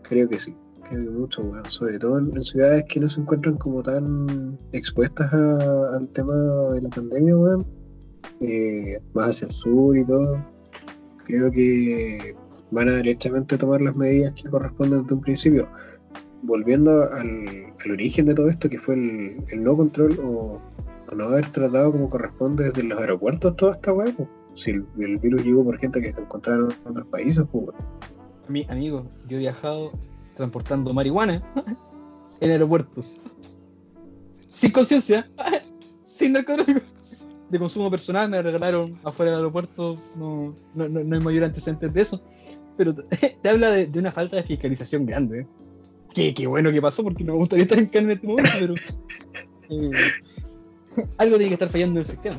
creo 0.03 0.27
que 0.29 0.37
sí. 0.37 0.55
Creo 0.89 1.03
que 1.05 1.09
mucho, 1.11 1.41
weón. 1.41 1.65
Sobre 1.69 1.97
todo 1.99 2.19
en, 2.19 2.41
ciudades 2.43 2.85
que 2.87 2.99
no 2.99 3.09
se 3.09 3.19
encuentran 3.19 3.57
como 3.57 3.81
tan 3.81 4.57
expuestas 4.71 5.33
a- 5.33 5.95
al 5.97 6.07
tema 6.09 6.33
de 6.73 6.81
la 6.81 6.89
pandemia, 6.89 7.35
weón. 7.37 7.65
eh, 8.41 8.99
más 9.13 9.29
hacia 9.29 9.47
el 9.47 9.51
sur 9.53 9.97
y 9.97 10.05
todo. 10.05 10.43
Creo 11.25 11.49
que 11.51 12.35
van 12.71 12.89
a 12.89 12.93
derechamente 12.93 13.57
tomar 13.57 13.81
las 13.81 13.95
medidas 13.95 14.33
que 14.33 14.49
corresponden 14.49 15.03
desde 15.03 15.15
un 15.15 15.21
principio. 15.21 15.67
Volviendo 16.45 17.11
al, 17.11 17.73
origen 17.91 18.27
de 18.27 18.35
todo 18.35 18.49
esto, 18.49 18.69
que 18.69 18.77
fue 18.77 18.95
el, 18.95 19.63
no 19.63 19.75
control 19.75 20.19
o, 20.23 20.61
no 21.15 21.23
haber 21.25 21.49
tratado 21.49 21.91
como 21.91 22.09
corresponde 22.09 22.65
desde 22.65 22.83
los 22.83 22.99
aeropuertos 22.99 23.55
toda 23.55 23.73
esta 23.73 23.93
weá. 23.93 24.13
Si 24.53 24.71
el, 24.71 24.85
virus 24.95 25.43
llegó 25.43 25.63
por 25.63 25.77
gente 25.77 26.01
que 26.01 26.13
se 26.13 26.21
encontraron 26.21 26.71
en 26.71 26.91
otros 26.91 27.07
países, 27.07 27.45
pues. 27.51 27.67
Mi 28.47 28.65
amigo, 28.69 29.09
yo 29.27 29.37
he 29.37 29.39
viajado 29.41 29.91
transportando 30.35 30.93
marihuana 30.93 31.43
en 32.39 32.51
aeropuertos. 32.51 33.21
Sin 34.53 34.71
conciencia, 34.71 35.29
sin 36.03 36.33
narcotráfico. 36.33 36.81
de 37.49 37.59
consumo 37.59 37.89
personal, 37.89 38.29
me 38.29 38.37
la 38.37 38.43
regalaron 38.43 38.97
afuera 39.03 39.31
del 39.31 39.39
aeropuerto, 39.39 39.97
no, 40.15 40.55
no, 40.75 40.87
no, 40.87 41.15
hay 41.15 41.21
mayor 41.21 41.43
antecedentes 41.43 41.93
de 41.93 42.01
eso. 42.01 42.21
Pero 42.77 42.93
te, 43.41 43.49
habla 43.49 43.71
de, 43.71 43.87
de, 43.87 43.99
una 43.99 44.11
falta 44.11 44.37
de 44.37 44.43
fiscalización 44.43 45.05
grande. 45.05 45.41
¿eh? 45.41 45.47
Qué, 46.15 46.33
qué, 46.33 46.47
bueno 46.47 46.71
que 46.71 46.81
pasó, 46.81 47.03
porque 47.03 47.25
no 47.25 47.33
me 47.33 47.39
gustaría 47.39 47.63
estar 47.63 47.77
en 47.77 47.87
carne 47.87 48.13
en 48.13 48.15
este 48.15 48.27
momento, 48.27 48.51
pero 48.57 48.73
eh, 49.69 49.91
algo 51.17 51.35
tiene 51.35 51.49
que 51.49 51.55
estar 51.55 51.69
fallando 51.69 51.95
en 51.95 51.97
el 51.99 52.05
sistema. 52.05 52.37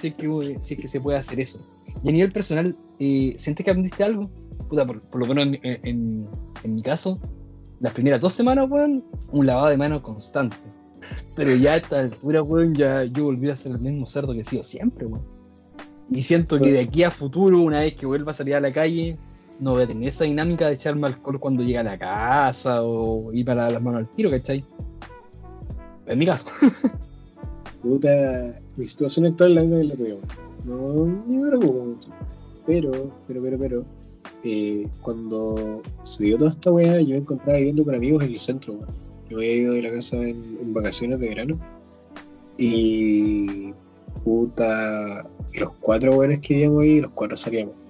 Si 0.00 0.08
es 0.08 0.14
que, 0.14 0.58
si 0.62 0.74
es 0.74 0.80
que 0.80 0.88
se 0.88 1.00
puede 1.02 1.18
hacer 1.18 1.38
eso. 1.38 1.60
Y 2.02 2.08
a 2.08 2.12
nivel 2.12 2.32
personal, 2.32 2.74
eh, 2.98 3.34
¿sientes 3.36 3.62
que 3.62 3.70
aprendiste 3.70 4.02
algo? 4.04 4.30
Puta, 4.70 4.86
por, 4.86 5.02
por, 5.02 5.20
lo 5.20 5.26
menos 5.26 5.44
en, 5.44 5.60
en, 5.62 6.26
en, 6.62 6.74
mi 6.74 6.82
caso, 6.82 7.20
las 7.80 7.92
primeras 7.92 8.22
dos 8.22 8.32
semanas, 8.32 8.70
weón, 8.70 9.04
un 9.32 9.46
lavado 9.46 9.68
de 9.68 9.76
manos 9.76 10.00
constante. 10.00 10.56
Pero 11.36 11.54
ya 11.56 11.74
a 11.74 11.76
esta 11.76 12.00
altura, 12.00 12.42
weón, 12.42 12.74
ya 12.74 13.04
yo 13.04 13.24
volví 13.24 13.50
a 13.50 13.56
ser 13.56 13.72
el 13.72 13.80
mismo 13.80 14.06
cerdo 14.06 14.32
que 14.32 14.40
he 14.40 14.44
sido 14.44 14.64
siempre, 14.64 15.04
weón. 15.04 15.26
Y 16.10 16.22
siento 16.22 16.58
que 16.58 16.72
de 16.72 16.80
aquí 16.80 17.02
a 17.02 17.10
futuro, 17.10 17.60
una 17.60 17.80
vez 17.80 17.96
que 17.96 18.06
vuelva 18.06 18.32
a 18.32 18.34
salir 18.34 18.54
a 18.54 18.60
la 18.60 18.72
calle, 18.72 19.18
no 19.60 19.72
voy 19.72 19.82
a 19.82 19.86
tener 19.86 20.08
esa 20.08 20.24
dinámica 20.24 20.68
de 20.68 20.74
echarme 20.74 21.06
alcohol 21.06 21.38
cuando 21.38 21.62
llega 21.62 21.80
a 21.80 21.84
la 21.84 21.98
casa 21.98 22.82
o 22.82 23.32
ir 23.32 23.44
para 23.44 23.70
las 23.70 23.82
manos 23.82 24.00
al 24.00 24.14
tiro, 24.14 24.30
¿cachai? 24.30 24.64
En 26.06 26.18
mi 26.18 26.26
caso. 26.26 26.46
Puta, 27.82 28.60
mi 28.76 28.86
situación 28.86 29.26
actual 29.26 29.54
la 29.54 29.62
misma 29.62 29.78
que 29.78 29.84
la 29.84 29.94
tuya, 29.94 30.14
No, 30.64 31.06
ni 31.26 31.38
me 31.38 31.48
preocupo 31.48 31.84
mucho. 31.84 32.10
Pero, 32.66 33.12
pero, 33.26 33.42
pero, 33.42 33.58
pero, 33.58 33.82
eh, 34.42 34.88
cuando 35.02 35.82
se 36.02 36.24
dio 36.24 36.38
toda 36.38 36.50
esta 36.50 36.70
weá, 36.70 37.00
yo 37.00 37.10
me 37.10 37.18
encontraba 37.18 37.58
viviendo 37.58 37.84
con 37.84 37.94
amigos 37.94 38.24
en 38.24 38.30
el 38.30 38.38
centro, 38.38 38.74
weón. 38.74 38.88
Yo 39.28 39.38
había 39.38 39.54
ido 39.54 39.72
de 39.74 39.82
la 39.82 39.90
casa 39.90 40.16
en, 40.16 40.58
en 40.60 40.74
vacaciones 40.74 41.20
de 41.20 41.28
verano. 41.28 41.58
Y 42.56 43.72
puta, 44.22 45.26
los 45.54 45.72
cuatro 45.80 46.16
weones 46.16 46.40
que 46.40 46.54
vivíamos 46.54 46.82
ahí, 46.82 47.00
los 47.00 47.10
cuatro 47.10 47.36
salíamos. 47.36 47.83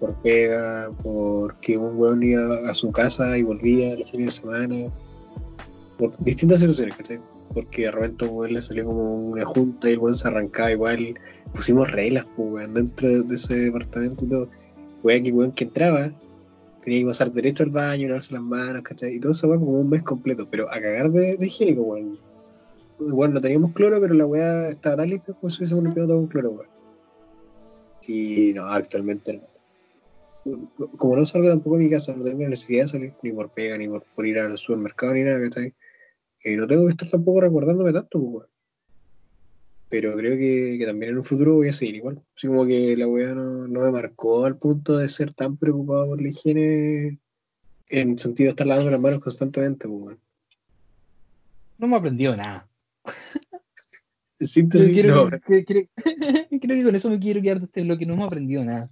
Por 0.00 0.14
pega, 0.22 0.90
porque 1.02 1.76
un 1.76 1.96
weón 1.98 2.22
iba 2.22 2.68
a 2.68 2.74
su 2.74 2.90
casa 2.90 3.36
y 3.36 3.42
volvía 3.42 3.96
los 3.96 4.10
fines 4.10 4.26
de 4.26 4.30
semana. 4.40 4.92
Por 5.98 6.16
distintas 6.24 6.60
situaciones, 6.60 6.96
¿cachai? 6.96 7.20
Porque 7.52 7.82
de 7.82 7.90
repente 7.90 8.26
le 8.48 8.60
salió 8.60 8.86
como 8.86 9.14
una 9.14 9.44
junta 9.44 9.88
y 9.88 9.92
el 9.92 9.98
weón 9.98 10.14
se 10.14 10.28
arrancaba 10.28 10.72
igual. 10.72 11.14
Pusimos 11.52 11.90
reglas, 11.92 12.26
pues, 12.36 12.50
weón, 12.50 12.74
dentro 12.74 13.22
de 13.22 13.34
ese 13.34 13.54
departamento 13.56 14.24
y 14.24 14.28
todo. 14.28 14.48
Weón 15.02 15.22
que 15.22 15.32
weón 15.32 15.52
que 15.52 15.64
entraba 15.64 16.12
tenía 16.82 17.00
que 17.00 17.06
pasar 17.06 17.30
derecho 17.32 17.62
al 17.62 17.70
baño, 17.70 18.08
lavarse 18.08 18.34
las 18.34 18.42
manos, 18.42 18.82
¿cachai? 18.82 19.16
Y 19.16 19.20
todo 19.20 19.32
eso 19.32 19.48
va 19.48 19.58
como 19.58 19.72
un 19.72 19.90
mes 19.90 20.02
completo, 20.02 20.48
pero 20.50 20.68
a 20.70 20.80
cagar 20.80 21.10
de, 21.10 21.36
de 21.36 21.46
higiénico, 21.46 21.82
weón. 21.82 22.18
Bueno, 22.98 23.34
no 23.34 23.40
teníamos 23.40 23.72
cloro, 23.72 24.00
pero 24.00 24.14
la 24.14 24.26
weá 24.26 24.68
estaba 24.68 24.96
tan 24.96 25.10
limpia 25.10 25.34
como 25.34 25.50
si 25.50 25.58
hubiésemos 25.58 25.84
limpiado 25.84 26.08
todo 26.08 26.18
con 26.18 26.26
cloro, 26.28 26.50
weón. 26.50 26.68
Y 28.06 28.52
no, 28.54 28.64
actualmente 28.64 29.36
no. 29.36 29.49
Como 30.96 31.16
no 31.16 31.26
salgo 31.26 31.48
tampoco 31.48 31.76
de 31.76 31.84
mi 31.84 31.90
casa, 31.90 32.16
no 32.16 32.24
tengo 32.24 32.48
necesidad 32.48 32.82
de 32.82 32.88
salir 32.88 33.14
ni 33.22 33.32
por 33.32 33.52
pega, 33.52 33.76
ni 33.76 33.88
por, 33.88 34.04
por 34.14 34.26
ir 34.26 34.38
al 34.38 34.56
supermercado, 34.56 35.14
ni 35.14 35.22
nada, 35.22 35.40
¿cachai? 35.40 35.74
Eh, 36.44 36.56
no 36.56 36.66
tengo 36.66 36.86
que 36.86 36.92
estar 36.92 37.08
tampoco 37.08 37.42
recordándome 37.42 37.92
tanto, 37.92 38.18
weón. 38.18 38.46
Pero 39.90 40.16
creo 40.16 40.38
que, 40.38 40.76
que, 40.78 40.86
también 40.86 41.12
en 41.12 41.18
un 41.18 41.24
futuro 41.24 41.54
voy 41.54 41.68
a 41.68 41.72
seguir 41.72 41.96
igual. 41.96 42.22
Así 42.34 42.46
como 42.46 42.64
que 42.64 42.96
la 42.96 43.08
weá 43.08 43.34
no, 43.34 43.66
no 43.66 43.80
me 43.80 43.90
marcó 43.90 44.44
al 44.44 44.56
punto 44.56 44.96
de 44.96 45.08
ser 45.08 45.34
tan 45.34 45.56
preocupado 45.56 46.06
por 46.06 46.20
la 46.20 46.28
higiene 46.28 47.18
en 47.88 48.16
sentido 48.16 48.46
de 48.46 48.50
estar 48.50 48.66
lavando 48.66 48.90
las 48.90 49.00
manos 49.00 49.20
constantemente, 49.20 49.88
weón. 49.88 50.18
No 51.76 51.88
me 51.88 51.96
aprendido 51.96 52.36
nada. 52.36 52.68
Síntesis, 54.40 54.88
creo, 54.88 55.28
no. 55.28 55.40
que, 55.40 55.64
creo, 55.64 55.88
creo, 56.60 56.76
que 56.76 56.84
con 56.84 56.94
eso 56.94 57.10
me 57.10 57.18
quiero 57.18 57.42
quedar 57.42 57.58
de 57.58 57.66
este 57.66 57.82
bloque. 57.82 58.06
No 58.06 58.14
hemos 58.14 58.26
aprendido 58.26 58.64
nada. 58.64 58.90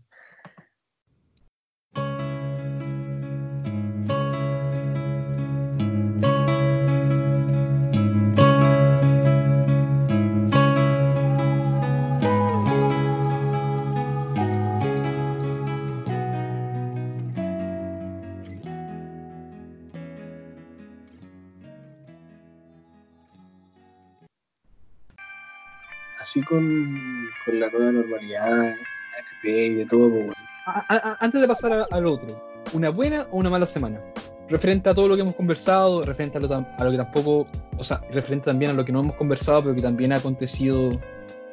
Así 26.38 26.46
con, 26.46 27.28
con, 27.44 27.60
la 27.60 27.70
nueva 27.70 27.92
normalidad, 27.92 28.74
AFP 29.18 29.48
y 29.48 29.74
de 29.74 29.86
todo. 29.86 30.10
Pues, 30.10 30.26
bueno. 30.26 30.34
a, 30.66 30.84
a, 30.88 31.16
antes 31.20 31.40
de 31.40 31.48
pasar 31.48 31.86
al 31.90 32.06
otro, 32.06 32.42
¿una 32.72 32.90
buena 32.90 33.26
o 33.30 33.38
una 33.38 33.50
mala 33.50 33.66
semana? 33.66 34.00
Referente 34.48 34.88
a 34.88 34.94
todo 34.94 35.08
lo 35.08 35.16
que 35.16 35.22
hemos 35.22 35.34
conversado, 35.34 36.04
referente 36.04 36.38
a 36.38 36.40
lo, 36.40 36.54
a 36.54 36.84
lo, 36.84 36.90
que 36.90 36.96
tampoco, 36.96 37.46
o 37.76 37.84
sea, 37.84 38.00
referente 38.10 38.46
también 38.46 38.70
a 38.70 38.74
lo 38.74 38.84
que 38.84 38.92
no 38.92 39.00
hemos 39.00 39.16
conversado, 39.16 39.62
pero 39.62 39.74
que 39.74 39.82
también 39.82 40.12
ha 40.12 40.16
acontecido 40.16 40.88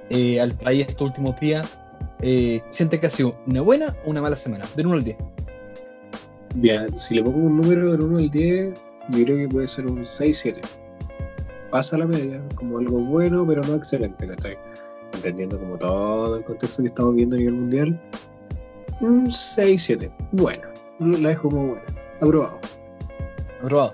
eh, 0.09 0.39
al 0.39 0.53
país 0.53 0.85
estos 0.87 1.09
últimos 1.09 1.37
días, 1.39 1.77
eh, 2.21 2.61
¿siente 2.71 2.99
que 2.99 3.07
ha 3.07 3.09
sido 3.09 3.37
una 3.47 3.61
buena 3.61 3.95
o 4.05 4.11
una 4.11 4.21
mala 4.21 4.35
semana? 4.35 4.65
Del 4.75 4.87
1 4.87 4.95
al 4.95 5.03
10. 5.03 5.17
Bien, 6.55 6.97
si 6.97 7.15
le 7.15 7.23
pongo 7.23 7.39
un 7.39 7.57
número 7.57 7.91
del 7.91 8.01
1 8.01 8.17
al 8.17 8.31
10, 8.31 8.81
yo 9.09 9.25
creo 9.25 9.37
que 9.37 9.47
puede 9.49 9.67
ser 9.67 9.87
un 9.87 9.99
6-7 9.99 10.84
pasa 11.75 11.97
la 11.97 12.05
media, 12.05 12.41
como 12.55 12.77
algo 12.77 12.99
bueno, 12.99 13.45
pero 13.45 13.61
no 13.63 13.73
excelente, 13.73 14.25
¿cachai? 14.25 14.57
Entendiendo 15.13 15.59
como 15.59 15.77
todo 15.77 16.37
el 16.37 16.45
contexto 16.45 16.81
que 16.81 16.87
estamos 16.87 17.15
viendo 17.15 17.35
a 17.35 17.39
nivel 17.39 17.53
mundial. 17.55 18.01
Un 19.01 19.25
6-7. 19.25 20.09
Bueno, 20.31 20.63
la 20.99 21.27
dejo 21.27 21.49
como 21.49 21.67
buena. 21.71 21.83
Aprobado. 22.21 22.59
Aprobado. 23.61 23.93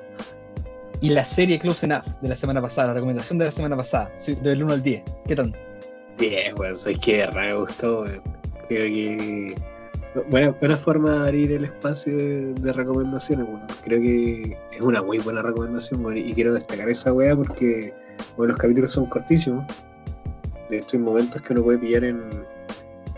Y 1.02 1.10
la 1.10 1.26
serie 1.26 1.58
Close 1.58 1.88
Enough 1.88 2.06
de 2.22 2.30
la 2.30 2.36
semana 2.36 2.62
pasada, 2.62 2.90
la 2.90 2.94
recomendación 2.94 3.40
de 3.40 3.46
la 3.46 3.52
semana 3.52 3.76
pasada, 3.76 4.12
del 4.44 4.64
1 4.64 4.74
al 4.74 4.84
10, 4.84 5.04
¿qué 5.26 5.36
tal? 5.36 5.56
10, 6.20 6.54
bueno, 6.54 6.76
sabes 6.76 7.00
que 7.00 7.28
me 7.34 7.56
gustó, 7.56 8.06
Creo 8.68 8.86
que 8.86 9.56
Buena, 10.30 10.52
buena 10.52 10.76
forma 10.76 11.12
de 11.12 11.20
abrir 11.20 11.52
el 11.54 11.64
espacio 11.64 12.18
de, 12.18 12.54
de, 12.54 12.74
recomendaciones, 12.74 13.48
bueno. 13.48 13.66
Creo 13.84 14.02
que 14.02 14.58
es 14.74 14.82
una 14.82 15.02
muy 15.02 15.20
buena 15.20 15.42
recomendación, 15.42 16.04
bueno, 16.04 16.20
y 16.20 16.34
quiero 16.34 16.54
destacar 16.54 16.90
esa 16.90 17.14
wea 17.14 17.34
porque 17.34 17.94
bueno, 18.36 18.52
los 18.54 18.62
capítulos 18.62 18.92
son 18.92 19.06
cortísimos. 19.06 19.66
De 20.70 20.78
hecho, 20.78 20.98
hay 20.98 21.04
momentos 21.04 21.42
que 21.42 21.54
uno 21.54 21.64
puede 21.64 21.78
pillar 21.78 22.04
en, 22.04 22.22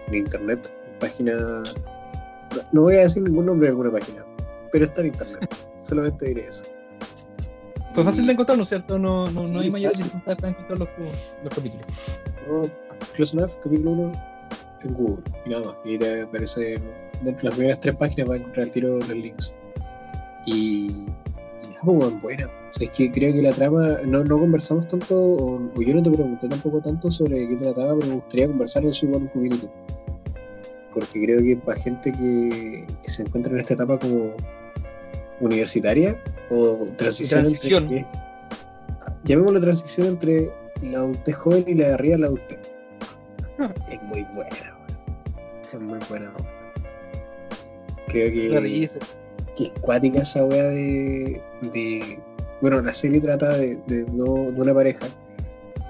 en 0.08 0.14
internet, 0.14 0.72
en 0.86 1.00
página. 1.00 1.64
No, 2.72 2.82
voy 2.82 2.96
a 2.96 3.02
decir 3.02 3.24
ningún 3.24 3.46
nombre 3.48 3.68
de 3.68 3.72
alguna 3.72 3.92
página, 3.92 4.26
pero 4.72 4.86
está 4.86 5.02
en 5.02 5.08
internet. 5.08 5.56
Solamente 5.82 6.28
diré 6.28 6.48
eso. 6.48 6.66
Pues 7.94 8.06
fácil 8.06 8.26
de 8.26 8.34
encontrar, 8.34 8.58
¿no 8.58 8.64
es 8.64 8.70
cierto? 8.70 8.98
No, 8.98 9.26
no, 9.28 9.46
sí, 9.46 9.54
no 9.54 9.60
hay 9.60 9.70
mayor 9.70 9.96
dificultad 9.96 10.36
para 10.36 10.50
encontrar 10.50 10.80
los, 10.80 10.90
los 11.44 11.54
capítulos. 11.54 11.86
No, 12.48 12.70
Close 13.14 13.38
Enough, 13.38 13.52
capítulo 13.62 13.92
1, 13.92 14.12
en 14.84 14.94
Google 14.94 15.24
y 15.46 15.50
nada 15.50 15.64
más. 15.66 15.76
Y 15.84 15.98
te 15.98 16.22
aparece 16.22 16.80
dentro 17.22 17.42
de 17.42 17.44
las 17.44 17.56
primeras 17.56 17.80
tres 17.80 17.96
páginas 17.96 18.30
vas 18.30 18.36
a 18.36 18.40
encontrar 18.40 18.66
el 18.66 18.72
tiro 18.72 18.98
los 18.98 19.10
links. 19.10 19.56
Y, 20.46 20.52
y 20.86 21.68
nada, 21.70 21.82
pues 21.84 22.22
bueno. 22.22 22.48
O 22.48 22.74
sea, 22.74 22.88
es 22.88 22.98
que 22.98 23.12
creo 23.12 23.34
que 23.34 23.42
la 23.42 23.52
trama, 23.52 23.98
no, 24.08 24.24
no 24.24 24.40
conversamos 24.40 24.88
tanto, 24.88 25.16
o, 25.16 25.56
o, 25.76 25.82
yo 25.82 25.94
no 25.94 26.02
te 26.02 26.10
pregunté 26.10 26.48
tampoco 26.48 26.82
tanto 26.82 27.12
sobre 27.12 27.48
qué 27.48 27.56
trataba, 27.56 27.96
pero 28.00 28.08
me 28.08 28.16
gustaría 28.16 28.48
conversar 28.48 28.84
de 28.84 28.90
eso 28.90 29.06
igual 29.06 29.24
un 29.24 29.30
poquito. 29.30 29.72
Porque 30.92 31.24
creo 31.24 31.40
que 31.40 31.58
para 31.58 31.78
gente 31.80 32.12
que, 32.12 32.88
que 33.02 33.10
se 33.10 33.24
encuentra 33.24 33.54
en 33.54 33.60
esta 33.60 33.76
etapa 33.76 34.00
como 34.00 34.32
universitaria 35.40 36.20
o 36.50 36.88
transición, 36.98 37.44
transición. 37.44 37.84
entre. 37.84 38.08
Llamémoslo 39.26 39.60
transición 39.62 40.08
entre 40.08 40.52
la 40.82 40.98
adultez 41.00 41.36
joven 41.36 41.64
y 41.68 41.76
la 41.76 41.88
de 41.88 41.94
arriba 41.94 42.16
de 42.16 42.22
la 42.22 42.28
adultez. 42.28 42.60
Es 43.90 44.04
muy 44.04 44.26
buena, 44.34 44.73
es 45.74 45.82
muy 45.82 46.00
buena. 46.10 46.34
Creo 48.08 48.32
que, 48.32 48.90
que 49.56 49.64
es 49.64 49.72
cuática 49.82 50.20
esa 50.20 50.46
wea 50.46 50.64
de, 50.64 51.42
de, 51.74 52.20
Bueno, 52.62 52.82
la 52.82 52.94
serie 52.94 53.20
trata 53.20 53.58
de, 53.58 53.78
de, 53.88 54.06
no, 54.12 54.52
de 54.52 54.62
una 54.62 54.74
pareja 54.74 55.06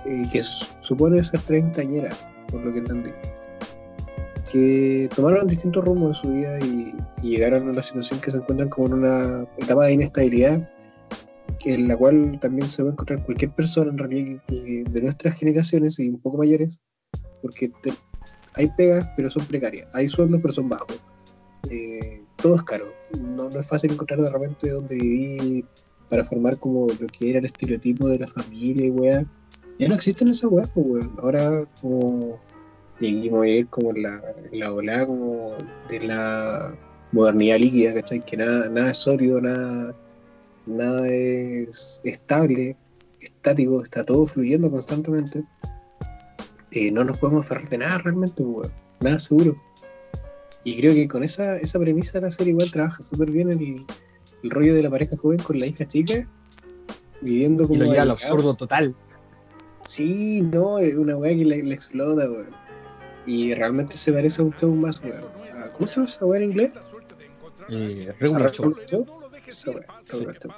eh, 0.05 0.23
que 0.31 0.41
supone 0.41 1.21
ser 1.23 1.41
treintañera, 1.41 2.11
por 2.49 2.63
lo 2.65 2.71
que 2.71 2.79
entendí. 2.79 3.11
Que 4.51 5.09
tomaron 5.15 5.47
distintos 5.47 5.83
rumbos 5.83 6.09
en 6.09 6.13
su 6.13 6.33
vida 6.33 6.59
y, 6.59 6.95
y, 7.23 7.29
llegaron 7.29 7.67
a 7.67 7.71
una 7.71 7.81
situación 7.81 8.19
que 8.19 8.31
se 8.31 8.37
encuentran 8.37 8.69
como 8.69 8.87
en 8.87 8.93
una 8.93 9.47
etapa 9.57 9.85
de 9.85 9.93
inestabilidad, 9.93 10.69
en 11.65 11.87
la 11.87 11.97
cual 11.97 12.37
también 12.41 12.67
se 12.67 12.83
va 12.83 12.89
a 12.89 12.91
encontrar 12.91 13.23
cualquier 13.25 13.51
persona 13.51 13.89
en 13.89 13.97
realidad 13.97 14.41
que, 14.47 14.63
que 14.63 14.83
de 14.89 15.01
nuestras 15.01 15.35
generaciones 15.35 15.97
y 15.99 16.09
un 16.09 16.19
poco 16.19 16.37
mayores, 16.37 16.81
porque 17.41 17.71
te, 17.81 17.91
hay 18.55 18.69
pegas, 18.75 19.09
pero 19.15 19.29
son 19.29 19.45
precarias. 19.45 19.87
Hay 19.93 20.07
sueldos, 20.07 20.39
pero 20.41 20.53
son 20.53 20.69
bajos. 20.69 21.01
Eh, 21.69 22.21
todo 22.35 22.55
es 22.55 22.63
caro. 22.63 22.93
No, 23.21 23.49
es 23.49 23.67
fácil 23.67 23.91
encontrar 23.91 24.19
de 24.21 24.29
repente 24.29 24.69
donde 24.69 24.95
vivir 24.95 25.65
para 26.09 26.23
formar 26.23 26.57
como 26.59 26.87
lo 26.87 27.07
que 27.07 27.29
era 27.29 27.39
el 27.39 27.45
estereotipo 27.45 28.07
de 28.07 28.19
la 28.19 28.27
familia 28.27 28.85
y 28.85 28.89
weá. 28.89 29.25
Ya 29.79 29.87
no 29.87 29.95
existen 29.95 30.27
esas 30.27 30.51
weas, 30.51 30.71
pues, 30.71 30.85
weón. 30.85 31.15
Ahora, 31.21 31.65
como. 31.81 32.39
Voy 32.99 33.49
a 33.49 33.57
ir 33.57 33.67
como 33.67 33.91
en 33.91 34.03
la, 34.03 34.21
la 34.51 34.71
ola 34.71 35.05
como 35.05 35.51
de 35.89 35.99
la 35.99 36.73
modernidad 37.11 37.57
líquida, 37.57 37.93
¿cachai? 37.93 38.23
Que 38.23 38.37
nada, 38.37 38.69
nada 38.69 38.91
es 38.91 38.97
sólido, 38.97 39.41
nada, 39.41 39.93
nada 40.65 41.07
es 41.09 41.99
estable, 42.03 42.77
estático, 43.19 43.81
está 43.81 44.05
todo 44.05 44.25
fluyendo 44.25 44.69
constantemente. 44.69 45.43
Eh, 46.73 46.91
no 46.91 47.03
nos 47.03 47.17
podemos 47.19 47.45
aferrar 47.45 47.69
de 47.69 47.77
nada 47.77 47.97
realmente, 47.99 48.43
pues, 48.43 48.67
weón. 48.69 48.71
Nada 49.01 49.19
seguro. 49.19 49.55
Y 50.63 50.79
creo 50.79 50.93
que 50.93 51.07
con 51.07 51.23
esa, 51.23 51.57
esa 51.57 51.77
premisa 51.79 52.19
la 52.21 52.31
serie 52.31 52.51
igual 52.51 52.71
trabaja 52.71 53.03
súper 53.03 53.29
bien 53.31 53.51
el, 53.51 53.85
el 54.43 54.49
rollo 54.49 54.73
de 54.75 54.83
la 54.83 54.89
pareja 54.89 55.17
joven 55.17 55.39
con 55.39 55.59
la 55.59 55.65
hija 55.65 55.85
chica, 55.87 56.27
viviendo 57.21 57.63
Y 57.65 57.67
como. 57.67 57.79
lo 57.83 57.85
lleva 57.91 58.03
al 58.03 58.11
absurdo 58.11 58.53
total. 58.55 58.95
Sí, 59.85 60.41
no, 60.41 60.79
es 60.79 60.95
una 60.95 61.17
weá 61.17 61.35
que 61.37 61.43
le, 61.45 61.73
explota, 61.73 62.23
weón. 62.29 62.49
Y 63.25 63.53
realmente 63.53 63.95
se 63.95 64.11
parece 64.13 64.41
a 64.41 64.45
un 64.45 64.53
show 64.55 64.73
más, 64.73 65.01
weón. 65.03 65.25
Ah, 65.53 65.71
¿Cómo 65.73 65.85
se 65.85 65.95
llama 65.95 66.05
esa 66.05 66.25
weá 66.25 66.41
en 66.41 66.49
inglés? 66.51 66.71
Eh, 67.69 68.13
regular 68.19 68.51
show. 68.51 68.65
Regular 68.69 68.87
Show. 68.87 69.05
Esa 69.45 69.71
weá, 69.71 69.85
Sí. 70.03 70.11
Regular 70.17 70.39
Show. 70.41 70.51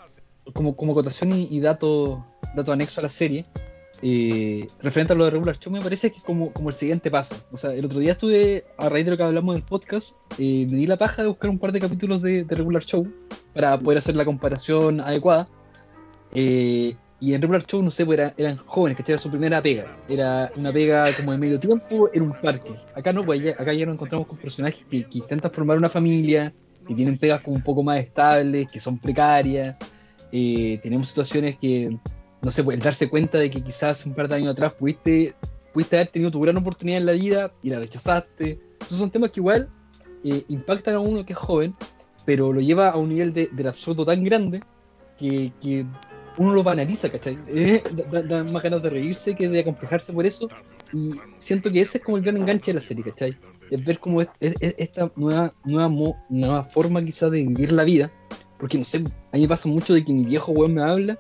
como, 0.54 0.76
como 0.76 0.92
acotación 0.92 1.32
y, 1.32 1.48
y 1.50 1.60
dato, 1.60 2.24
dato 2.56 2.72
anexo 2.72 3.02
a 3.02 3.04
la 3.04 3.10
serie, 3.10 3.46
eh, 4.08 4.68
referente 4.84 5.14
a 5.14 5.16
lo 5.16 5.26
de 5.26 5.32
Regular 5.32 5.58
Show, 5.58 5.74
me 5.74 5.82
parece 5.82 6.12
que 6.12 6.18
es 6.18 6.24
como, 6.24 6.54
como 6.54 6.70
el 6.70 6.76
siguiente 6.76 7.10
paso. 7.10 7.36
O 7.52 7.58
sea, 7.58 7.72
el 7.74 7.84
otro 7.86 7.98
día 8.00 8.12
estuve, 8.12 8.64
a 8.78 8.88
raíz 8.88 9.04
de 9.06 9.12
lo 9.12 9.18
que 9.18 9.24
hablamos 9.24 9.56
del 9.56 9.64
podcast, 9.64 10.14
eh, 10.38 10.68
me 10.70 10.78
di 10.78 10.86
la 10.86 10.96
paja 10.98 11.24
de 11.24 11.28
buscar 11.30 11.50
un 11.50 11.58
par 11.58 11.72
de 11.72 11.80
capítulos 11.80 12.22
de, 12.22 12.44
de 12.44 12.56
Regular 12.56 12.84
Show 12.84 13.12
para 13.56 13.80
poder 13.80 13.98
hacer 13.98 14.16
la 14.16 14.24
comparación 14.24 15.02
adecuada. 15.02 15.48
Eh, 16.36 16.96
y 17.20 17.34
en 17.34 17.42
Regular 17.42 17.66
Show, 17.66 17.82
no 17.82 17.90
sé, 17.90 18.06
pues 18.06 18.20
era- 18.20 18.34
eran 18.38 18.58
jóvenes, 18.58 18.98
¿cachai? 18.98 19.14
Era 19.14 19.22
su 19.24 19.30
primera 19.32 19.60
pega. 19.64 19.96
Era 20.08 20.52
una 20.56 20.72
pega 20.72 21.08
como 21.18 21.32
de 21.32 21.38
medio 21.40 21.60
tiempo 21.60 22.10
en 22.14 22.22
un 22.24 22.34
parque. 22.34 22.76
Acá 22.94 23.12
no, 23.12 23.26
pues 23.26 23.42
ya- 23.42 23.52
acá 23.58 23.74
ya 23.74 23.88
nos 23.88 23.96
encontramos 23.96 24.28
con 24.28 24.38
personajes 24.38 24.86
que, 24.88 25.04
que 25.10 25.18
intentan 25.18 25.50
formar 25.50 25.78
una 25.80 25.90
familia, 25.90 26.54
que 26.88 26.94
tienen 26.94 27.18
pegas 27.18 27.42
como 27.42 27.56
un 27.56 27.64
poco 27.64 27.82
más 27.82 27.98
estables, 27.98 28.72
que 28.72 28.80
son 28.80 29.00
precarias. 29.00 29.76
Eh, 30.32 30.80
tenemos 30.84 31.08
situaciones 31.08 31.58
que, 31.58 31.98
no 32.46 32.52
sé, 32.52 32.64
pues 32.64 32.78
el 32.78 32.84
darse 32.84 33.10
cuenta 33.10 33.38
de 33.40 33.50
que 33.50 33.62
quizás 33.62 34.06
un 34.06 34.14
par 34.14 34.28
de 34.30 34.36
años 34.36 34.52
atrás 34.54 34.74
pudiste, 34.76 35.34
pudiste 35.74 35.98
haber 35.98 36.08
tenido 36.10 36.32
tu 36.32 36.40
gran 36.40 36.56
oportunidad 36.58 37.00
en 37.00 37.06
la 37.08 37.12
vida 37.14 37.52
y 37.64 37.70
la 37.70 37.80
rechazaste. 37.80 38.60
Esos 38.82 39.00
son 39.00 39.10
temas 39.12 39.32
que 39.32 39.40
igual 39.40 39.70
eh, 40.24 40.44
impactan 40.48 40.96
a 40.96 41.00
uno 41.00 41.26
que 41.26 41.34
es 41.34 41.40
joven, 41.40 41.76
pero 42.26 42.54
lo 42.54 42.62
lleva 42.62 42.90
a 42.90 42.98
un 42.98 43.10
nivel 43.10 43.34
de, 43.34 43.50
del 43.52 43.68
absurdo 43.68 44.06
tan 44.06 44.24
grande 44.24 44.62
que, 45.20 45.52
que 45.62 45.86
uno 46.38 46.54
lo 46.54 46.64
banaliza, 46.64 47.10
¿cachai? 47.10 47.38
Eh, 47.48 47.82
da, 48.12 48.22
da 48.22 48.44
más 48.44 48.62
ganas 48.64 48.84
de 48.84 48.90
reírse 48.90 49.36
que 49.36 49.50
de 49.50 49.60
acomplejarse 49.62 50.14
por 50.14 50.26
eso. 50.26 50.48
Y 50.94 51.12
siento 51.40 51.72
que 51.72 51.82
ese 51.82 51.98
es 51.98 52.04
como 52.04 52.18
el 52.18 52.24
gran 52.24 52.38
enganche 52.38 52.72
de 52.72 52.76
la 52.76 52.82
serie, 52.82 53.04
¿cachai? 53.04 53.36
Es 53.72 53.84
ver 53.84 54.00
cómo 54.00 54.22
es, 54.22 54.28
es- 54.40 54.56
es- 54.62 54.76
esta 54.78 55.12
nueva, 55.16 55.54
nueva, 55.66 55.90
mo- 55.90 56.16
nueva 56.30 56.64
forma 56.66 57.04
quizás 57.04 57.32
de 57.32 57.42
vivir 57.44 57.72
la 57.72 57.84
vida. 57.84 58.12
Porque 58.60 58.78
no 58.78 58.86
sé, 58.86 59.00
a 59.32 59.36
mí 59.36 59.42
me 59.42 59.48
pasa 59.48 59.68
mucho 59.68 59.94
de 59.94 60.06
que 60.06 60.14
mi 60.14 60.26
viejo 60.26 60.52
weón 60.54 60.74
me 60.76 60.84
habla. 60.84 61.20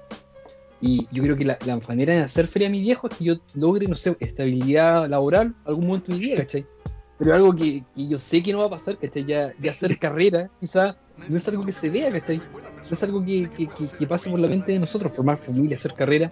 Y 0.82 1.07
yo 1.11 1.23
creo 1.23 1.38
que 1.38 1.45
la, 1.45 1.57
la 1.65 1.78
manera 1.88 2.13
de 2.13 2.19
hacer 2.21 2.47
feria 2.47 2.67
a 2.67 2.71
mi 2.71 2.82
viejo 2.82 3.07
es 3.07 3.17
que 3.17 3.23
yo 3.26 3.36
logre, 3.55 3.88
no 3.88 3.95
sé, 3.95 4.15
estabilidad 4.19 5.07
laboral 5.09 5.55
algún 5.65 5.88
momento 5.88 6.11
de 6.11 6.17
mi 6.19 6.26
vida, 6.26 6.38
¿cachai? 6.38 6.65
Pero 7.17 7.34
algo 7.34 7.55
que, 7.55 7.84
que 7.95 8.07
yo 8.07 8.17
sé 8.17 8.43
que 8.43 8.51
no 8.51 8.59
va 8.59 8.65
a 8.65 8.69
pasar, 8.71 8.97
¿cachai? 8.97 9.26
Ya, 9.26 9.53
ya 9.59 9.71
hacer 9.71 9.97
carrera, 9.97 10.49
quizás 10.59 10.95
no 11.28 11.38
es 11.38 11.47
algo 11.47 11.65
que 11.65 11.71
se 11.71 11.89
vea, 11.89 12.11
¿cachai? 12.11 12.38
No 12.38 12.91
es 12.91 13.03
algo 13.03 13.23
que, 13.26 13.49
que, 13.57 13.67
que- 13.97 14.07
pase 14.07 14.30
por 14.30 14.39
la 14.39 14.47
mente 14.47 14.73
de 14.73 14.80
nosotros, 14.80 15.11
formar 15.15 15.38
familia, 15.39 15.76
hacer 15.78 15.93
carrera. 15.93 16.32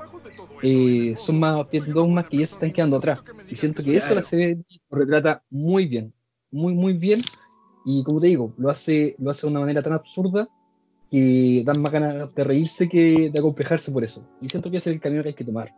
eh, 0.62 1.14
son 1.18 1.40
más 1.40 1.66
dogmas 1.88 2.28
que 2.28 2.38
ya 2.38 2.48
se 2.48 2.54
están 2.54 2.72
quedando 2.72 2.98
atrás. 2.98 3.20
Y 3.50 3.56
siento 3.56 3.84
que 3.84 3.96
eso 3.98 4.14
la 4.16 4.24
serie 4.24 4.58
lo 4.90 4.98
retrata 4.98 5.44
muy 5.50 5.88
bien, 5.88 6.14
muy, 6.52 6.74
muy 6.74 6.94
bien. 6.94 7.22
Y 7.86 8.04
como 8.04 8.20
te 8.22 8.28
digo, 8.28 8.54
lo 8.58 8.70
hace, 8.70 9.16
lo 9.20 9.32
hace 9.32 9.46
de 9.48 9.52
una 9.52 9.60
manera 9.62 9.82
tan 9.82 9.94
absurda 9.94 10.48
que 11.14 11.62
dan 11.64 11.80
más 11.80 11.92
ganas 11.92 12.34
de 12.34 12.44
reírse 12.44 12.90
que 12.90 13.30
de 13.32 13.38
acomplejarse 13.38 13.92
por 13.92 14.04
eso. 14.04 14.28
Y 14.42 14.50
siento 14.50 14.72
que 14.72 14.78
ese 14.78 14.90
es 14.90 14.96
el 14.96 15.00
camino 15.00 15.22
que 15.22 15.30
hay 15.30 15.36
que 15.36 15.46
tomar. 15.46 15.72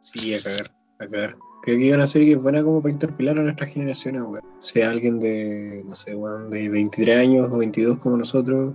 Sí, 0.00 0.34
a 0.34 0.42
cagar, 0.42 0.70
a 0.98 1.06
cagar. 1.06 1.36
Creo 1.62 1.78
que 1.78 1.94
una 1.94 2.06
serie 2.06 2.28
que 2.28 2.34
es 2.34 2.42
buena 2.42 2.62
como 2.62 2.82
para 2.82 2.92
interpelar 2.92 3.38
a 3.38 3.42
nuestras 3.42 3.70
generaciones, 3.70 4.20
weón. 4.20 4.44
Sea 4.58 4.90
alguien 4.90 5.18
de, 5.18 5.82
no 5.86 5.94
sé, 5.94 6.14
weón, 6.14 6.50
de 6.50 6.68
23 6.68 7.16
años 7.16 7.48
o 7.50 7.56
22 7.56 7.96
como 7.96 8.18
nosotros, 8.18 8.74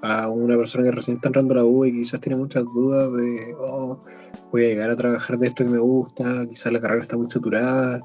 a 0.00 0.30
una 0.30 0.56
persona 0.56 0.84
que 0.84 0.92
recién 0.92 1.16
está 1.18 1.28
entrando 1.28 1.52
a 1.52 1.58
la 1.58 1.64
U 1.66 1.84
y 1.84 1.92
quizás 1.92 2.22
tiene 2.22 2.36
muchas 2.36 2.64
dudas 2.64 3.12
de, 3.12 3.54
oh, 3.60 4.02
voy 4.50 4.64
a 4.64 4.68
llegar 4.68 4.88
a 4.88 4.96
trabajar 4.96 5.36
de 5.36 5.48
esto 5.48 5.64
que 5.64 5.70
me 5.70 5.80
gusta, 5.80 6.46
quizás 6.48 6.72
la 6.72 6.80
carrera 6.80 7.02
está 7.02 7.18
muy 7.18 7.28
saturada. 7.28 8.00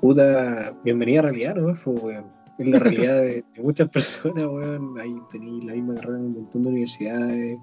Puta, 0.00 0.74
bienvenida 0.82 1.20
a 1.20 1.24
realidad, 1.24 1.56
¿no? 1.56 1.74
Fue, 1.74 1.92
weón. 1.92 2.35
Es 2.58 2.68
la 2.68 2.78
realidad 2.78 3.18
de, 3.18 3.44
muchas 3.62 3.88
personas, 3.88 4.46
weón. 4.46 4.98
Ahí 4.98 5.16
tenéis 5.30 5.64
la 5.64 5.74
misma 5.74 5.96
carrera 5.96 6.18
en 6.18 6.24
un 6.24 6.32
montón 6.34 6.62
de 6.62 6.68
universidades. 6.70 7.60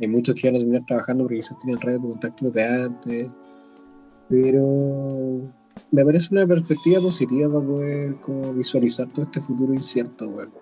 Hay 0.00 0.08
muchos 0.08 0.34
que 0.34 0.48
van 0.48 0.56
a 0.56 0.58
terminar 0.58 0.86
trabajando 0.86 1.24
porque 1.24 1.36
quizás 1.36 1.58
tienen 1.58 1.80
redes 1.80 2.02
de 2.02 2.08
contacto 2.08 2.50
de 2.50 2.64
antes. 2.64 3.30
Pero 4.28 5.52
me 5.90 6.04
parece 6.04 6.28
una 6.32 6.46
perspectiva 6.46 7.00
positiva 7.00 7.48
para 7.52 7.66
poder 7.66 8.16
como 8.16 8.52
visualizar 8.52 9.08
todo 9.08 9.24
este 9.24 9.40
futuro 9.40 9.72
incierto, 9.72 10.28
weón. 10.28 10.52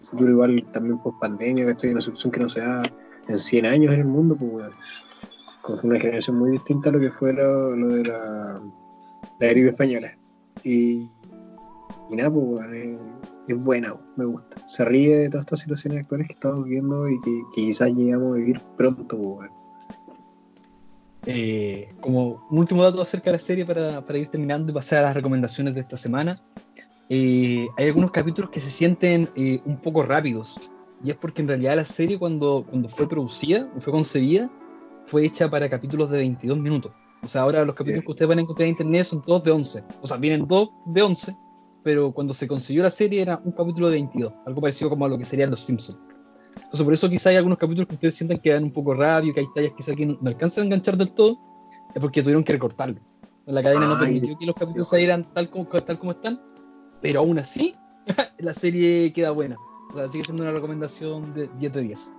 Futuro 0.00 0.32
igual 0.32 0.66
también 0.72 0.98
post 0.98 1.18
pandemia, 1.18 1.64
que 1.64 1.70
estoy 1.70 1.88
en 1.90 1.94
una 1.94 2.00
situación 2.02 2.32
que 2.32 2.40
no 2.40 2.48
se 2.48 2.60
da 2.60 2.82
en 3.28 3.38
100 3.38 3.66
años 3.66 3.94
en 3.94 4.00
el 4.00 4.06
mundo, 4.06 4.36
pues 4.36 4.52
weón. 4.52 4.72
Con 5.62 5.78
una 5.90 5.98
generación 5.98 6.38
muy 6.38 6.50
distinta 6.50 6.90
a 6.90 6.92
lo 6.92 7.00
que 7.00 7.10
fue 7.10 7.32
lo, 7.32 7.74
lo 7.74 7.88
de 7.88 8.04
la, 8.04 8.62
la 9.40 9.48
gripe 9.48 9.70
española. 9.70 10.12
Y, 10.62 11.08
y 12.10 12.16
nada, 12.16 12.30
pues 12.30 12.46
weón, 12.46 13.20
es, 13.46 13.64
buena, 13.64 13.96
me 14.16 14.24
gusta. 14.24 14.66
Se 14.66 14.84
ríe 14.84 15.16
de 15.16 15.28
todas 15.28 15.46
estas 15.46 15.60
situaciones 15.60 16.00
actuales 16.00 16.26
que 16.28 16.34
estamos 16.34 16.64
viviendo 16.64 17.08
y 17.08 17.18
que, 17.20 17.42
que 17.54 17.62
quizás 17.62 17.90
llegamos 17.92 18.32
a 18.32 18.38
vivir 18.38 18.60
pronto, 18.76 19.18
pues. 19.18 19.50
Eh, 21.28 21.88
como 22.00 22.46
un 22.50 22.58
último 22.58 22.84
dato 22.84 23.02
acerca 23.02 23.30
de 23.30 23.36
la 23.36 23.42
serie 23.42 23.66
para, 23.66 24.06
para 24.06 24.18
ir 24.18 24.28
terminando 24.28 24.70
y 24.70 24.74
pasar 24.74 25.00
a 25.00 25.02
las 25.08 25.14
recomendaciones 25.14 25.74
de 25.74 25.80
esta 25.80 25.96
semana. 25.96 26.40
eh, 27.08 27.66
hay 27.76 27.86
algunos 27.88 28.12
capítulos 28.12 28.50
que 28.50 28.60
se 28.60 28.70
sienten 28.70 29.28
eh, 29.34 29.60
un 29.64 29.76
poco 29.78 30.02
rápidos. 30.04 30.58
Y 31.04 31.10
es 31.10 31.16
porque 31.16 31.42
en 31.42 31.48
realidad 31.48 31.76
la 31.76 31.84
serie 31.84 32.18
cuando, 32.18 32.64
cuando 32.68 32.88
fue 32.88 33.08
producida, 33.08 33.68
fue 33.80 33.92
concebida, 33.92 34.50
fue 35.06 35.26
hecha 35.26 35.50
para 35.50 35.68
capítulos 35.68 36.10
de 36.10 36.18
22 36.18 36.58
minutos. 36.58 36.92
O 37.22 37.28
sea, 37.28 37.42
ahora 37.42 37.64
los 37.64 37.74
capítulos 37.74 38.04
que 38.04 38.10
ustedes 38.12 38.28
van 38.28 38.38
a 38.38 38.42
encontrar 38.42 38.64
en 38.64 38.70
internet 38.70 39.04
son 39.04 39.22
todos 39.22 39.42
de 39.42 39.50
11. 39.50 39.84
O 40.00 40.06
sea, 40.06 40.16
vienen 40.16 40.46
dos 40.46 40.70
de 40.86 41.02
11, 41.02 41.36
pero 41.86 42.10
cuando 42.10 42.34
se 42.34 42.48
concibió 42.48 42.82
la 42.82 42.90
serie 42.90 43.22
era 43.22 43.40
un 43.44 43.52
capítulo 43.52 43.86
de 43.86 43.92
22. 43.92 44.32
Algo 44.44 44.60
parecido 44.60 44.90
como 44.90 45.04
a 45.04 45.08
lo 45.08 45.16
que 45.16 45.24
serían 45.24 45.50
los 45.50 45.60
Simpsons. 45.60 45.96
Entonces, 46.56 46.82
por 46.82 46.92
eso 46.92 47.08
quizá 47.08 47.30
hay 47.30 47.36
algunos 47.36 47.58
capítulos 47.58 47.86
que 47.86 47.94
ustedes 47.94 48.16
sientan 48.16 48.40
que 48.40 48.52
dan 48.52 48.64
un 48.64 48.72
poco 48.72 48.92
rabia, 48.92 49.32
que 49.32 49.38
hay 49.38 49.46
tallas 49.54 49.70
quizá 49.76 49.94
que 49.94 50.04
no, 50.04 50.18
no 50.20 50.28
alcanzan 50.30 50.62
a 50.62 50.66
enganchar 50.66 50.96
del 50.96 51.12
todo, 51.12 51.38
es 51.94 52.00
porque 52.00 52.24
tuvieron 52.24 52.42
que 52.42 52.54
recortarlo. 52.54 53.00
La 53.44 53.62
cadena 53.62 53.86
no 53.86 53.92
Ay, 53.92 54.00
permitió 54.00 54.36
que 54.36 54.46
los 54.46 54.56
capítulos 54.56 54.88
salieran 54.88 55.32
tal 55.32 55.48
como, 55.48 55.64
tal 55.66 55.96
como 55.96 56.10
están, 56.10 56.42
pero 57.00 57.20
aún 57.20 57.38
así, 57.38 57.76
la 58.38 58.52
serie 58.52 59.12
queda 59.12 59.30
buena. 59.30 59.56
O 59.92 59.96
sea, 59.96 60.08
sigue 60.08 60.24
siendo 60.24 60.42
una 60.42 60.50
recomendación 60.50 61.34
de 61.34 61.48
10 61.60 61.72
de 61.72 61.82
10. 61.82 62.12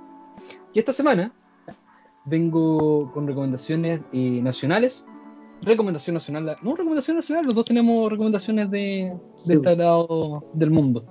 Y 0.76 0.80
esta 0.80 0.94
semana 0.94 1.34
vengo 2.24 3.12
con 3.12 3.28
recomendaciones 3.28 4.00
eh, 4.14 4.40
nacionales. 4.42 5.04
Recomendación 5.64 6.14
nacional, 6.14 6.58
no 6.62 6.76
recomendación 6.76 7.18
nacional, 7.18 7.46
los 7.46 7.56
dos 7.56 7.66
tenemos 7.66 8.10
recomendaciones 8.10 8.70
de, 8.70 9.14
este 9.36 9.76
lado 9.76 10.44
del 10.54 10.72
mundo. 10.72 11.06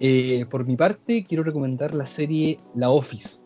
Eh, 0.00 0.44
por 0.50 0.64
mi 0.66 0.76
parte, 0.76 1.24
quiero 1.26 1.42
recomendar 1.42 1.94
la 1.94 2.06
serie 2.06 2.58
La 2.74 2.90
Office. 2.90 3.40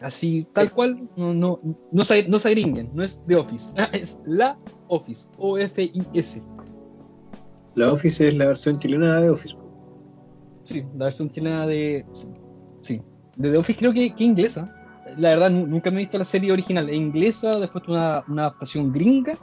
Así, 0.00 0.46
tal 0.52 0.70
cual, 0.72 1.08
no, 1.16 1.32
no, 1.32 1.60
no, 1.90 2.04
se, 2.04 2.28
no 2.28 2.38
se 2.38 2.48
agringuen, 2.48 2.90
no 2.92 3.02
es 3.02 3.22
The 3.26 3.36
Office, 3.36 3.72
es 3.92 4.20
La 4.26 4.58
Office, 4.88 5.28
O-F-I-S. 5.38 6.42
La 7.74 7.92
Office 7.92 8.26
es 8.26 8.36
la 8.36 8.46
versión 8.46 8.76
chilena 8.78 9.20
de 9.20 9.30
Office. 9.30 9.54
po. 9.54 9.62
Sí, 10.64 10.84
la 10.96 11.04
versión 11.06 11.30
chilena 11.30 11.66
de. 11.66 12.04
Sí, 12.80 13.00
de 13.36 13.50
The 13.50 13.56
Office 13.58 13.78
creo 13.78 13.92
que, 13.92 14.14
que 14.14 14.24
inglesa. 14.24 14.72
La 15.18 15.30
verdad, 15.30 15.50
nu- 15.50 15.66
nunca 15.66 15.90
me 15.90 15.96
he 15.98 16.00
visto 16.00 16.18
la 16.18 16.24
serie 16.24 16.52
original. 16.52 16.88
Es 16.90 16.96
inglesa, 16.96 17.58
después 17.60 17.84
una, 17.88 18.24
una 18.28 18.42
adaptación 18.42 18.92
gringa. 18.92 19.34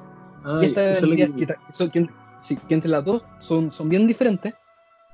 Ah, 0.43 0.59
y 0.61 0.65
esta 0.65 0.81
esa 0.91 0.91
es 0.91 1.01
la 1.03 1.07
vendría- 1.15 1.35
que- 1.35 1.45
que, 1.45 1.73
son- 1.73 1.89
que- 1.89 2.07
sí, 2.39 2.57
que 2.67 2.73
entre 2.73 2.89
las 2.89 3.03
dos 3.05 3.23
son, 3.39 3.71
son 3.71 3.89
bien 3.89 4.07
diferentes. 4.07 4.53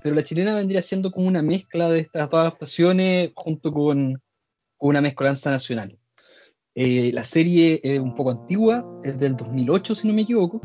Pero 0.02 0.16
la 0.16 0.24
chilena 0.24 0.56
vendría 0.56 0.82
siendo 0.82 1.12
como 1.12 1.28
una 1.28 1.42
mezcla 1.42 1.90
de 1.90 2.00
estas 2.00 2.30
dos 2.30 2.40
adaptaciones 2.40 3.32
junto 3.36 3.72
con, 3.74 4.22
con 4.78 4.90
una 4.90 5.02
mezcolanza 5.02 5.52
nacional. 5.52 5.98
Eh, 6.76 7.12
la 7.14 7.24
serie 7.24 7.82
es 7.84 8.00
un 8.00 8.16
poco 8.16 8.32
antigua, 8.32 8.86
es 9.04 9.20
del 9.20 9.36
2008, 9.36 9.96
si 9.96 10.08
no 10.08 10.14
me 10.14 10.22
equivoco. 10.22 10.62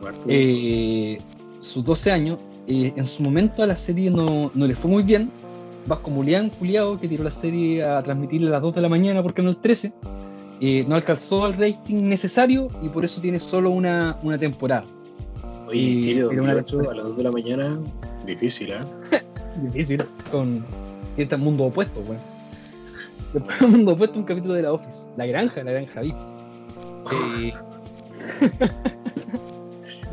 cuarto. 0.00 0.26
Eh, 0.28 1.18
sus 1.60 1.84
12 1.84 2.10
años. 2.10 2.38
eh, 2.68 2.92
en 2.96 3.06
su 3.06 3.24
momento 3.24 3.62
a 3.64 3.66
la 3.66 3.76
serie 3.76 4.08
no, 4.08 4.50
no 4.54 4.66
le 4.68 4.74
fue 4.76 4.88
muy 4.90 5.02
bien. 5.02 5.30
Vasco 5.86 6.10
Mulián, 6.12 6.48
culiao, 6.48 6.98
que 6.98 7.08
tiró 7.08 7.24
la 7.24 7.30
serie 7.32 7.82
a 7.82 8.00
transmitirle 8.04 8.46
a 8.46 8.52
las 8.52 8.62
2 8.62 8.72
de 8.76 8.80
la 8.80 8.88
mañana 8.88 9.20
porque 9.20 9.42
no 9.42 9.50
el 9.50 9.56
13. 9.56 9.92
Eh, 10.64 10.84
no 10.86 10.94
alcanzó 10.94 11.48
el 11.48 11.54
rating 11.54 12.08
necesario 12.08 12.68
y 12.80 12.88
por 12.88 13.04
eso 13.04 13.20
tiene 13.20 13.40
solo 13.40 13.70
una, 13.70 14.16
una 14.22 14.38
temporada. 14.38 14.86
Oye, 15.66 16.00
Chile 16.00 16.24
pero 16.28 16.44
una 16.44 16.54
2008 16.54 16.76
temporada. 16.76 16.92
a 16.92 16.96
las 16.98 17.06
2 17.08 17.16
de 17.16 17.22
la 17.24 17.32
mañana, 17.32 17.80
difícil, 18.26 18.72
¿eh? 18.72 18.78
Difícil, 19.64 20.04
con 20.30 20.64
este 21.16 21.36
mundo 21.36 21.64
opuesto, 21.64 22.00
weón. 22.02 22.20
Después 23.32 23.58
del 23.58 23.70
mundo 23.70 23.92
opuesto, 23.94 24.20
un 24.20 24.24
capítulo 24.24 24.54
de 24.54 24.62
la 24.62 24.72
Office. 24.72 25.08
La 25.16 25.26
granja, 25.26 25.64
la 25.64 25.72
granja 25.72 26.00
VIP. 26.00 26.16
Eh... 27.12 27.52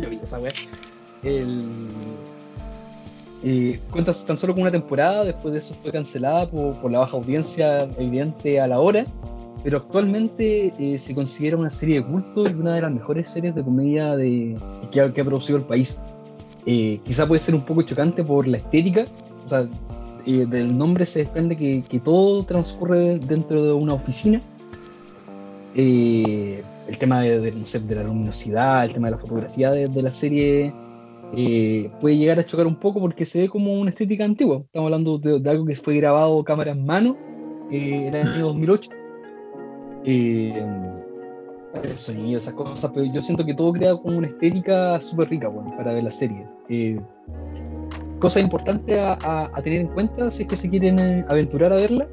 Yo 0.01 0.09
vi 0.09 0.19
esa 0.23 0.39
weá. 0.39 0.49
El... 1.21 1.89
eh, 3.43 3.79
cuenta 3.91 4.11
tan 4.25 4.35
solo 4.35 4.53
con 4.53 4.63
una 4.63 4.71
temporada, 4.71 5.25
después 5.25 5.53
de 5.53 5.59
eso 5.59 5.75
fue 5.83 5.91
cancelada 5.91 6.49
por, 6.49 6.75
por 6.81 6.91
la 6.91 6.99
baja 6.99 7.17
audiencia 7.17 7.83
evidente 7.99 8.59
a 8.59 8.67
la 8.67 8.79
hora, 8.79 9.05
pero 9.63 9.77
actualmente 9.77 10.73
eh, 10.79 10.97
se 10.97 11.13
considera 11.13 11.57
una 11.57 11.69
serie 11.69 12.01
de 12.01 12.05
culto 12.05 12.49
y 12.49 12.53
una 12.53 12.75
de 12.75 12.81
las 12.81 12.91
mejores 12.91 13.29
series 13.29 13.55
de 13.55 13.63
comedia 13.63 14.15
de, 14.15 14.57
que, 14.91 15.01
ha, 15.01 15.13
que 15.13 15.21
ha 15.21 15.23
producido 15.23 15.57
el 15.57 15.65
país. 15.65 15.99
Eh, 16.65 16.99
quizá 17.03 17.27
puede 17.27 17.39
ser 17.39 17.55
un 17.55 17.65
poco 17.65 17.81
chocante 17.81 18.23
por 18.23 18.47
la 18.47 18.57
estética, 18.57 19.05
o 19.45 19.49
sea, 19.49 19.67
eh, 20.25 20.45
del 20.45 20.77
nombre 20.77 21.05
se 21.05 21.19
desprende 21.19 21.55
que, 21.55 21.83
que 21.83 21.99
todo 21.99 22.43
transcurre 22.43 23.19
dentro 23.19 23.63
de 23.63 23.73
una 23.73 23.93
oficina. 23.93 24.41
Eh, 25.75 26.63
el 26.87 26.97
tema 26.97 27.21
de, 27.21 27.39
de, 27.39 27.51
no 27.51 27.65
sé, 27.65 27.79
de 27.79 27.95
la 27.95 28.03
luminosidad, 28.03 28.85
el 28.85 28.93
tema 28.93 29.07
de 29.07 29.11
la 29.11 29.17
fotografía 29.17 29.71
de, 29.71 29.87
de 29.87 30.01
la 30.01 30.11
serie 30.11 30.73
eh, 31.33 31.91
puede 32.01 32.17
llegar 32.17 32.39
a 32.39 32.45
chocar 32.45 32.65
un 32.65 32.75
poco 32.75 32.99
porque 32.99 33.25
se 33.25 33.41
ve 33.41 33.49
como 33.49 33.73
una 33.73 33.91
estética 33.91 34.25
antigua. 34.25 34.61
Estamos 34.65 34.87
hablando 34.87 35.17
de, 35.19 35.49
algo 35.49 35.65
que 35.65 35.75
fue 35.75 35.95
grabado 35.95 36.43
cámara 36.43 36.71
en 36.71 36.85
mano 36.85 37.15
eh, 37.71 38.07
en 38.07 38.15
el 38.15 38.27
año 38.27 38.39
2008. 38.47 38.89
Eh, 40.05 40.63
el 41.83 41.97
sonido, 41.97 42.37
esas 42.37 42.53
cosas, 42.53 42.91
pero 42.93 43.05
yo 43.05 43.21
siento 43.21 43.45
que 43.45 43.53
todo 43.53 43.73
crea 43.73 43.95
como 43.95 44.17
una 44.17 44.27
estética 44.27 44.99
súper 45.01 45.29
rica 45.29 45.47
bueno, 45.47 45.75
para 45.77 45.93
ver 45.93 46.03
la 46.03 46.11
serie. 46.11 46.47
Eh, 46.69 46.99
cosa 48.19 48.39
importante 48.39 48.99
a, 48.99 49.13
a, 49.13 49.45
a, 49.53 49.61
tener 49.61 49.81
en 49.81 49.87
cuenta 49.87 50.29
si 50.31 50.43
es 50.43 50.47
que 50.47 50.55
se 50.55 50.69
quieren 50.69 50.99
eh, 50.99 51.25
aventurar 51.27 51.71
a 51.71 51.77
verla. 51.77 52.07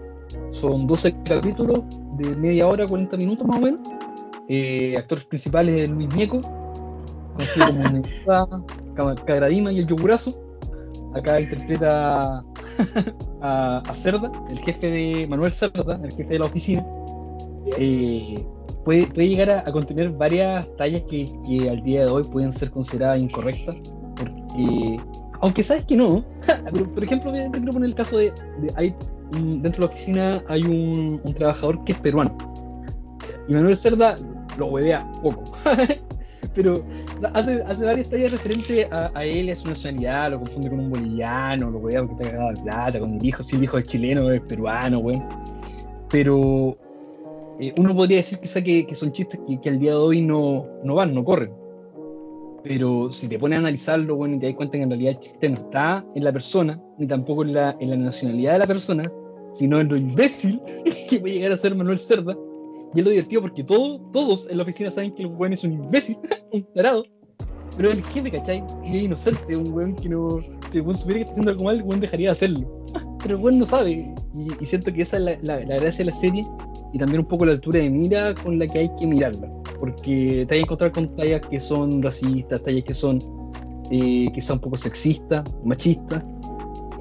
Son 0.50 0.86
12 0.86 1.14
capítulos 1.24 1.82
de 2.18 2.34
media 2.36 2.66
hora, 2.66 2.86
40 2.86 3.16
minutos 3.16 3.46
más 3.46 3.58
o 3.58 3.60
menos. 3.60 3.80
Eh, 4.48 4.96
actores 4.96 5.24
principales 5.24 5.88
Luis 5.88 6.08
Mieco, 6.14 6.40
conocido 7.34 8.02
como 8.96 9.14
Cagradima 9.26 9.72
y 9.72 9.80
el 9.80 9.86
Yogurazo. 9.86 10.40
Acá 11.14 11.40
interpreta 11.40 12.44
a, 13.40 13.78
a, 13.78 13.94
Cerda, 13.94 14.30
el 14.50 14.58
jefe 14.58 14.90
de 14.90 15.26
Manuel 15.26 15.52
Cerda, 15.52 15.98
el 16.02 16.12
jefe 16.12 16.34
de 16.34 16.38
la 16.38 16.44
oficina. 16.44 16.86
Eh, 17.78 18.44
puede, 18.84 19.06
puede, 19.08 19.28
llegar 19.28 19.50
a, 19.50 19.70
contener 19.72 20.10
varias 20.10 20.66
tallas 20.76 21.02
que, 21.10 21.30
que, 21.46 21.68
al 21.68 21.82
día 21.82 22.04
de 22.04 22.10
hoy 22.10 22.22
pueden 22.24 22.52
ser 22.52 22.70
consideradas 22.70 23.20
incorrectas. 23.20 23.76
Porque, 24.16 25.00
aunque 25.40 25.62
sabes 25.62 25.84
que 25.84 25.96
no, 25.96 26.24
por 26.94 27.04
ejemplo, 27.04 27.32
te 27.32 27.50
quiero 27.50 27.72
poner 27.72 27.90
el 27.90 27.94
caso 27.94 28.18
de, 28.18 28.32
hay, 28.76 28.94
dentro 29.32 29.72
de 29.72 29.80
la 29.80 29.86
oficina 29.86 30.42
hay 30.48 30.62
un, 30.62 31.20
trabajador 31.34 31.82
que 31.84 31.92
es 31.92 31.98
peruano. 31.98 32.36
Y 33.48 33.54
Manuel 33.54 33.76
Cerda 33.76 34.16
lo 34.56 34.68
huevea 34.68 35.10
poco. 35.22 35.44
pero 36.54 36.82
hace, 37.34 37.62
hace 37.62 37.84
varias 37.84 38.08
tallas 38.08 38.32
referentes 38.32 38.90
a, 38.90 39.10
a, 39.14 39.24
él, 39.24 39.50
a 39.50 39.56
su 39.56 39.68
nacionalidad, 39.68 40.30
lo 40.30 40.38
confunde 40.38 40.70
con 40.70 40.80
un 40.80 40.90
boliviano, 40.90 41.70
lo 41.70 41.78
huevea 41.78 42.06
porque 42.06 42.24
está 42.24 42.30
cagado 42.30 42.54
de 42.54 42.62
plata, 42.62 43.00
con 43.00 43.14
el 43.14 43.24
hijo, 43.26 43.42
si 43.42 43.56
el 43.56 43.64
hijo 43.64 43.78
es 43.78 43.86
chileno, 43.86 44.30
es 44.30 44.40
peruano, 44.42 45.00
güey. 45.00 45.22
Pero 46.08 46.78
eh, 47.58 47.72
uno 47.78 47.94
podría 47.94 48.18
decir 48.18 48.38
quizá 48.38 48.62
que, 48.62 48.86
que 48.86 48.94
son 48.94 49.12
chistes 49.12 49.40
que, 49.48 49.60
que, 49.60 49.68
al 49.70 49.78
día 49.78 49.92
de 49.92 49.96
hoy 49.96 50.20
no, 50.20 50.66
no 50.84 50.94
van, 50.94 51.14
no 51.14 51.24
corren. 51.24 51.52
Pero 52.62 53.12
si 53.12 53.28
te 53.28 53.38
pones 53.38 53.56
a 53.56 53.60
analizarlo, 53.60 54.16
bueno, 54.16 54.36
y 54.36 54.38
te 54.40 54.46
das 54.46 54.56
cuenta 54.56 54.76
que 54.76 54.82
en 54.82 54.90
realidad 54.90 55.12
el 55.12 55.20
chiste 55.20 55.48
no 55.48 55.56
está 55.56 56.04
en 56.14 56.24
la 56.24 56.32
persona, 56.32 56.80
ni 56.98 57.06
tampoco 57.06 57.44
en 57.44 57.54
la, 57.54 57.76
en 57.80 57.90
la 57.90 57.96
nacionalidad 57.96 58.54
de 58.54 58.58
la 58.58 58.66
persona, 58.66 59.12
sino 59.54 59.80
en 59.80 59.88
lo 59.88 59.96
imbécil 59.96 60.60
que 61.08 61.18
puede 61.18 61.34
llegar 61.34 61.52
a 61.52 61.56
ser 61.56 61.74
Manuel 61.74 61.98
Cerda. 61.98 62.36
Y 62.94 62.98
es 62.98 63.04
lo 63.04 63.10
divertido 63.10 63.42
porque 63.42 63.64
todo, 63.64 64.00
todos 64.12 64.50
en 64.50 64.58
la 64.58 64.62
oficina 64.64 64.90
saben 64.90 65.14
que 65.14 65.22
el 65.22 65.28
weón 65.28 65.52
es 65.52 65.64
un 65.64 65.72
imbécil, 65.74 66.18
un 66.52 66.64
tarado. 66.74 67.04
Pero 67.76 67.90
el 67.90 68.02
jefe, 68.04 68.30
¿cachai? 68.30 68.64
Y 68.84 68.96
es 68.96 69.02
inocente, 69.04 69.56
un 69.56 69.72
weón 69.72 69.94
que 69.94 70.08
no. 70.08 70.40
Si 70.70 70.78
el 70.78 70.82
weón 70.82 70.96
supiera 70.96 71.18
que 71.18 71.22
está 71.22 71.32
haciendo 71.32 71.52
algo 71.52 71.64
mal, 71.64 71.76
el 71.76 71.82
weón 71.82 72.00
dejaría 72.00 72.28
de 72.28 72.32
hacerlo. 72.32 72.84
Pero 73.22 73.36
el 73.36 73.42
weón 73.42 73.58
no 73.58 73.66
sabe. 73.66 74.14
Y, 74.34 74.48
y 74.60 74.66
siento 74.66 74.92
que 74.92 75.02
esa 75.02 75.18
es 75.18 75.22
la, 75.22 75.38
la, 75.42 75.64
la 75.64 75.76
gracia 75.76 76.04
de 76.04 76.10
la 76.10 76.16
serie 76.16 76.46
y 76.96 76.98
también 76.98 77.20
un 77.20 77.26
poco 77.26 77.44
la 77.44 77.52
altura 77.52 77.80
de 77.80 77.90
mira 77.90 78.34
con 78.34 78.58
la 78.58 78.66
que 78.66 78.78
hay 78.78 78.90
que 78.98 79.06
mirarla. 79.06 79.48
Porque 79.78 80.46
te 80.48 80.54
hay 80.54 80.60
que 80.60 80.64
encontrar 80.64 80.92
con 80.92 81.14
tallas 81.14 81.42
que 81.42 81.60
son 81.60 82.02
racistas, 82.02 82.62
tallas 82.62 82.84
que 82.84 82.94
son 82.94 83.18
eh, 83.90 84.28
quizá 84.32 84.54
un 84.54 84.60
poco 84.60 84.78
sexistas, 84.78 85.44
machistas. 85.62 86.24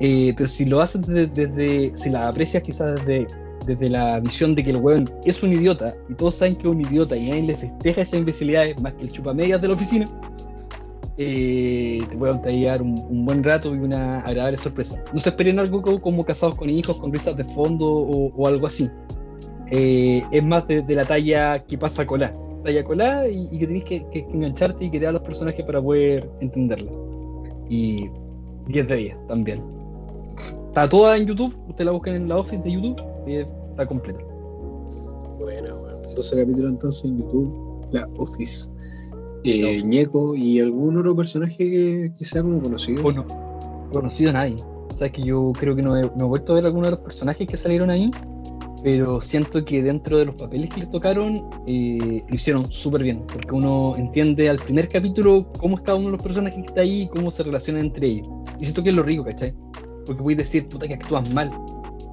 Eh, 0.01 0.33
pero 0.35 0.49
si 0.49 0.65
lo 0.65 0.81
haces 0.81 1.07
desde, 1.07 1.27
desde, 1.27 1.97
si 1.97 2.09
la 2.09 2.27
aprecias 2.27 2.61
quizás 2.61 2.95
desde, 3.05 3.25
desde 3.65 3.87
la 3.87 4.19
visión 4.19 4.53
de 4.53 4.65
que 4.65 4.71
el 4.71 4.77
weón 4.77 5.09
es 5.23 5.41
un 5.41 5.53
idiota 5.53 5.95
y 6.09 6.13
todos 6.15 6.35
saben 6.35 6.55
que 6.55 6.67
es 6.67 6.75
un 6.75 6.81
idiota 6.81 7.15
y 7.15 7.29
nadie 7.29 7.43
le 7.43 7.55
festeja 7.55 8.01
esa 8.01 8.17
imbecilidad 8.17 8.65
más 8.81 8.91
que 8.95 9.03
el 9.03 9.11
chupamedias 9.13 9.61
de 9.61 9.69
la 9.69 9.73
oficina, 9.73 10.09
eh, 11.17 12.03
te 12.09 12.17
puede 12.17 12.59
llevar 12.59 12.81
un, 12.81 12.99
un, 13.09 13.23
buen 13.23 13.41
rato 13.41 13.73
y 13.73 13.79
una 13.79 14.19
agradable 14.19 14.57
sorpresa. 14.57 15.01
No 15.13 15.19
se 15.19 15.29
esperen 15.29 15.57
algo 15.59 15.81
como, 15.81 16.01
como 16.01 16.25
casados 16.25 16.55
con 16.55 16.69
hijos, 16.69 16.97
con 16.97 17.13
risas 17.13 17.37
de 17.37 17.45
fondo 17.45 17.87
o, 17.87 18.33
o 18.35 18.47
algo 18.47 18.67
así. 18.67 18.89
Eh, 19.71 20.23
es 20.31 20.43
más 20.43 20.67
de, 20.67 20.81
de, 20.81 20.95
la 20.95 21.05
talla 21.05 21.63
que 21.65 21.77
pasa 21.77 22.05
colá, 22.05 22.33
talla 22.63 22.83
colá 22.83 23.27
y, 23.27 23.47
y 23.51 23.59
que 23.59 23.67
tenés 23.67 23.83
que, 23.83 24.27
engancharte 24.31 24.85
y 24.85 24.91
que 24.91 24.99
te 24.99 25.05
da 25.05 25.11
los 25.11 25.21
personajes 25.23 25.65
para 25.65 25.81
poder 25.81 26.29
entenderla. 26.41 26.91
Y 27.69 28.09
10 28.67 28.87
de 28.87 28.95
10 28.95 29.27
también. 29.27 29.63
Está 30.67 30.87
toda 30.89 31.17
en 31.17 31.25
YouTube, 31.25 31.55
usted 31.69 31.85
la 31.85 31.91
busca 31.91 32.13
en 32.13 32.27
la 32.27 32.37
office 32.37 32.61
de 32.61 32.71
YouTube 32.71 33.01
y 33.25 33.35
está 33.37 33.85
completa. 33.87 34.19
Bueno, 35.39 35.79
bueno. 35.79 35.97
12 36.15 36.41
capítulos 36.41 36.71
entonces 36.71 37.05
en 37.05 37.17
YouTube, 37.17 37.87
la 37.91 38.07
office. 38.17 38.69
Eh, 39.43 39.79
no. 39.81 39.89
Ñeco 39.89 40.35
y 40.35 40.59
algún 40.59 40.97
otro 40.97 41.15
personaje 41.15 41.57
que, 41.57 42.13
que 42.17 42.25
sea 42.25 42.41
como 42.41 42.61
conocido. 42.61 43.01
Bueno, 43.01 43.25
conocido 43.91 44.29
a 44.31 44.33
nadie. 44.33 44.57
O 44.93 44.97
sea, 44.97 45.11
que 45.11 45.21
yo 45.21 45.51
creo 45.57 45.75
que 45.75 45.81
no 45.81 45.97
he, 45.97 46.03
no 46.15 46.25
he 46.25 46.27
vuelto 46.27 46.53
a 46.53 46.55
ver 46.55 46.65
alguno 46.65 46.85
de 46.85 46.91
los 46.91 46.99
personajes 47.01 47.47
que 47.47 47.57
salieron 47.57 47.89
ahí 47.89 48.11
pero 48.85 49.19
siento 49.19 49.65
que 49.65 49.81
dentro 49.81 50.19
de 50.19 50.25
los 50.25 50.35
papeles 50.35 50.69
que 50.69 50.81
les 50.81 50.91
tocaron 50.91 51.49
eh, 51.65 52.23
lo 52.29 52.35
hicieron 52.35 52.71
súper 52.71 53.01
bien, 53.01 53.25
porque 53.25 53.51
uno 53.51 53.95
entiende 53.97 54.47
al 54.47 54.59
primer 54.59 54.87
capítulo 54.87 55.51
cómo 55.57 55.75
es 55.75 55.81
cada 55.81 55.97
uno 55.97 56.09
de 56.09 56.17
los 56.17 56.21
personajes 56.21 56.61
que 56.61 56.67
está 56.67 56.81
ahí 56.81 57.01
y 57.01 57.09
cómo 57.09 57.31
se 57.31 57.41
relacionan 57.41 57.85
entre 57.85 58.05
ellos. 58.05 58.27
Y 58.59 58.65
siento 58.65 58.83
que 58.83 58.89
es 58.89 58.95
lo 58.95 59.01
rico, 59.01 59.25
¿cachai? 59.25 59.55
Porque 60.05 60.21
puedes 60.21 60.37
decir, 60.37 60.67
puta, 60.67 60.87
que 60.87 60.93
actúas 60.93 61.33
mal, 61.33 61.49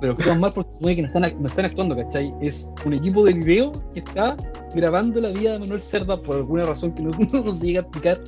pero 0.00 0.14
actúas 0.14 0.38
mal 0.38 0.50
porque 0.54 0.72
supone 0.72 0.96
que 0.96 1.02
no 1.02 1.08
están, 1.08 1.42
no 1.42 1.48
están 1.50 1.64
actuando, 1.66 1.94
¿cachai? 1.94 2.32
Es 2.40 2.72
un 2.86 2.94
equipo 2.94 3.22
de 3.22 3.34
video 3.34 3.72
que 3.92 4.00
está 4.00 4.34
grabando 4.74 5.20
la 5.20 5.28
vida 5.28 5.52
de 5.52 5.58
Manuel 5.58 5.82
Cerda 5.82 6.22
por 6.22 6.36
alguna 6.36 6.64
razón 6.64 6.94
que 6.94 7.02
no, 7.02 7.10
no 7.44 7.54
se 7.54 7.66
llega 7.66 7.80
a 7.80 7.82
explicar, 7.82 8.18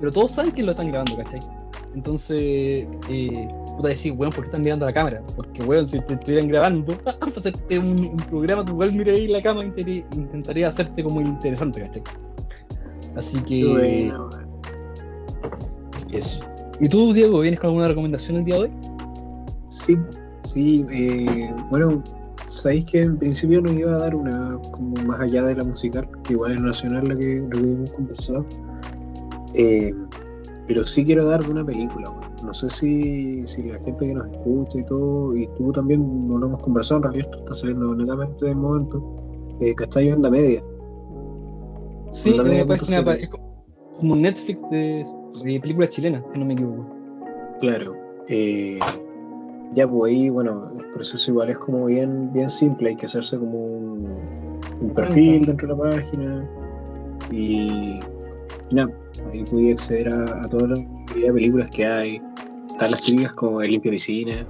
pero 0.00 0.10
todos 0.10 0.32
saben 0.32 0.50
que 0.50 0.64
lo 0.64 0.72
están 0.72 0.88
grabando, 0.88 1.16
¿cachai? 1.16 1.38
Entonces, 1.94 2.88
eh, 3.08 3.48
puta 3.76 3.88
decir, 3.88 4.12
weón, 4.12 4.32
¿por 4.32 4.44
qué 4.44 4.48
están 4.48 4.62
mirando 4.62 4.86
la 4.86 4.92
cámara? 4.92 5.22
Porque, 5.36 5.62
weón, 5.62 5.88
si 5.88 6.00
te 6.00 6.14
estuvieran 6.14 6.48
grabando 6.48 6.96
para 7.04 7.16
hacerte 7.36 7.78
un, 7.78 7.98
un, 7.98 8.16
programa, 8.16 8.64
tú 8.64 8.72
igual 8.72 8.92
mirarías 8.92 9.30
la 9.30 9.42
cámara 9.42 9.66
intentaría 9.68 10.68
hacerte 10.68 11.02
como 11.02 11.20
interesante, 11.20 11.80
¿cachai? 11.80 12.02
Así 13.16 13.40
que. 13.42 13.64
Bueno, 13.68 14.30
eso. 16.12 16.44
¿Y 16.80 16.88
tú, 16.88 17.12
Diego, 17.12 17.40
vienes 17.40 17.60
con 17.60 17.68
alguna 17.68 17.88
recomendación 17.88 18.38
el 18.38 18.44
día 18.44 18.54
de 18.56 18.60
hoy? 18.62 18.70
Sí, 19.68 19.96
sí. 20.42 20.84
Eh, 20.90 21.54
bueno, 21.70 22.02
sabéis 22.46 22.84
que 22.86 23.02
en 23.02 23.18
principio 23.18 23.60
nos 23.60 23.74
iba 23.74 23.92
a 23.92 23.98
dar 23.98 24.14
una, 24.14 24.58
como 24.72 24.96
más 25.04 25.20
allá 25.20 25.44
de 25.44 25.56
la 25.56 25.64
musical, 25.64 26.08
que 26.24 26.32
igual 26.32 26.52
es 26.52 26.60
nacional 26.60 27.08
la 27.08 27.16
que, 27.16 27.42
lo 27.48 27.50
que 27.50 27.72
hemos 27.72 27.90
conversado. 27.90 28.46
Eh, 29.54 29.92
pero 30.66 30.82
sí 30.82 31.04
quiero 31.04 31.24
dar 31.24 31.44
de 31.44 31.50
una 31.52 31.64
película. 31.64 32.12
No 32.44 32.52
sé 32.52 32.68
si, 32.68 33.46
si, 33.46 33.62
la 33.62 33.78
gente 33.80 34.06
que 34.06 34.14
nos 34.14 34.26
escucha 34.28 34.78
y 34.78 34.84
todo, 34.84 35.34
y 35.34 35.46
tú 35.56 35.72
también 35.72 36.28
no 36.28 36.38
lo 36.38 36.46
hemos 36.46 36.62
conversado, 36.62 36.98
en 36.98 37.02
realidad 37.04 37.26
esto 37.26 37.38
está 37.38 37.54
saliendo 37.54 37.94
netamente 37.94 38.46
de 38.46 38.54
momento, 38.54 39.56
eh, 39.60 39.74
¿cachai? 39.74 40.12
Onda 40.12 40.30
Media. 40.30 40.62
Sí, 42.10 42.30
Onda 42.30 42.44
media 42.44 42.66
página, 42.66 43.12
es 43.14 43.30
como 43.98 44.16
Netflix 44.16 44.62
de, 44.70 45.04
de 45.42 45.60
películas 45.60 45.90
chilenas, 45.90 46.22
si 46.32 46.38
no 46.38 46.46
me 46.46 46.54
equivoco. 46.54 46.86
Claro. 47.60 47.96
Eh, 48.28 48.78
ya, 49.74 49.88
pues 49.88 50.12
ahí, 50.12 50.28
bueno, 50.28 50.70
el 50.78 50.90
proceso 50.90 51.30
igual 51.30 51.50
es 51.50 51.58
como 51.58 51.86
bien, 51.86 52.32
bien 52.32 52.48
simple, 52.48 52.90
hay 52.90 52.96
que 52.96 53.06
hacerse 53.06 53.38
como 53.38 53.58
un, 53.58 54.08
un 54.80 54.90
perfil 54.94 55.46
dentro 55.46 55.68
de 55.68 55.74
la 55.74 55.96
página 55.96 56.50
y 57.30 58.00
nada, 58.70 58.92
ahí 59.32 59.44
pude 59.44 59.72
acceder 59.72 60.08
a, 60.08 60.44
a 60.44 60.48
toda 60.48 60.68
la 60.68 60.93
mayoría 61.06 61.26
de 61.28 61.32
películas 61.34 61.70
que 61.70 61.86
hay. 61.86 62.22
Están 62.70 62.90
las 62.90 63.00
típicas 63.00 63.32
como 63.34 63.60
El 63.62 63.70
limpio 63.72 63.90
piscina, 63.92 64.46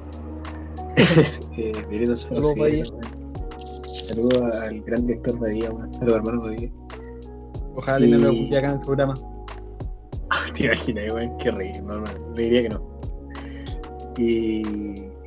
eh, 1.57 1.73
Violetas 1.91 2.21
saludo 2.21 2.55
al 4.45 4.81
gran 4.83 5.07
director 5.07 5.39
Badía, 5.39 5.71
weón, 5.71 5.91
a 6.01 6.05
los 6.05 6.17
hermanos 6.17 6.45
Badía. 6.45 6.71
Ojalá 7.77 8.07
Y- 8.07 8.11
no 8.11 8.19
lo 8.19 8.31
escuché 8.31 8.59
acá 8.59 8.69
en 8.69 8.75
el 8.75 8.81
programa. 8.81 9.15
Te 10.55 10.65
imaginas, 10.67 11.13
weón, 11.13 11.37
qué 11.39 11.51
rey, 11.51 11.73
no, 11.83 12.01
no, 12.01 12.07
le 12.35 12.43
diría 12.43 12.63
que 12.63 12.69
no. 12.69 12.95
Y, 14.17 14.63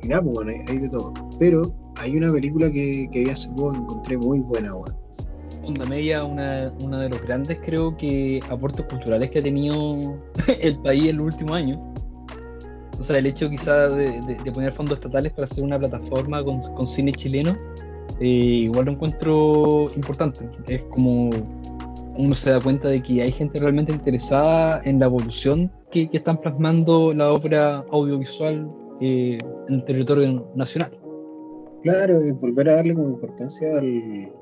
y 0.02 0.08
nada, 0.08 0.22
pues 0.22 0.34
bueno, 0.34 0.50
hay, 0.52 0.58
hay 0.68 0.78
de 0.78 0.88
todo. 0.88 1.12
Pero 1.38 1.72
hay 1.96 2.16
una 2.16 2.32
película 2.32 2.70
que, 2.70 3.08
que 3.12 3.24
vi 3.24 3.30
hace 3.30 3.50
poco 3.50 3.72
que 3.72 3.78
encontré 3.78 4.18
muy 4.18 4.40
buena, 4.40 4.74
weón. 4.74 4.96
Media, 5.88 6.24
una, 6.24 6.72
uno 6.82 6.98
de 6.98 7.08
los 7.10 7.20
grandes, 7.22 7.58
creo 7.64 7.96
que, 7.96 8.40
aportes 8.48 8.84
culturales 8.86 9.30
que 9.30 9.40
ha 9.40 9.42
tenido 9.42 10.18
el 10.60 10.76
país 10.78 11.10
en 11.10 11.18
los 11.18 11.26
últimos 11.26 11.56
años. 11.56 11.78
O 12.98 13.02
sea, 13.02 13.18
el 13.18 13.26
hecho 13.26 13.48
quizá 13.48 13.88
de, 13.90 14.20
de- 14.22 14.38
de 14.42 14.52
poner 14.52 14.72
fondos 14.72 14.98
estatales 14.98 15.32
para 15.32 15.44
hacer 15.44 15.62
una 15.62 15.78
plataforma 15.78 16.42
con, 16.44 16.60
con 16.74 16.86
cine 16.86 17.12
chileno, 17.12 17.56
eh, 18.20 18.26
igual 18.26 18.86
lo 18.86 18.92
encuentro 18.92 19.90
importante. 19.94 20.48
Es 20.66 20.82
como 20.90 21.30
uno 22.16 22.34
se 22.34 22.50
da 22.50 22.60
cuenta 22.60 22.88
de 22.88 23.00
que 23.02 23.22
hay 23.22 23.30
gente 23.30 23.58
realmente 23.60 23.92
interesada 23.92 24.82
en 24.84 24.98
la 24.98 25.06
evolución 25.06 25.70
que, 25.92 26.08
que 26.10 26.16
están 26.16 26.40
plasmando 26.40 27.14
la 27.14 27.32
obra 27.32 27.84
audiovisual 27.92 28.68
eh, 29.00 29.38
en 29.68 29.74
el 29.74 29.84
territorio 29.84 30.50
nacional. 30.56 30.98
Claro, 31.84 32.20
y 32.26 32.32
volver 32.32 32.68
a 32.70 32.76
darle 32.76 32.94
como 32.96 33.10
importancia 33.10 33.68
al, 33.78 34.32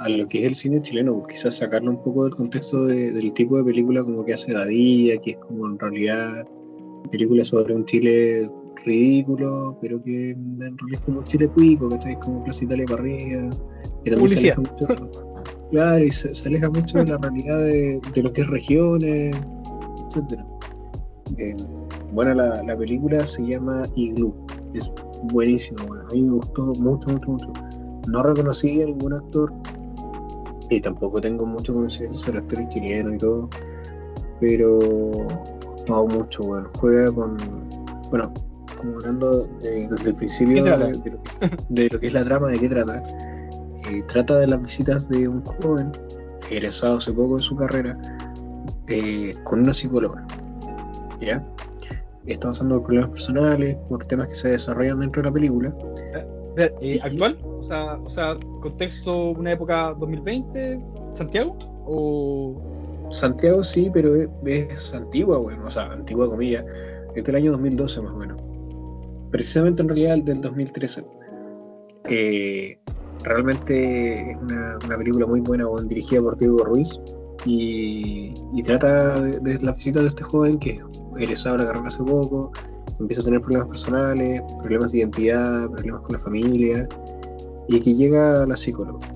a 0.00 0.08
lo 0.08 0.26
que 0.26 0.40
es 0.40 0.46
el 0.46 0.54
cine 0.54 0.82
chileno, 0.82 1.22
quizás 1.28 1.56
sacarlo 1.58 1.90
un 1.90 2.02
poco 2.02 2.24
del 2.24 2.34
contexto 2.34 2.84
de- 2.86 3.12
del 3.12 3.32
tipo 3.32 3.56
de 3.56 3.64
película 3.64 4.02
como 4.02 4.24
que 4.24 4.34
hace 4.34 4.52
Dadilla, 4.52 5.16
que 5.18 5.32
es 5.32 5.36
como 5.38 5.66
en 5.66 5.78
realidad 5.78 6.46
película 7.10 7.44
sobre 7.44 7.74
un 7.74 7.84
Chile 7.84 8.50
ridículo, 8.84 9.78
pero 9.80 10.02
que 10.02 10.30
en 10.32 10.58
realidad 10.58 10.78
es 10.94 11.00
como 11.02 11.18
un 11.20 11.24
Chile 11.24 11.48
cuico, 11.48 11.88
¿cachai? 11.88 12.18
Como 12.18 12.42
Plaza 12.42 12.64
Italia 12.64 12.86
para 12.88 13.02
arriba, 13.02 13.50
que 14.04 14.10
también 14.10 14.28
se 14.28 14.38
aleja 14.40 14.60
mucho, 14.60 14.86
claro, 15.70 16.04
y 16.04 16.10
se, 16.10 16.34
se 16.34 16.48
aleja 16.48 16.70
mucho 16.70 16.98
de 16.98 17.06
la 17.06 17.18
realidad 17.18 17.58
de, 17.58 18.00
de 18.14 18.22
lo 18.22 18.32
que 18.32 18.40
es 18.42 18.48
regiones, 18.48 19.36
etcétera. 20.06 20.46
Eh, 21.38 21.54
bueno, 22.12 22.34
la, 22.34 22.62
la 22.62 22.76
película 22.76 23.24
se 23.24 23.42
llama 23.46 23.86
Igloo, 23.96 24.34
es 24.74 24.92
buenísimo, 25.32 25.86
bueno. 25.86 26.08
a 26.08 26.12
mí 26.12 26.22
me 26.22 26.32
gustó 26.32 26.64
mucho, 26.64 27.10
mucho, 27.10 27.30
mucho. 27.30 27.52
No 28.08 28.22
reconocí 28.22 28.82
a 28.82 28.86
ningún 28.86 29.14
actor 29.14 29.52
y 30.70 30.80
tampoco 30.80 31.20
tengo 31.20 31.46
mucho 31.46 31.74
conocimiento 31.74 32.16
sobre 32.18 32.38
actores 32.38 32.68
chilenos 32.68 33.14
y 33.14 33.18
todo, 33.18 33.48
pero 34.40 34.78
gustó 35.66 36.06
mucho, 36.06 36.42
bueno. 36.44 36.68
Juega 36.78 37.12
con, 37.12 37.36
bueno, 38.10 38.32
como 38.76 38.96
hablando 38.96 39.44
de- 39.60 39.88
desde 39.88 40.08
el 40.10 40.14
principio 40.14 40.54
¿Qué 40.64 40.70
de, 40.70 40.76
trata? 40.76 40.86
de 40.86 40.92
lo 40.92 41.02
que, 41.02 41.10
de 41.68 41.88
lo 41.90 42.00
que 42.00 42.06
es 42.06 42.12
la 42.14 42.24
trama, 42.24 42.48
de 42.48 42.58
qué 42.58 42.68
trata. 42.68 43.02
Eh, 43.90 44.02
trata 44.08 44.38
de 44.38 44.46
las 44.46 44.60
visitas 44.60 45.08
de 45.08 45.28
un 45.28 45.42
joven 45.44 45.92
egresado 46.50 46.96
hace 46.96 47.12
poco 47.12 47.36
de 47.36 47.42
su 47.42 47.54
carrera 47.56 47.98
eh, 48.88 49.34
con 49.44 49.60
una 49.60 49.72
psicóloga. 49.72 50.26
¿Ya? 51.20 51.46
Está 52.26 52.48
pasando 52.48 52.76
por 52.76 52.86
problemas 52.86 53.10
personales, 53.10 53.76
por 53.88 54.04
temas 54.06 54.28
que 54.28 54.34
se 54.34 54.48
desarrollan 54.50 55.00
dentro 55.00 55.22
de 55.22 55.28
la 55.28 55.32
película. 55.34 55.74
Eh, 56.56 57.00
¿Actual? 57.02 57.38
O 57.44 57.62
sea, 57.62 57.98
o 58.04 58.08
sea, 58.08 58.38
contexto, 58.62 59.30
una 59.30 59.52
época 59.52 59.94
2020, 59.98 60.80
Santiago, 61.14 61.56
o 61.86 63.08
Santiago 63.10 63.64
sí, 63.64 63.90
pero 63.92 64.14
es, 64.44 64.94
antigua, 64.94 65.38
bueno, 65.38 65.66
o 65.66 65.70
sea, 65.70 65.84
antigua 65.92 66.28
comillas, 66.28 66.64
es 67.14 67.24
del 67.24 67.36
año 67.36 67.52
2012 67.52 68.02
más 68.02 68.12
o 68.12 68.16
menos. 68.16 68.42
Precisamente 69.30 69.82
en 69.82 69.88
realidad 69.88 70.14
el 70.14 70.24
del 70.24 70.40
2013. 70.40 71.04
Eh, 72.08 72.78
realmente 73.24 74.30
es 74.30 74.36
una, 74.36 74.78
una 74.84 74.98
película 74.98 75.26
muy 75.26 75.40
buena, 75.40 75.66
bueno, 75.66 75.88
dirigida 75.88 76.20
por 76.20 76.36
Diego 76.36 76.64
Ruiz 76.64 77.00
y, 77.44 78.34
y 78.54 78.62
trata 78.62 79.20
de, 79.20 79.40
de 79.40 79.58
la 79.60 79.72
visita 79.72 80.00
de 80.00 80.06
este 80.06 80.22
joven 80.22 80.58
que 80.58 80.70
es 80.72 80.84
egresado 81.16 81.56
de 81.56 81.64
la 81.64 81.70
carrera 81.70 81.88
hace 81.88 82.04
poco, 82.04 82.52
empieza 82.98 83.22
a 83.22 83.24
tener 83.24 83.40
problemas 83.40 83.68
personales, 83.68 84.42
problemas 84.60 84.92
de 84.92 84.98
identidad, 84.98 85.70
problemas 85.70 86.02
con 86.02 86.12
la 86.12 86.18
familia 86.18 86.88
y 87.68 87.80
que 87.80 87.94
llega 87.94 88.42
a 88.42 88.46
la 88.46 88.56
psicóloga 88.56 89.14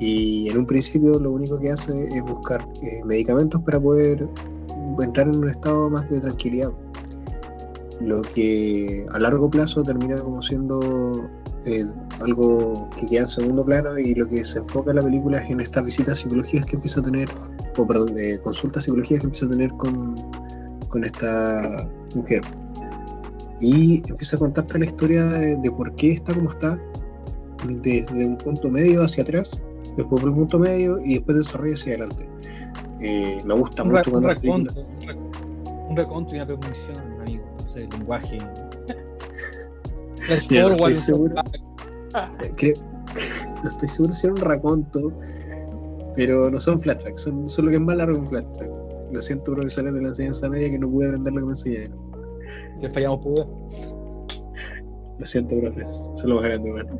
y 0.00 0.48
en 0.48 0.58
un 0.58 0.66
principio 0.66 1.18
lo 1.18 1.32
único 1.32 1.58
que 1.58 1.70
hace 1.70 1.92
es 2.06 2.22
buscar 2.22 2.66
eh, 2.82 3.02
medicamentos 3.04 3.60
para 3.62 3.80
poder 3.80 4.28
entrar 5.00 5.28
en 5.28 5.36
un 5.36 5.48
estado 5.48 5.88
más 5.90 6.08
de 6.10 6.20
tranquilidad. 6.20 6.70
Lo 8.00 8.22
que 8.22 9.06
a 9.12 9.18
largo 9.18 9.48
plazo 9.48 9.82
termina 9.82 10.16
como 10.16 10.42
siendo 10.42 11.28
eh, 11.64 11.86
algo 12.20 12.90
que 12.96 13.06
queda 13.06 13.20
en 13.20 13.28
segundo 13.28 13.64
plano 13.64 13.98
y 13.98 14.14
lo 14.14 14.28
que 14.28 14.44
se 14.44 14.58
enfoca 14.58 14.90
en 14.90 14.96
la 14.96 15.02
película 15.02 15.38
es 15.38 15.50
en 15.50 15.60
estas 15.60 15.84
visitas 15.84 16.18
psicológicas 16.18 16.66
que 16.66 16.76
empieza 16.76 17.00
a 17.00 17.04
tener, 17.04 17.28
o 17.78 17.86
perdón, 17.86 18.18
eh, 18.18 18.38
consultas 18.42 18.84
psicológicas 18.84 19.20
que 19.20 19.26
empieza 19.26 19.46
a 19.46 19.50
tener 19.50 19.70
con, 19.74 20.16
con 20.88 21.04
esta 21.04 21.88
mujer. 22.14 22.42
Y 23.60 24.02
empieza 24.08 24.36
a 24.36 24.38
contarte 24.40 24.78
la 24.78 24.84
historia 24.84 25.24
de, 25.26 25.56
de 25.56 25.70
por 25.70 25.94
qué 25.94 26.12
está 26.12 26.34
como 26.34 26.50
está, 26.50 26.78
desde 27.82 28.26
un 28.26 28.36
punto 28.36 28.70
medio 28.70 29.02
hacia 29.02 29.22
atrás 29.22 29.62
después 29.96 30.20
por 30.20 30.28
el 30.30 30.34
punto 30.36 30.58
medio 30.58 30.98
y 31.00 31.14
después 31.14 31.36
desarrolla 31.38 31.72
hacia 31.74 31.94
adelante. 31.94 32.28
Eh, 33.00 33.40
me 33.44 33.54
gusta 33.54 33.82
un, 33.84 33.92
mucho 33.92 34.10
cuando 34.10 34.28
un, 34.28 34.34
rac- 34.34 35.88
un 35.88 35.96
raconto 35.96 36.34
y 36.34 36.38
una 36.38 36.46
premonición, 36.46 36.96
amigo, 37.20 37.44
no 37.60 37.68
sé, 37.68 37.86
lenguaje. 37.88 38.38
Flash 40.20 40.46
Mira, 40.50 40.62
no 40.64 40.72
estoy 40.72 40.96
seguro. 40.96 41.34
flashback. 42.12 42.52
creo- 42.56 42.76
no 43.62 43.68
estoy 43.68 43.88
seguro 43.88 44.14
si 44.14 44.26
era 44.26 44.34
un 44.34 44.40
raconto, 44.40 45.12
pero 46.14 46.50
no 46.50 46.58
son 46.60 46.78
flashbacks, 46.78 47.22
son, 47.22 47.48
son 47.48 47.66
lo 47.66 47.70
que 47.70 47.76
es 47.76 47.82
más 47.82 47.96
largo 47.96 48.18
un 48.18 48.26
flashback. 48.26 48.70
Lo 49.12 49.22
siento, 49.22 49.52
profesores 49.52 49.94
de 49.94 50.02
la 50.02 50.08
enseñanza 50.08 50.48
media, 50.48 50.70
que 50.70 50.78
no 50.78 50.90
pude 50.90 51.06
aprender 51.08 51.32
lo 51.34 51.40
que 51.40 51.46
me 51.46 51.52
enseñaron. 51.52 52.13
Que 52.80 52.88
fallamos 52.90 53.20
por. 53.20 53.46
Lo 55.18 55.24
siento, 55.24 55.58
profes, 55.60 56.10
son 56.16 56.30
lo 56.30 56.36
más 56.36 56.44
grande, 56.44 56.72
bueno. 56.72 56.98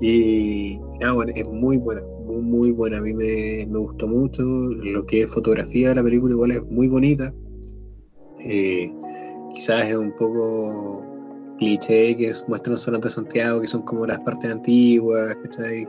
Y 0.00 0.78
nada, 1.00 1.14
bueno, 1.14 1.32
es 1.34 1.48
muy 1.48 1.78
buena, 1.78 2.02
muy, 2.26 2.42
muy 2.42 2.70
buena. 2.70 2.98
A 2.98 3.00
mí 3.00 3.14
me, 3.14 3.66
me 3.66 3.78
gustó 3.78 4.06
mucho. 4.06 4.42
Lo 4.42 5.04
que 5.06 5.22
es 5.22 5.30
fotografía 5.30 5.88
de 5.90 5.94
la 5.94 6.02
película, 6.02 6.34
igual 6.34 6.50
es 6.50 6.62
muy 6.70 6.86
bonita. 6.88 7.32
Eh, 8.40 8.92
quizás 9.54 9.86
es 9.86 9.96
un 9.96 10.12
poco 10.12 11.02
cliché 11.58 12.14
que 12.16 12.28
es- 12.28 12.44
muestran 12.46 12.76
zonas 12.76 13.00
de 13.00 13.08
Santiago 13.10 13.60
que 13.62 13.66
son 13.66 13.82
como 13.82 14.06
las 14.06 14.20
partes 14.20 14.50
antiguas, 14.52 15.34
¿cachai? 15.42 15.88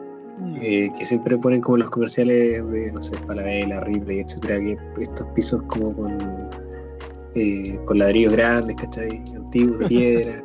Eh, 0.62 0.90
que 0.98 1.04
siempre 1.04 1.38
ponen 1.38 1.60
como 1.62 1.78
los 1.78 1.90
comerciales 1.90 2.66
de, 2.72 2.92
no 2.92 3.02
sé, 3.02 3.18
Falabella, 3.28 3.82
Ripley, 3.82 4.20
etcétera, 4.20 4.60
que 4.60 4.78
estos 5.02 5.28
pisos 5.36 5.62
como 5.64 5.94
con, 5.96 6.18
eh, 7.38 7.80
con 7.86 8.00
ladrillos 8.00 8.32
grandes, 8.34 8.76
¿cachai? 8.76 9.24
Antiguos, 9.36 9.80
de 9.80 9.86
piedra. 9.88 10.44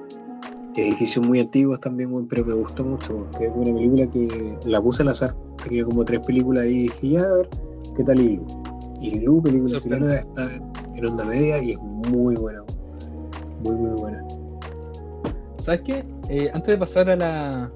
edificios 0.76 1.24
muy 1.24 1.40
antiguos 1.40 1.80
también, 1.80 2.26
pero 2.28 2.44
me 2.44 2.54
gustó 2.54 2.84
mucho, 2.84 3.26
porque 3.30 3.46
es 3.46 3.52
una 3.54 3.74
película 3.74 4.10
que 4.10 4.58
la 4.64 4.80
puse 4.80 5.02
al 5.02 5.08
azar. 5.08 5.34
Tenía 5.64 5.84
como 5.84 6.04
tres 6.04 6.20
películas 6.20 6.64
ahí 6.64 6.72
y 6.72 6.82
dije, 6.82 7.08
ya, 7.10 7.22
a 7.22 7.32
ver, 7.32 7.48
¿qué 7.96 8.04
tal 8.04 8.20
Ilu? 8.20 8.44
Ilu, 9.00 9.42
película 9.42 9.80
chilena, 9.80 10.14
está 10.16 10.54
en, 10.54 11.06
onda 11.06 11.24
media 11.24 11.62
y 11.62 11.72
es 11.72 11.78
muy 11.78 12.36
buena, 12.36 12.60
muy, 13.62 13.76
muy 13.76 14.00
buena. 14.00 14.24
¿Sabes 15.58 15.80
qué? 15.80 16.04
Eh, 16.28 16.50
antes 16.52 16.74
de 16.74 16.78
pasar 16.78 17.08
a 17.08 17.16
la, 17.16 17.72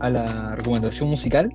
a 0.00 0.10
la 0.10 0.56
recomendación 0.56 1.10
musical, 1.10 1.52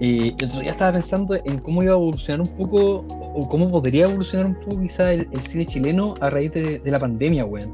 eh, 0.00 0.34
el 0.38 0.46
otro 0.48 0.60
día 0.60 0.72
estaba 0.72 0.92
pensando 0.92 1.36
en 1.44 1.58
cómo 1.58 1.82
iba 1.82 1.92
a 1.92 1.96
evolucionar 1.96 2.40
un 2.40 2.48
poco, 2.56 3.04
o 3.08 3.48
cómo 3.48 3.70
podría 3.70 4.04
evolucionar 4.06 4.46
un 4.46 4.54
poco 4.56 4.80
quizá 4.80 5.12
el, 5.12 5.28
el 5.30 5.42
cine 5.42 5.64
chileno 5.66 6.14
a 6.20 6.30
raíz 6.30 6.52
de, 6.52 6.78
de 6.80 6.90
la 6.90 6.98
pandemia, 6.98 7.44
weón. 7.44 7.70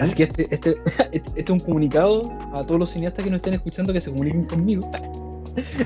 Así 0.00 0.16
que 0.16 0.22
este, 0.24 0.46
este, 0.54 0.76
este 1.12 1.40
es 1.42 1.50
un 1.50 1.60
comunicado 1.60 2.32
a 2.54 2.64
todos 2.66 2.80
los 2.80 2.90
cineastas 2.90 3.24
que 3.24 3.30
nos 3.30 3.38
estén 3.38 3.54
escuchando 3.54 3.92
que 3.92 4.00
se 4.00 4.10
comuniquen 4.10 4.44
conmigo. 4.44 4.90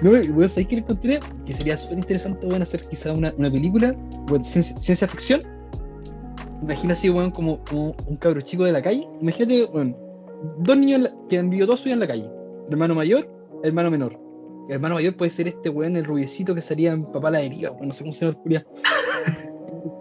No, 0.03 0.13
weón, 0.13 0.49
¿sabes 0.49 0.67
qué 0.67 0.77
le 0.77 0.81
encontré? 0.81 1.21
Que 1.45 1.53
sería 1.53 1.77
súper 1.77 1.99
interesante, 1.99 2.47
weón, 2.47 2.63
hacer 2.63 2.81
quizá 2.89 3.13
una, 3.13 3.35
una 3.37 3.51
película, 3.51 3.95
weón, 4.31 4.43
ciencia, 4.43 4.79
ciencia 4.81 5.07
ficción. 5.07 5.43
Imagina 6.63 6.95
así, 6.95 7.11
weón, 7.11 7.31
como, 7.31 7.63
como 7.65 7.95
un 8.07 8.17
cabro 8.17 8.41
chico 8.41 8.65
de 8.65 8.73
la 8.73 8.81
calle. 8.83 9.07
Imagínate, 9.21 9.65
weón, 9.67 9.95
dos 10.61 10.77
niños 10.79 11.03
la- 11.03 11.13
que 11.29 11.39
han 11.39 11.51
vivido 11.51 11.67
toda 11.67 11.77
su 11.77 11.85
vida 11.85 11.95
en 11.95 12.01
la 12.01 12.07
calle. 12.07 12.31
Hermano 12.71 12.95
mayor, 12.95 13.29
hermano 13.63 13.91
menor. 13.91 14.19
El 14.69 14.75
hermano 14.75 14.97
mayor 14.97 15.17
puede 15.17 15.31
ser 15.31 15.49
este 15.49 15.71
weón, 15.71 15.97
el 15.97 16.05
rubiecito 16.05 16.55
que 16.55 16.61
salía 16.61 16.93
en 16.93 17.03
Papá 17.05 17.31
la 17.31 17.39
deriva, 17.39 17.71
weón, 17.71 17.89
no 17.89 17.95
sé 17.95 18.05
cómo 18.05 18.13
se 18.13 18.27
llama 18.27 18.39
el. 18.45 18.67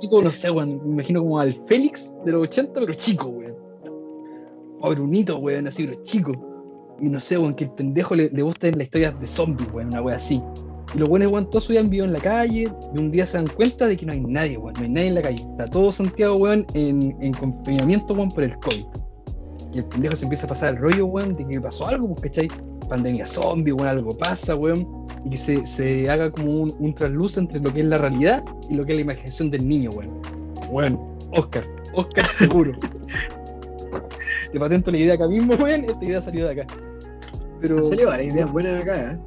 Tipo, 0.01 0.21
no 0.23 0.29
sé, 0.29 0.51
weón, 0.51 0.81
me 0.85 0.93
imagino 0.95 1.21
como 1.21 1.39
al 1.39 1.53
Félix 1.67 2.13
de 2.25 2.33
los 2.33 2.43
80, 2.43 2.73
pero 2.73 2.93
chico, 2.93 3.27
weón. 3.27 3.55
O 4.81 4.89
Brunito, 4.89 5.37
weón, 5.37 5.67
así, 5.67 5.87
pero 5.87 6.03
chico. 6.03 6.33
Y 6.99 7.07
no 7.07 7.17
sé, 7.17 7.37
weón, 7.37 7.53
que 7.53 7.63
el 7.63 7.71
pendejo 7.71 8.13
le, 8.13 8.29
le 8.29 8.41
gusta 8.41 8.69
la 8.71 8.83
historia 8.83 9.13
de 9.13 9.25
zombies, 9.25 9.71
weón, 9.71 9.87
una 9.87 10.01
weón 10.01 10.17
así. 10.17 10.43
Y 10.93 10.97
los 10.97 11.07
weones, 11.07 11.29
weón, 11.29 11.49
todos 11.49 11.63
su 11.63 11.71
vida 11.71 11.79
han 11.79 11.89
vivido 11.89 12.05
en 12.05 12.11
la 12.11 12.19
calle 12.19 12.69
y 12.93 12.97
un 12.97 13.09
día 13.09 13.25
se 13.25 13.37
dan 13.37 13.47
cuenta 13.47 13.87
de 13.87 13.95
que 13.95 14.05
no 14.05 14.11
hay 14.11 14.19
nadie, 14.19 14.57
weón, 14.57 14.73
no 14.73 14.81
hay 14.81 14.89
nadie 14.89 15.07
en 15.07 15.15
la 15.15 15.21
calle. 15.21 15.47
Está 15.51 15.69
todo 15.69 15.93
Santiago, 15.93 16.35
weón, 16.35 16.67
en, 16.73 17.15
en 17.21 17.31
confinamiento, 17.31 18.13
weón, 18.13 18.31
por 18.31 18.43
el 18.43 18.57
COVID. 18.57 18.83
Y 19.73 19.77
el 19.77 19.85
pendejo 19.85 20.17
se 20.17 20.23
empieza 20.25 20.45
a 20.45 20.49
pasar 20.49 20.73
el 20.73 20.81
rollo, 20.81 21.05
weón, 21.05 21.37
de 21.37 21.47
que 21.47 21.61
pasó 21.61 21.87
algo, 21.87 22.09
pues, 22.09 22.23
¿cachai? 22.23 22.49
Pandemia 22.87 23.25
zombie, 23.25 23.73
weón, 23.73 23.87
algo 23.87 24.17
pasa, 24.17 24.55
weón, 24.55 24.87
y 25.25 25.31
que 25.31 25.37
se, 25.37 25.65
se 25.67 26.09
haga 26.09 26.31
como 26.31 26.51
un, 26.51 26.75
un 26.79 26.93
trasluz 26.93 27.37
entre 27.37 27.59
lo 27.59 27.73
que 27.73 27.81
es 27.81 27.85
la 27.85 27.97
realidad 27.97 28.43
y 28.69 28.75
lo 28.75 28.85
que 28.85 28.93
es 28.93 28.95
la 28.97 29.01
imaginación 29.01 29.51
del 29.51 29.67
niño, 29.67 29.89
weón. 29.91 30.21
Weón, 30.69 30.99
Oscar, 31.31 31.65
Oscar 31.93 32.25
seguro. 32.25 32.73
Te 34.51 34.59
patento 34.59 34.91
la 34.91 34.97
idea 34.97 35.13
acá 35.15 35.27
mismo, 35.27 35.53
weón, 35.55 35.83
esta 35.85 36.05
idea 36.05 36.21
salió 36.21 36.45
de 36.47 36.61
acá. 36.61 36.73
Pero, 37.59 37.81
salido 37.83 38.09
varias 38.09 38.33
ideas 38.33 38.51
buenas 38.51 38.73
de 38.73 38.79
acá, 38.81 39.11
¿eh? 39.11 39.17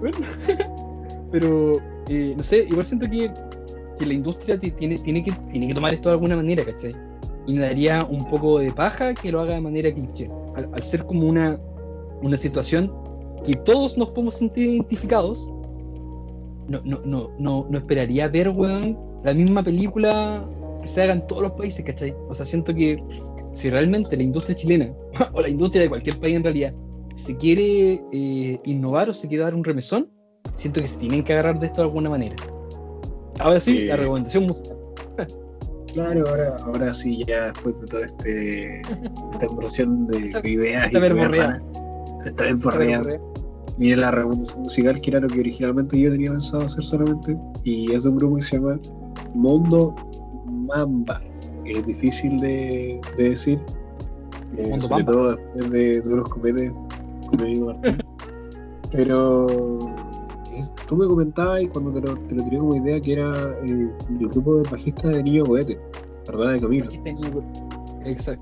bueno, 0.00 0.18
pero 1.32 1.78
eh, 2.08 2.34
no 2.36 2.42
sé, 2.42 2.66
igual 2.68 2.84
siento 2.84 3.08
que, 3.08 3.30
que 3.98 4.06
la 4.06 4.12
industria 4.14 4.58
ti- 4.58 4.72
tiene, 4.72 4.98
tiene, 4.98 5.24
que, 5.24 5.32
tiene 5.52 5.68
que 5.68 5.74
tomar 5.74 5.94
esto 5.94 6.08
de 6.08 6.14
alguna 6.14 6.36
manera, 6.36 6.64
¿cachai? 6.64 6.94
Y 7.46 7.54
me 7.54 7.60
daría 7.60 8.04
un 8.10 8.28
poco 8.28 8.58
de 8.58 8.72
paja 8.72 9.14
que 9.14 9.30
lo 9.30 9.40
haga 9.40 9.54
de 9.54 9.60
manera 9.60 9.92
cliché. 9.94 10.28
Al, 10.56 10.68
al 10.72 10.82
ser 10.82 11.04
como 11.04 11.28
una, 11.28 11.58
una 12.24 12.36
situación 12.36 12.92
que 13.44 13.54
todos 13.54 13.98
nos 13.98 14.08
podemos 14.10 14.36
sentir 14.36 14.70
identificados, 14.70 15.50
no, 16.68 16.80
no, 16.84 17.00
no, 17.04 17.30
no, 17.38 17.66
no 17.68 17.78
esperaría 17.78 18.28
ver, 18.28 18.48
weón, 18.48 18.98
la 19.22 19.34
misma 19.34 19.62
película 19.62 20.48
que 20.80 20.88
se 20.88 21.02
haga 21.02 21.12
en 21.12 21.26
todos 21.26 21.42
los 21.42 21.52
países, 21.52 21.84
¿cachai? 21.84 22.14
O 22.28 22.34
sea, 22.34 22.46
siento 22.46 22.74
que 22.74 23.02
si 23.52 23.68
realmente 23.70 24.16
la 24.16 24.22
industria 24.22 24.56
chilena, 24.56 24.92
o 25.32 25.42
la 25.42 25.48
industria 25.48 25.82
de 25.82 25.88
cualquier 25.88 26.18
país 26.18 26.36
en 26.36 26.42
realidad, 26.42 26.74
se 27.14 27.36
quiere 27.36 28.02
eh, 28.12 28.60
innovar 28.64 29.10
o 29.10 29.12
se 29.12 29.28
quiere 29.28 29.44
dar 29.44 29.54
un 29.54 29.62
remesón, 29.62 30.10
siento 30.56 30.80
que 30.80 30.88
se 30.88 30.98
tienen 30.98 31.22
que 31.22 31.34
agarrar 31.34 31.60
de 31.60 31.66
esto 31.66 31.82
de 31.82 31.88
alguna 31.88 32.10
manera. 32.10 32.36
Ahora 33.38 33.60
sí, 33.60 33.82
Eh, 33.82 33.86
la 33.86 33.96
recomendación 33.96 34.46
musical. 34.46 34.76
Claro, 35.92 36.28
ahora, 36.28 36.56
ahora 36.64 36.92
sí, 36.92 37.24
ya 37.24 37.52
después 37.52 37.80
de 37.80 37.86
toda 37.86 38.06
este, 38.06 38.80
esta 38.80 39.46
conversación 39.46 40.06
de, 40.08 40.40
de 40.40 40.50
ideas 40.50 40.86
Esta 40.86 40.98
y 40.98 41.00
raras, 42.24 42.30
esta 42.30 42.44
verborrea, 42.44 43.20
Mira 43.76 43.96
la 43.96 44.10
recomendación 44.12 44.62
musical, 44.62 45.00
que 45.00 45.10
era 45.10 45.18
lo 45.20 45.28
que 45.28 45.40
originalmente 45.40 45.98
yo 45.98 46.12
tenía 46.12 46.30
pensado 46.30 46.62
hacer 46.64 46.84
solamente, 46.84 47.36
y 47.64 47.90
es 47.92 48.04
de 48.04 48.10
un 48.10 48.16
grupo 48.16 48.36
que 48.36 48.42
se 48.42 48.56
llama 48.58 48.78
Mondo 49.34 49.92
Mamba, 50.46 51.20
que 51.64 51.78
es 51.80 51.86
difícil 51.86 52.38
de, 52.38 53.00
de 53.16 53.30
decir, 53.30 53.58
eh, 54.56 54.78
sobre 54.78 55.02
Mamba. 55.02 55.12
todo 55.12 55.30
después 55.36 55.70
de 55.72 56.00
duros 56.02 56.28
cometes, 56.28 56.72
como 57.32 57.44
digo 57.44 57.66
Martín. 57.66 57.98
Pero 58.92 59.78
es- 60.54 60.72
tú 60.86 60.96
me 60.96 61.06
comentabas 61.08 61.62
y 61.62 61.66
cuando 61.66 61.92
te 61.92 62.00
lo, 62.06 62.16
te 62.16 62.34
lo 62.36 62.44
tiré 62.44 62.58
como 62.58 62.76
idea 62.76 63.00
que 63.00 63.12
era 63.14 63.50
eh, 63.66 63.90
el 64.20 64.28
grupo 64.28 64.58
de 64.58 64.70
bajistas 64.70 65.10
de 65.10 65.22
Niño 65.24 65.44
Cohete, 65.46 65.80
¿verdad? 66.28 66.52
De 66.52 66.60
Camilo. 66.60 66.84
Bajista 66.84 67.08
de 67.08 67.14
Niño 67.14 67.32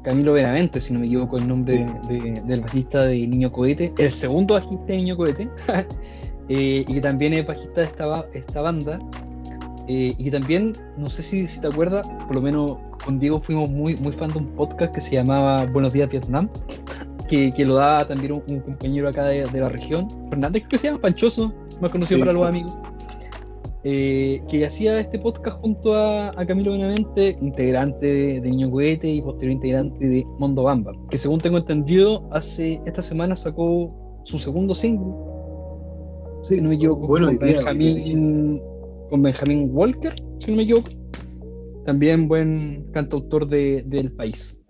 Camilo 0.03 0.33
Benavente, 0.35 0.81
si 0.81 0.93
no 0.93 1.01
me 1.01 1.07
equivoco 1.07 1.39
el 1.39 1.47
nombre 1.49 1.87
de- 2.09 2.43
del 2.47 2.61
bajista 2.63 3.05
de 3.05 3.27
Niño 3.27 3.51
Cohete, 3.53 3.93
el 3.99 4.11
segundo 4.11 4.55
bajista 4.55 4.85
de 4.87 4.97
Niño 4.97 5.17
Cohete, 5.17 5.49
eh, 6.49 6.85
y 6.87 6.95
que 6.95 7.01
también 7.01 7.33
es 7.35 7.47
bajista 7.47 7.83
de 7.83 7.87
esta, 7.87 8.07
ba- 8.07 8.27
esta 8.35 8.63
banda, 8.63 8.99
eh, 9.89 10.15
y 10.17 10.25
que 10.25 10.31
también, 10.31 10.77
no 10.97 11.09
sé 11.09 11.23
si, 11.23 11.47
si 11.47 11.61
te 11.61 11.67
acuerdas, 11.69 12.07
por 12.27 12.35
lo 12.35 12.43
menos 12.43 12.77
con 13.05 13.19
Diego 13.19 13.41
fuimos 13.41 13.69
muy, 13.71 13.97
muy 13.97 14.13
fan 14.13 14.33
de 14.33 14.39
un 14.39 14.47
podcast 14.49 14.95
que 14.95 15.01
se 15.01 15.13
llamaba 15.13 15.65
Buenos 15.67 15.93
Días 15.93 16.09
Vietnam, 16.11 16.49
que, 17.29 17.53
que 17.53 17.65
lo 17.65 17.75
daba 17.77 18.07
también 18.07 18.33
un, 18.33 18.43
un 18.49 18.61
compañero 18.61 19.09
acá 19.09 19.25
de, 19.25 19.47
de 19.47 19.61
la 19.61 19.69
región, 19.69 20.09
Fernández, 20.29 20.63
creo 20.63 20.69
que 20.71 20.79
se 20.79 20.87
llama 20.89 21.01
Panchoso, 21.01 21.53
más 21.81 21.91
conocido 21.91 22.19
Sí, 22.19 22.21
para 22.25 22.33
los 22.33 22.43
Panchoso. 22.47 22.79
amigos 22.79 23.02
eh, 23.85 24.41
que 24.49 24.65
hacía 24.65 25.01
este 25.01 25.19
podcast 25.19 25.61
junto 25.61 25.95
a, 25.95 26.29
a 26.31 26.47
Camilo 26.47 26.73
Benavente, 26.73 27.37
integrante 27.41 28.07
de, 28.07 28.41
de 28.41 28.51
Niño 28.51 28.71
Cohete 28.71 29.09
y 29.09 29.21
posterior 29.23 29.53
integrante 29.55 30.07
de 30.07 30.25
Mondo 30.39 30.63
Bamba, 30.65 30.93
que 31.11 31.19
según 31.19 31.41
tengo 31.41 31.59
entendido, 31.59 32.29
hace 32.31 32.81
esta 32.87 33.03
semana 33.03 33.35
sacó 33.35 33.93
su 34.25 34.39
segundo 34.39 34.75
single, 34.75 35.13
si 36.43 36.61
no 36.61 36.69
me 36.69 36.77
equivoco, 36.77 37.07
bueno, 37.07 37.27
con, 37.29 37.39
Benjamín, 37.39 38.61
con 39.11 39.23
Benjamín 39.23 39.71
Walker, 39.73 40.13
si 40.39 40.51
no 40.53 40.57
me 40.59 40.63
equivoco, 40.65 40.89
también 41.85 42.29
buen 42.29 42.87
cantautor 42.93 43.49
de- 43.49 43.83
del 43.87 44.13
país. 44.13 44.61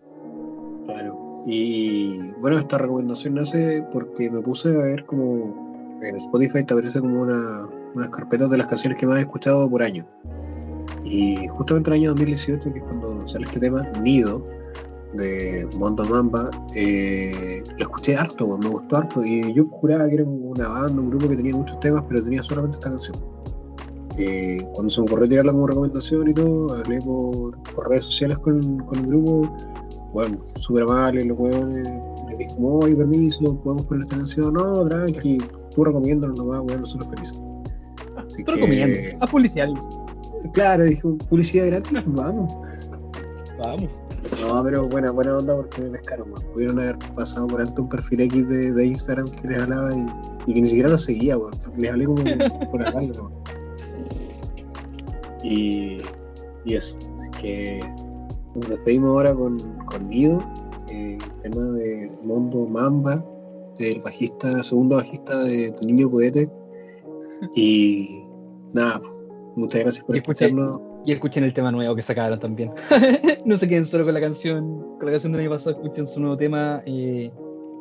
Claro. 0.87 1.19
Y 1.47 2.19
bueno, 2.41 2.59
esta 2.59 2.79
recomendación 2.79 3.35
nace 3.35 3.85
porque 3.93 4.31
me 4.31 4.41
puse 4.41 4.71
a 4.71 4.79
ver 4.79 5.05
como 5.07 5.99
en 6.03 6.17
Spotify 6.17 6.65
te 6.65 6.73
aparece 6.73 7.01
como 7.01 7.23
una, 7.23 7.69
unas 7.95 8.11
carpetas 8.11 8.51
de 8.51 8.59
las 8.59 8.67
canciones 8.67 8.99
que 8.99 9.07
más 9.07 9.19
he 9.19 9.23
escuchado 9.23 9.69
por 9.69 9.83
año. 9.83 10.07
Y 11.05 11.47
justamente 11.49 11.91
el 11.91 11.95
año 11.95 12.09
2018, 12.11 12.73
que 12.73 12.79
es 12.79 12.85
cuando 12.85 13.27
sale 13.27 13.45
este 13.47 13.61
tema, 13.61 13.83
Nido, 14.01 14.47
de 15.15 15.69
Mondo 15.77 16.05
Mamba, 16.07 16.51
eh, 16.75 17.63
lo 17.79 17.83
escuché 17.83 18.17
harto, 18.17 18.57
me 18.59 18.69
gustó 18.69 18.99
harto. 18.99 19.25
Y 19.25 19.53
yo 19.53 19.67
juraba 19.67 20.09
que 20.09 20.15
era 20.15 20.25
una 20.25 20.69
banda, 20.69 21.03
un 21.03 21.11
grupo 21.11 21.29
que 21.29 21.37
tenía 21.37 21.57
muchos 21.57 21.79
temas, 21.81 22.05
pero 22.09 22.23
tenía 22.23 22.43
solamente 22.43 22.77
esta 22.77 22.91
canción. 22.91 23.17
Cuando 24.75 24.91
se 24.91 25.01
me 25.01 25.07
ocurrió 25.07 25.29
tirarla 25.29 25.53
como 25.53 25.67
recomendación 25.67 26.29
y 26.29 26.35
todo, 26.35 26.75
hablé 26.75 27.01
por, 27.01 27.57
redes 27.89 28.05
sociales 28.05 28.39
con, 28.39 28.79
con 28.81 28.99
el 28.99 29.07
grupo 29.07 29.51
bueno, 30.13 30.39
súper 30.57 30.83
amables 30.83 31.27
los 31.27 31.39
huevones, 31.39 31.89
les 32.29 32.39
dije 32.39 32.55
como, 32.55 32.81
oye, 32.81 32.95
permiso, 32.95 33.57
podemos 33.63 33.87
poner 33.87 34.03
esta 34.03 34.17
canción, 34.17 34.55
no, 34.55 34.85
tranqui, 34.85 35.39
tú 35.75 35.85
recomiéndanos 35.85 36.39
nomás, 36.39 36.61
weón, 36.63 36.81
nosotros 36.81 37.11
felices. 37.11 37.39
Así 38.33 38.45
Te 38.45 38.53
que, 38.53 38.53
recomiendo, 38.53 38.99
haz 39.21 39.31
publicidad, 39.31 39.69
claro, 40.55 40.85
dije, 40.85 41.03
publicidad 41.29 41.67
gratis, 41.67 41.99
vamos. 42.07 42.51
vamos. 43.63 44.03
No, 44.41 44.63
pero 44.65 44.89
buena, 44.89 45.11
buena 45.11 45.37
onda 45.37 45.55
porque 45.57 45.83
me 45.83 45.91
pescaron, 45.91 46.31
man. 46.31 46.43
Pudieron 46.53 46.81
haber 46.81 46.99
pasado 47.15 47.47
por 47.49 47.61
alto 47.61 47.83
un 47.83 47.89
perfil 47.89 48.21
X 48.23 48.49
de, 48.49 48.73
de 48.73 48.87
Instagram 48.87 49.31
que 49.33 49.49
les 49.49 49.59
hablaba 49.59 49.95
y, 49.95 50.07
y 50.47 50.55
que 50.55 50.61
ni 50.63 50.67
siquiera 50.67 50.89
los 50.89 51.05
seguía, 51.05 51.37
weón. 51.37 51.53
Les 51.77 51.91
hablé 51.91 52.05
como 52.07 52.23
por 52.71 52.87
hablarlo, 52.87 53.15
weón. 53.15 53.33
Y, 55.43 55.99
y 56.65 56.75
eso, 56.75 56.97
así 57.19 57.31
que 57.41 57.81
nos 58.55 58.69
despedimos 58.69 59.11
ahora 59.11 59.35
con, 59.35 59.59
con 59.85 60.09
Nido, 60.09 60.43
eh, 60.89 61.19
tema 61.43 61.65
de 61.73 62.11
Mondo 62.23 62.67
Mamba, 62.67 63.25
del 63.79 64.01
bajista, 64.01 64.63
segundo 64.63 64.97
bajista 64.97 65.37
de, 65.43 65.73
de 65.73 65.87
Niño 65.87 66.11
Cohete. 66.11 66.49
Y 67.57 68.22
nada, 68.73 69.01
muchas 69.57 69.81
gracias 69.83 70.05
por 70.05 70.17
Y 70.17 70.19
escuché- 70.21 70.47
escucharnos. 70.47 70.81
Y 71.05 71.11
escuchen 71.13 71.43
el 71.43 71.53
tema 71.53 71.73
nuevo 71.73 71.97
que 71.97 72.03
sacaron 72.03 72.39
también. 72.39 72.71
no 73.45 73.57
se 73.57 73.69
queden 73.69 73.85
solo 73.85 74.05
con 74.05 74.15
la 74.15 74.21
canción, 74.21 74.65
con 74.99 75.07
la 75.07 75.11
canción 75.13 75.33
del 75.33 75.41
año 75.43 75.51
pasado, 75.51 75.77
escuchen 75.77 76.07
su 76.07 76.21
nuevo 76.21 76.37
tema. 76.37 76.81
eh, 76.87 77.33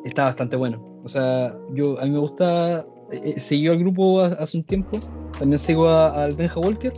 está 0.04 0.24
bastante 0.24 0.56
bueno. 0.56 0.82
O 1.04 1.08
sea, 1.08 1.56
yo 1.74 2.00
a 2.00 2.04
mí 2.04 2.10
me 2.10 2.18
gusta, 2.18 2.80
eh, 3.12 3.20
eh, 3.36 3.40
seguí 3.40 3.68
al 3.68 3.78
grupo 3.78 4.20
ha- 4.20 4.34
hace 4.40 4.58
un 4.58 4.64
tiempo, 4.64 4.98
también 5.38 5.58
sigo 5.58 5.88
al 5.88 6.34
Benja 6.34 6.58
Walker 6.58 6.92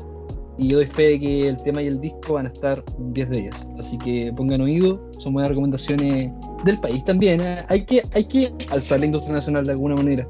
y 0.57 0.69
yo 0.69 0.79
doy 0.79 0.87
fe 0.87 1.03
de 1.11 1.21
que 1.21 1.49
el 1.49 1.57
tema 1.63 1.83
y 1.83 1.89
el 1.89 2.01
disco 2.01 2.35
van 2.35 2.47
a 2.47 2.49
estar 2.49 2.83
un 2.97 3.13
10 3.13 3.29
de 3.29 3.37
10. 3.43 3.69
Así 3.79 3.99
que 3.99 4.33
pongan 4.35 4.63
oído, 4.63 5.11
son 5.19 5.35
buenas 5.35 5.51
recomendaciones 5.51 6.33
del 6.65 6.81
país 6.81 7.05
también. 7.05 7.43
eh. 7.43 7.59
Hay, 7.69 7.85
que, 7.85 8.03
hay 8.15 8.25
que 8.25 8.51
alzar 8.71 9.01
la 9.01 9.07
industria 9.07 9.35
nacional 9.35 9.67
de 9.67 9.73
alguna 9.73 9.97
manera. 9.97 10.27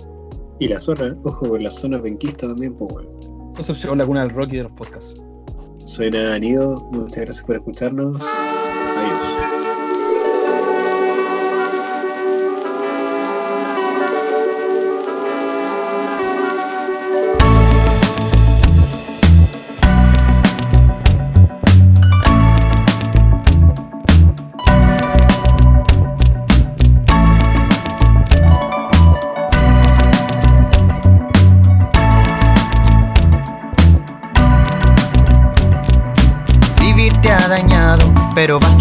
Y 0.59 0.67
la 0.67 0.81
zona, 0.81 1.17
ojo 1.23 1.57
la 1.57 1.71
zona 1.71 2.01
penquista 2.03 2.49
también, 2.49 2.75
pues 2.75 2.93
bueno. 2.93 3.11
Concepción 3.55 3.99
Laguna 3.99 4.23
del 4.23 4.31
Rock 4.31 4.53
y 4.53 4.57
de 4.59 4.63
los 4.65 4.73
podcasts. 4.73 5.21
Suena 5.85 6.39
Nido, 6.39 6.81
muchas 6.91 7.25
gracias 7.25 7.45
por 7.45 7.57
escucharnos. 7.57 8.27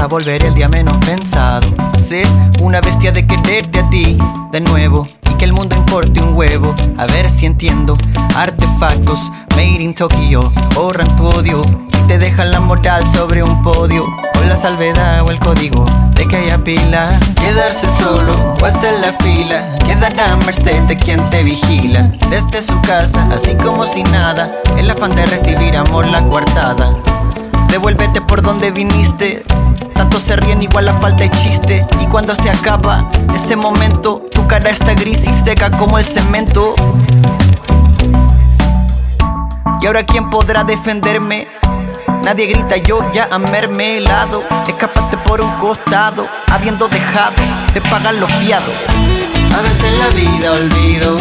A 0.04 0.08
volver 0.08 0.43
el 0.43 0.54
día 0.54 0.68
menos 0.68 0.97
pensado. 1.06 1.66
Sé 2.10 2.24
una 2.60 2.82
bestia 2.82 3.14
de 3.14 3.26
quererte 3.26 3.80
a 3.80 3.89
ti 3.89 4.18
de 4.51 4.60
nuevo 4.60 5.08
y 5.32 5.34
que 5.36 5.45
el 5.45 5.54
mundo 5.54 5.78
importe 5.78 6.22
un 6.22 6.36
huevo. 6.36 6.76
A 6.97 7.06
ver 7.08 7.30
si 7.30 7.45
entiendo. 7.45 7.95
Artefactos 8.36 9.32
made 9.56 9.82
in 9.82 9.95
Tokyo 9.95 10.51
ahorran 10.76 11.16
tu 11.16 11.26
odio 11.26 11.62
y 11.88 12.08
te 12.08 12.18
dejan 12.18 12.51
la 12.51 12.60
moral 12.60 13.08
sobre 13.14 13.43
un 13.43 13.62
podio. 13.62 14.04
Con 14.34 14.49
la 14.49 14.58
salvedad 14.58 15.22
o 15.26 15.32
el 15.32 15.39
código 15.39 15.86
de 16.16 16.28
que 16.28 16.36
haya 16.36 16.62
pila. 16.62 17.18
Quedarse 17.36 17.88
solo 17.97 18.56
o 18.62 18.66
hacer 18.66 18.99
la 18.99 19.14
fila. 19.24 19.78
Quedar 19.86 20.20
a 20.20 20.36
merced 20.36 20.82
de 20.82 20.97
quien 20.97 21.30
te 21.30 21.43
vigila. 21.43 22.12
Desde 22.30 22.62
su 22.62 22.78
casa, 22.82 23.26
así 23.32 23.56
como 23.56 23.86
si 23.86 24.04
nada. 24.04 24.51
El 24.78 24.91
afán 24.91 25.16
de 25.16 25.26
recibir 25.26 25.78
amor 25.78 26.06
la 26.08 26.22
coartada. 26.28 26.93
Devuélvete 27.70 28.20
por 28.20 28.41
donde 28.41 28.70
viniste. 28.72 29.45
Tanto 29.96 30.20
se 30.20 30.36
ríen 30.36 30.62
igual 30.62 30.86
la 30.86 31.00
falta 31.00 31.24
de 31.24 31.32
chiste. 31.32 31.86
Y 32.02 32.06
cuando 32.08 32.36
se 32.36 32.50
acaba 32.50 33.10
ese 33.36 33.56
momento 33.56 34.24
Tu 34.32 34.46
cara 34.48 34.70
está 34.70 34.94
gris 34.94 35.20
y 35.28 35.34
seca 35.44 35.70
como 35.72 35.98
el 35.98 36.06
cemento. 36.06 36.76
Y 39.82 39.86
ahora 39.86 40.06
quién 40.06 40.30
podrá 40.30 40.64
defenderme 40.64 41.48
Nadie 42.24 42.46
grita 42.48 42.78
yo 42.78 43.12
ya 43.14 43.28
a 43.32 43.38
mermelado. 43.38 44.44
Escapaste 44.68 45.18
por 45.18 45.41
un 45.41 45.52
costado 45.56 46.28
Habiendo 46.50 46.88
dejado 46.88 47.36
de 47.74 47.82
pagar 47.82 48.16
los 48.16 48.32
fiados. 48.34 48.86
A 49.58 49.62
veces 49.62 49.91
la 50.00 50.08
vida 50.10 50.52
olvido 50.54 51.20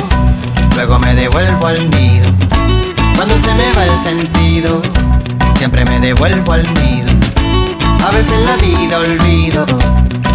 Luego 0.77 0.99
me 0.99 1.14
devuelvo 1.14 1.66
al 1.66 1.91
nido. 1.91 2.33
Cuando 3.16 3.37
se 3.37 3.53
me 3.55 3.73
va 3.73 3.85
el 3.85 3.99
sentido 4.01 4.83
Siempre 5.57 5.85
me 5.85 6.01
devuelvo 6.01 6.53
al 6.53 6.73
nido 6.75 7.11
A 8.03 8.11
veces 8.11 8.38
la 8.44 8.57
vida 8.57 8.98
olvido 8.98 9.66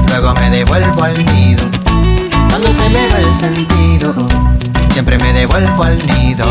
Luego 0.08 0.34
me 0.36 0.50
devuelvo 0.50 1.04
al 1.04 1.26
nido. 1.26 1.64
Cuando 2.50 2.72
se 2.72 2.90
me 2.90 3.08
va 3.10 3.20
el 3.20 3.40
sentido 3.40 4.28
Siempre 4.90 5.18
me 5.18 5.34
devuelvo 5.34 5.84
al 5.84 6.06
nido 6.06 6.46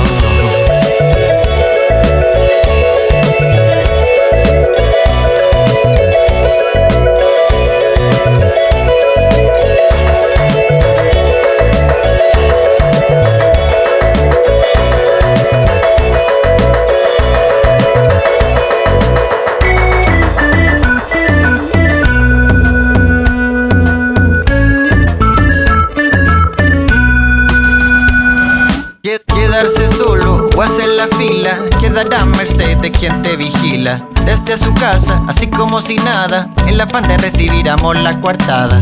de 32.87 32.93
quien 32.93 33.20
te 33.20 33.34
vigila. 33.34 34.07
Desde 34.24 34.57
su 34.57 34.72
casa, 34.74 35.20
así 35.28 35.49
como 35.49 35.80
si 35.80 35.97
nada 35.97 36.49
En 36.66 36.76
la 36.78 36.84
afán 36.84 37.09
de 37.09 37.16
recibir 37.18 37.68
amor 37.68 37.97
la 37.97 38.20
coartada. 38.20 38.80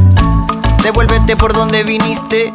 Devuélvete 0.83 1.37
por 1.37 1.55
donde 1.55 1.85
viniste. 1.85 2.53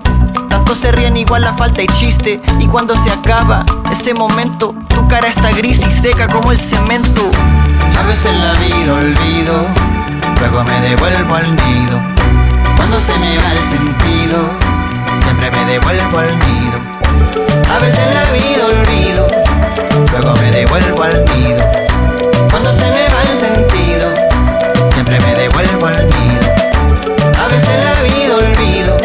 Tanto 0.47 0.75
se 0.75 0.91
ríen 0.91 1.17
igual 1.17 1.41
la 1.41 1.55
falta 1.55 1.81
y 1.81 1.87
chiste. 1.87 2.39
Y 2.59 2.67
cuando 2.67 2.93
se 3.03 3.09
acaba 3.11 3.65
ese 3.91 4.13
momento 4.13 4.75
Tu 4.89 5.07
cara 5.07 5.27
está 5.27 5.51
gris 5.51 5.79
y 5.79 5.91
seca 6.03 6.27
como 6.27 6.51
el 6.51 6.59
cemento. 6.59 7.31
A 7.99 8.03
veces 8.07 8.31
la 8.39 8.53
vida 8.53 8.93
olvido 8.93 9.65
Luego 10.39 10.63
me 10.63 10.81
devuelvo 10.81 11.33
al 11.33 11.55
nido. 11.55 11.99
Cuando 12.75 13.01
se 13.01 13.17
me 13.17 13.37
va 13.37 13.51
el 13.53 13.65
sentido 13.65 14.49
Siempre 15.23 15.49
me 15.49 15.65
devuelvo 15.65 16.17
al 16.19 16.37
nido. 16.37 16.99
A 17.73 17.79
veces 17.79 18.05
la 18.13 18.31
vida 18.33 18.65
olvido, 18.65 19.27
luego 20.11 20.33
me 20.41 20.48
devuelvo 20.69 21.01
al 21.03 21.25
nido. 21.25 21.63
Cuando 22.51 22.71
se 22.71 22.85
me 22.91 23.07
va 23.09 23.21
el 23.23 23.39
sentido, 23.39 24.13
siempre 24.93 25.19
me 25.19 25.33
devuelvo 25.33 25.87
al 25.87 26.07
nido. 26.07 26.45
A 27.43 27.47
veces 27.47 27.75
la 27.83 28.03
vida 28.03 28.35
olvido, 28.35 28.97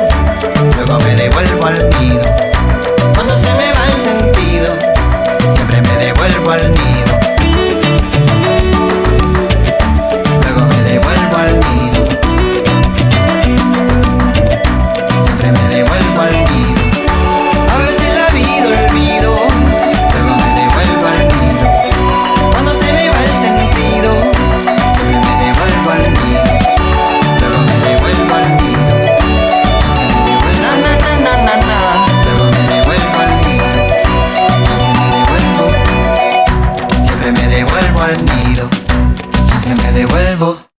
luego 0.77 0.99
me 1.05 1.17
devuelvo 1.17 1.67
al 1.67 1.89
nido. 1.99 2.21
Cuando 3.15 3.37
se 3.39 3.53
me 3.55 3.73
va 3.73 3.87
el 3.87 4.03
sentido, 4.05 4.77
siempre 5.55 5.81
me 5.81 6.05
devuelvo 6.05 6.51
al 6.51 6.71
nido. 6.71 7.04